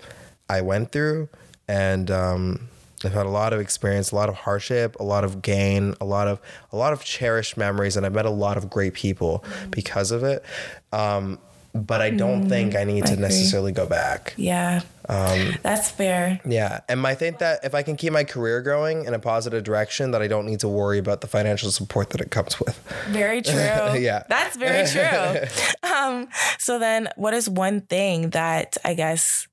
[0.48, 1.28] I went through,
[1.68, 2.68] and um,
[3.06, 6.04] I've had a lot of experience, a lot of hardship, a lot of gain, a
[6.04, 6.40] lot of
[6.72, 10.22] a lot of cherished memories, and I've met a lot of great people because of
[10.24, 10.44] it.
[10.92, 11.38] Um,
[11.74, 13.22] but I don't think I need I to agree.
[13.24, 14.34] necessarily go back.
[14.36, 14.82] Yeah.
[15.08, 16.40] Um, That's fair.
[16.48, 19.64] Yeah, and I think that if I can keep my career going in a positive
[19.64, 22.78] direction, that I don't need to worry about the financial support that it comes with.
[23.08, 23.52] Very true.
[23.54, 24.22] Yeah.
[24.28, 25.48] That's very true.
[25.82, 26.28] um,
[26.58, 29.48] so then what is one thing that I guess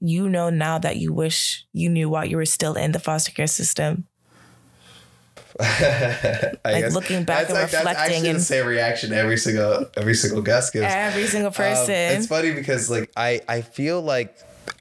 [0.00, 3.32] you know now that you wish you knew while you were still in the foster
[3.32, 4.06] care system?
[5.60, 10.42] I Like, looking back and that's reflecting and- the same reaction every single every single
[10.42, 10.86] guest gives.
[10.88, 11.94] Every single Um, person.
[11.94, 14.36] it's funny because like I I feel like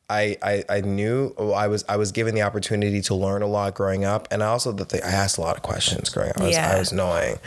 [0.09, 3.47] I, I I knew oh, I was I was given the opportunity to learn a
[3.47, 6.29] lot growing up, and I also the thing I asked a lot of questions growing
[6.31, 6.41] up.
[6.41, 6.71] I was, Yeah.
[6.75, 7.39] I was annoying,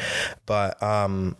[0.46, 1.36] but um,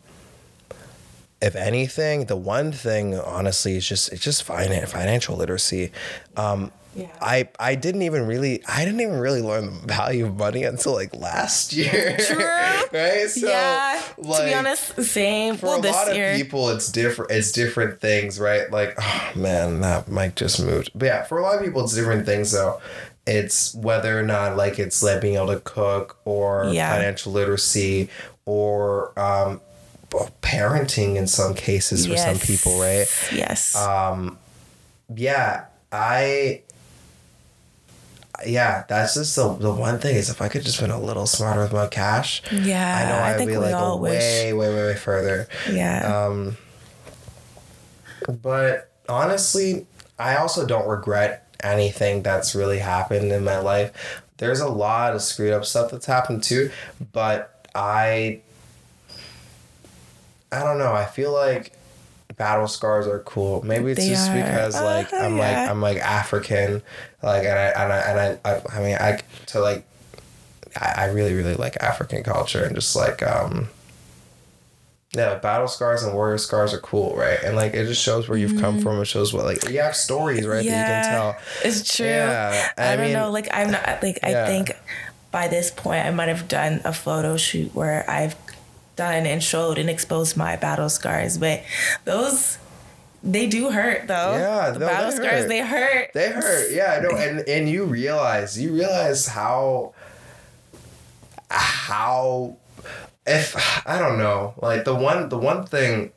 [1.41, 5.93] if anything, the one thing honestly is just it's just finan- financial literacy.
[6.37, 7.07] Um, Yeah.
[7.21, 10.95] I I didn't even really I didn't even really learn the value of money until
[10.95, 12.17] like last year.
[12.19, 12.39] True.
[12.93, 13.29] right?
[13.31, 14.03] So yeah.
[14.17, 15.57] to be honest, same.
[15.59, 16.33] for well, a this lot year.
[16.33, 20.91] of people it's different it's different things right like oh man that mic just moved
[20.95, 22.81] but yeah for a lot of people it's different things though
[23.27, 26.91] it's whether or not like it's like being able to cook or Yeah.
[26.93, 28.09] financial literacy
[28.47, 29.61] or um
[30.43, 33.77] parenting in some cases for some people right Yes.
[33.77, 34.39] um
[35.15, 36.63] yeah i
[38.47, 41.27] yeah that's just the, the one thing is if i could just been a little
[41.27, 42.97] smarter with my cash yeah.
[42.97, 46.27] i know I i'd think be we like way way way way further yeah.
[46.27, 46.57] um,
[48.43, 49.87] but honestly,
[50.19, 54.23] I also don't regret anything that's really happened in my life.
[54.37, 56.71] There's a lot of screwed up stuff that's happened too,
[57.13, 58.43] but I
[60.53, 60.93] I don't know.
[60.93, 61.73] I feel like
[62.37, 63.63] battle scars are cool.
[63.65, 64.35] Maybe it's They just are.
[64.35, 65.43] because like Uh, I'm yeah.
[65.63, 66.83] like I'm like African,
[67.23, 69.85] like and I and I and I, I, I mean I to like
[70.77, 73.69] I, I really really like African culture and just like um
[75.15, 77.39] yeah, battle scars and warrior scars are cool, right?
[77.43, 79.01] And like it just shows where you've come from.
[79.01, 80.57] It shows what like you have stories, right?
[80.59, 81.37] That you can tell.
[81.65, 82.07] It's true.
[82.07, 83.31] Yeah, I, I don't mean- know.
[83.31, 84.73] Like I'm not like I think
[85.31, 88.35] by this point I might have done a photo shoot where I've
[88.99, 91.63] done and showed and exposed my battle scars, but
[92.05, 92.59] those
[93.23, 94.37] they do hurt though.
[94.37, 95.49] Yeah, the no, battle they scars hurt.
[95.49, 96.11] they hurt.
[96.13, 99.95] They hurt, yeah, I know, and and you realize you realize how
[101.49, 102.57] how
[103.27, 103.55] if
[103.87, 106.13] I don't know, like the one the one thing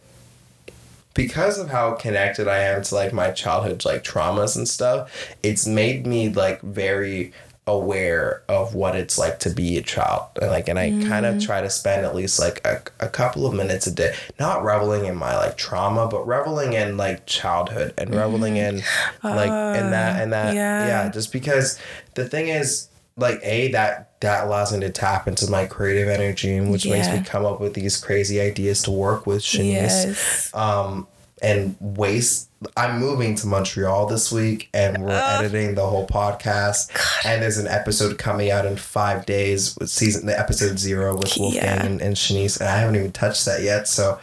[1.14, 5.12] because of how connected I am to like my childhood like traumas and stuff,
[5.44, 7.34] it's made me like very
[7.68, 11.36] aware of what it's like to be a child and like and I kind of
[11.36, 11.46] mm.
[11.46, 15.06] try to spend at least like a, a couple of minutes a day not reveling
[15.06, 18.20] in my like trauma but reveling in like childhood and mm.
[18.20, 18.78] reveling in
[19.24, 20.88] like in uh, that and that yeah.
[20.88, 21.80] yeah just because
[22.16, 26.60] the thing is like a that that allows me to tap into my creative energy
[26.62, 30.52] which makes me come up with these crazy ideas to work with Shanice Yes.
[30.56, 31.08] um
[31.44, 36.92] and waste I'm moving to Montreal this week and we're editing the whole podcast
[37.26, 41.36] and there's an episode coming out in five days with season the episode zero with
[41.38, 41.86] Wolfgang Yeah.
[41.86, 44.20] and, and Shanice and I haven't even touched that yet so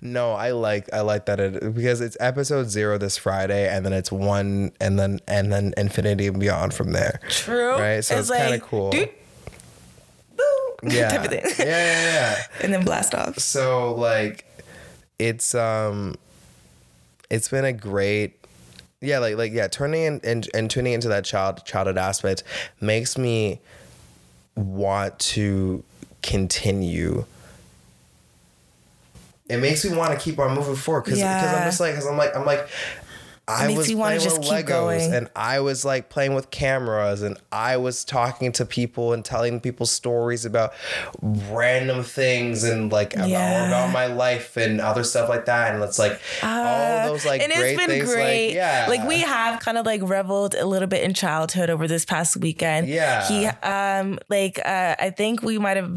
[0.00, 3.92] no I like I like that it because it's episode zero this Friday and then
[3.92, 7.72] it's one and then and then infinity and beyond from there True.
[7.72, 9.10] right so it's, kind of cool Doot,
[10.36, 10.44] boo,
[10.84, 11.08] yeah.
[11.10, 11.42] type of thing.
[11.58, 13.38] yeah yeah yeah and then blast off.
[13.38, 14.44] so like
[15.18, 16.14] it's um
[17.34, 18.38] it's been a great
[19.00, 22.42] yeah, like like yeah, turning in, and and tuning into that child childhood aspect
[22.80, 23.60] makes me
[24.56, 25.82] want to
[26.22, 27.26] continue.
[29.50, 31.58] It makes me want to keep on moving forward because Yeah.
[31.58, 32.66] I'm just like because I'm like I'm like
[33.46, 35.12] I was you playing just with keep Legos going.
[35.14, 39.60] and I was like playing with cameras and I was talking to people and telling
[39.60, 40.72] people stories about
[41.20, 43.66] random things and like about, Yeah.
[43.68, 47.44] about my life and other stuff like that and it's like all those like Uh,
[47.44, 48.46] and great it's been things great.
[48.48, 51.86] like yeah like we have kind of like reveled a little bit in childhood over
[51.86, 52.88] this past weekend.
[52.88, 53.26] Yeah.
[53.28, 55.92] he um like uh I think we might have.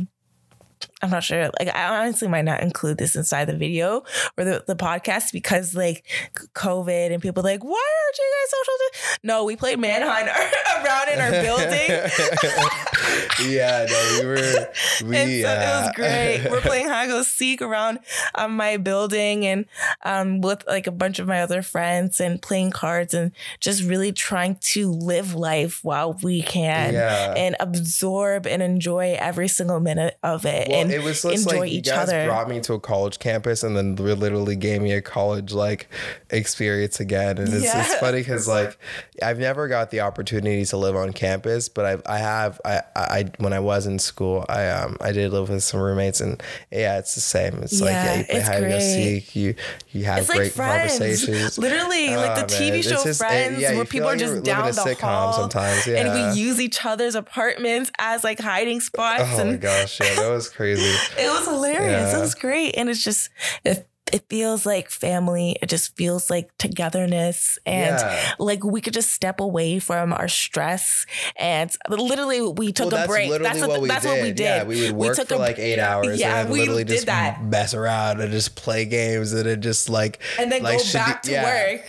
[1.02, 1.50] I'm not sure.
[1.60, 4.04] Like, I honestly might not include this inside the video
[4.38, 6.04] or the, the podcast because, like,
[6.56, 7.70] COVID and people are like, why
[8.06, 8.74] aren't you guys social?
[8.80, 10.28] di-" No, we played Manhunt
[10.86, 12.10] around in our building.
[13.48, 14.36] yeah, no, we were
[15.06, 16.48] we so uh, it was great.
[16.52, 18.00] We're playing hide go seek around
[18.36, 19.66] um, my building and
[20.04, 24.12] um, with like a bunch of my other friends and playing cards and just really
[24.12, 27.34] trying to live life while we can Yeah.
[27.38, 31.60] and absorb and enjoy every single minute of it Well, and it was just enjoy
[31.62, 32.26] like you each guys other.
[32.28, 35.88] brought me to a college campus and then literally gave me a college like
[36.30, 37.38] experience again.
[37.38, 38.78] And it's, it's funny because like
[39.24, 43.26] I've never got the opportunity to live on campus, but I've, I have I, I
[43.38, 46.42] when I was in school I um I did live with some roommates and
[46.72, 47.56] yeah it's the same.
[47.64, 48.82] It's like yeah Yeah, you play it's hide and go great.
[49.22, 49.56] seek you
[49.92, 51.58] you have it's like great friends, conversations.
[51.58, 54.44] literally, like Oh, the TV show just- it- Friends, yeah, where people like are just
[54.44, 56.06] down the hall, sometimes, Yeah.
[56.06, 59.24] and we use each other's apartments as like hiding spots.
[59.26, 60.77] Oh and my gosh, yeah, that was crazy.
[61.18, 62.12] It was hilarious.
[62.12, 62.18] Yeah.
[62.18, 62.76] It was great.
[62.78, 63.30] And it's just
[63.64, 65.58] it, it feels like family.
[65.62, 67.60] It just feels like togetherness.
[67.66, 68.34] And Yeah.
[68.40, 71.06] like we could just step away from our stress.
[71.36, 73.30] And literally we took Well, a break.
[73.42, 74.10] That's, what, we that's did.
[74.12, 74.40] what we did.
[74.40, 76.94] Yeah, we would work took for a- like eight hours Yeah, and we literally did
[76.94, 77.44] just that.
[77.44, 81.24] mess around and just play games and then just like and then like go back
[81.24, 81.44] be- to yeah.
[81.74, 81.82] work.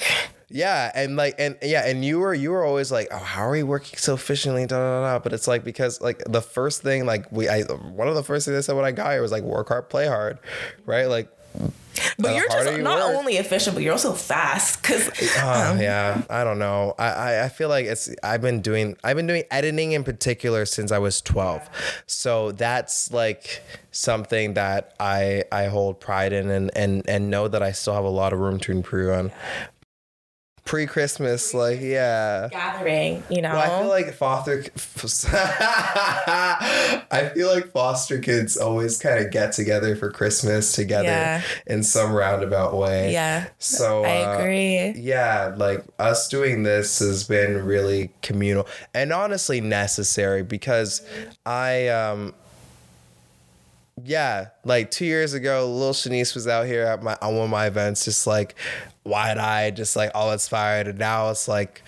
[0.51, 3.51] Yeah, and like and yeah, and you were you were always like, oh, how are
[3.51, 4.67] we working so efficiently?
[4.67, 5.19] Da, da, da.
[5.19, 8.47] But it's like because like the first thing like we I one of the first
[8.47, 10.39] things I said when I got here was like work hard, play hard,
[10.87, 11.05] right?
[11.07, 11.29] Like
[12.19, 13.19] But you're just you not work.
[13.19, 14.83] only efficient, but you're also fast.
[14.83, 16.95] Cause Oh yeah, I don't know.
[16.99, 20.65] I, I I feel like it's I've been doing I've been doing editing in particular
[20.65, 21.69] since I was twelve,
[22.07, 27.63] so that's like something that I I hold pride in and and and know that
[27.63, 29.33] I still have a lot of room to improve on.
[30.69, 32.49] Pre Christmas, like yeah.
[32.53, 33.55] gathering, you know.
[33.55, 34.65] Well, I feel like foster.
[37.11, 41.43] I feel like foster kids always kind of get together for Christmas together Yeah.
[41.67, 43.15] in some roundabout way.
[43.15, 44.91] yeah, So I uh, agree.
[45.01, 51.01] yeah, like us doing this has been really communal and honestly necessary because
[51.47, 52.35] I um
[54.05, 57.51] yeah, like two years ago, little Shanice was out here at my on one of
[57.51, 58.55] my events, just like
[59.09, 60.87] wide eyed, just like all inspired.
[60.89, 61.83] And now it's like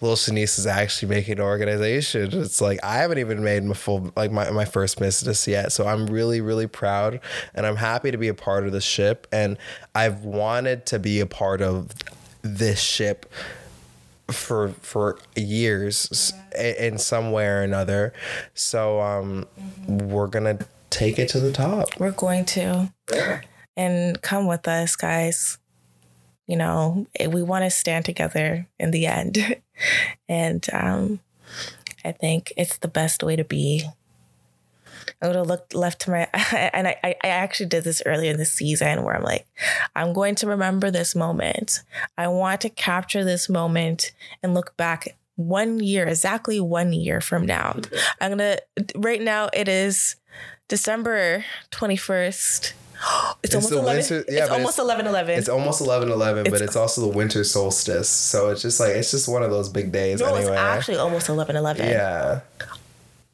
[0.00, 2.30] little Shanice is actually making an organization.
[2.32, 5.72] It's like I haven't even made my full like my, my first business yet.
[5.72, 7.20] So I'm really, really proud
[7.54, 9.26] and I'm happy to be a part of the ship.
[9.32, 9.56] And
[9.94, 11.90] I've wanted to be a part of
[12.42, 13.26] this ship
[14.28, 16.32] for for years s-
[16.78, 18.12] in some way or another.
[18.54, 19.46] So um
[19.86, 20.58] we're gonna
[20.90, 21.88] take it to the top.
[21.98, 22.92] We're going to.
[23.76, 25.58] And come with us, guys.
[26.46, 29.60] You know, eh, we want to stand together in the end.
[30.28, 31.20] and um,
[32.04, 33.88] I think it's the best way to be.
[35.22, 38.30] I would have looked left to my, and I, I I actually did this earlier
[38.30, 39.46] in the season where I'm like,
[39.94, 41.82] I'm going to remember this moment.
[42.18, 44.12] I want to capture this moment
[44.42, 47.76] and look back one year, exactly one year from now.
[48.20, 48.58] I'm gonna,
[48.96, 50.16] right now it is
[50.68, 52.72] December 21st.
[53.42, 53.96] It's, almost the 11.
[53.96, 55.38] winter- yeah, it's almost it's- 11 11.
[55.38, 58.08] It's almost 11 11, but It's- it's also the winter solstice.
[58.08, 60.52] So it's just like, it's just one of those big days no, anyway.
[60.52, 61.88] it's actually almost 11 11.
[61.88, 62.40] yeah.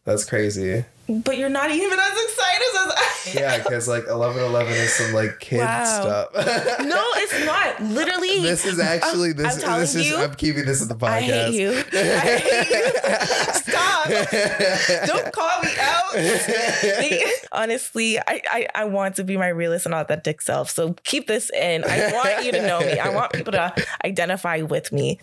[0.05, 0.85] That's crazy.
[1.21, 3.37] But you're not even as excited as I Am.
[3.37, 5.85] Yeah, because like 11 11 is some like kid Wow.
[5.85, 6.29] stuff.
[6.85, 7.81] No, it's not.
[7.83, 8.41] Literally.
[8.41, 11.09] this is actually, I'm- this, I'm this is, you, I'm keeping this in the podcast.
[11.09, 11.71] I hate you.
[11.93, 13.53] I hate you.
[13.55, 14.09] Stop.
[15.07, 17.33] Don't call me out.
[17.53, 20.71] Honestly, I, I, I want to be my realist and authentic self.
[20.71, 21.85] So keep this in.
[21.85, 22.99] I want you to know me.
[22.99, 23.75] I want people to
[24.05, 25.19] identify with me.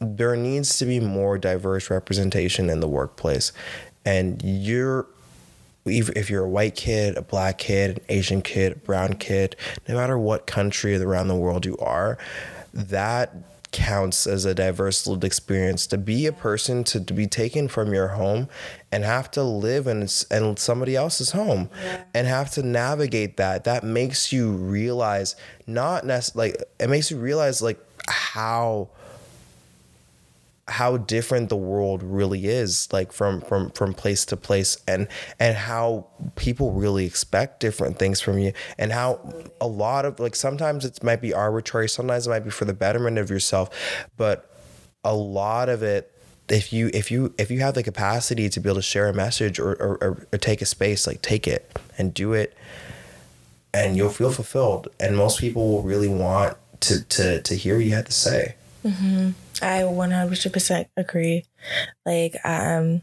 [0.00, 3.52] there needs to be more diverse representation in the workplace.
[4.04, 5.06] And you're,
[5.88, 9.56] if if you're a white kid, a black kid, an Asian kid, a brown kid,
[9.88, 12.18] no matter what country around the world you are,
[12.72, 13.34] that
[13.70, 15.86] counts as a diverse lived experience.
[15.88, 18.48] To be a person to, to be taken from your home
[18.90, 21.68] and have to live in, in somebody else's home
[22.14, 25.36] and have to navigate that that makes you realize
[25.66, 27.78] not necessarily like it makes you realize like
[28.08, 28.88] how
[30.68, 35.08] how different the world really is like from from from place to place and
[35.40, 39.18] and how people really expect different things from you and how
[39.60, 42.74] a lot of like sometimes it might be arbitrary sometimes it might be for the
[42.74, 43.70] betterment of yourself
[44.16, 44.54] but
[45.04, 46.12] a lot of it
[46.48, 49.14] if you if you if you have the capacity to be able to share a
[49.14, 52.56] message or, or, or take a space like take it and do it
[53.72, 57.84] and you'll feel fulfilled and most people will really want to to to hear what
[57.84, 58.54] you had to say
[58.84, 59.30] mm-hmm.
[59.62, 61.44] I 100% agree.
[62.04, 63.02] Like, um,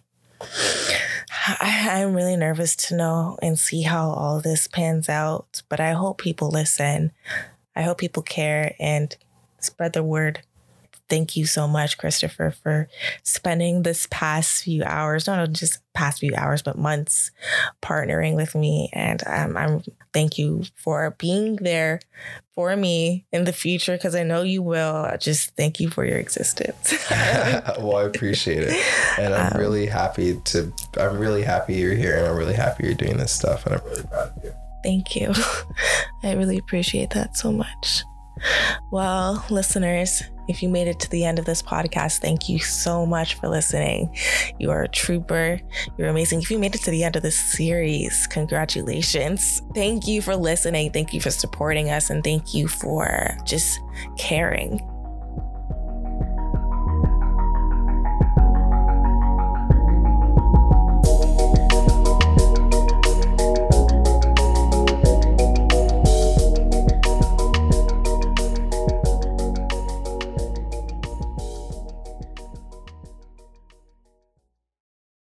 [1.48, 5.94] I, I'm really nervous to know and see how all this pans out, but I
[5.94, 7.12] hope people listen.
[7.76, 9.16] I hope people care and
[9.60, 10.42] spread the word
[11.10, 12.88] thank you so much, Christopher, for
[13.24, 17.32] spending this past few hours, not just past few hours, but months
[17.82, 18.90] partnering with me.
[18.94, 19.84] And um, I'm
[20.14, 22.00] thank you for being there
[22.54, 25.12] for me in the future because I know you will.
[25.20, 26.94] Just thank you for your existence.
[27.12, 28.86] well, I appreciate it.
[29.20, 32.86] And I'm um, really happy to, I'm really happy you're here and I'm really happy
[32.86, 33.66] you're doing this stuff.
[33.66, 34.54] And I'm really proud of you.
[34.84, 35.34] Thank you.
[36.24, 38.04] I really appreciate that so much.
[38.92, 43.06] Well, listeners, if you made it to the end of this podcast, thank you so
[43.06, 44.16] much for listening.
[44.60, 45.60] You are a trooper.
[45.98, 46.42] You're amazing.
[46.42, 49.62] If you made it to the end of this series, congratulations.
[49.74, 50.92] Thank you for listening.
[50.92, 52.10] Thank you for supporting us.
[52.10, 53.80] And thank you for just
[54.18, 54.82] caring.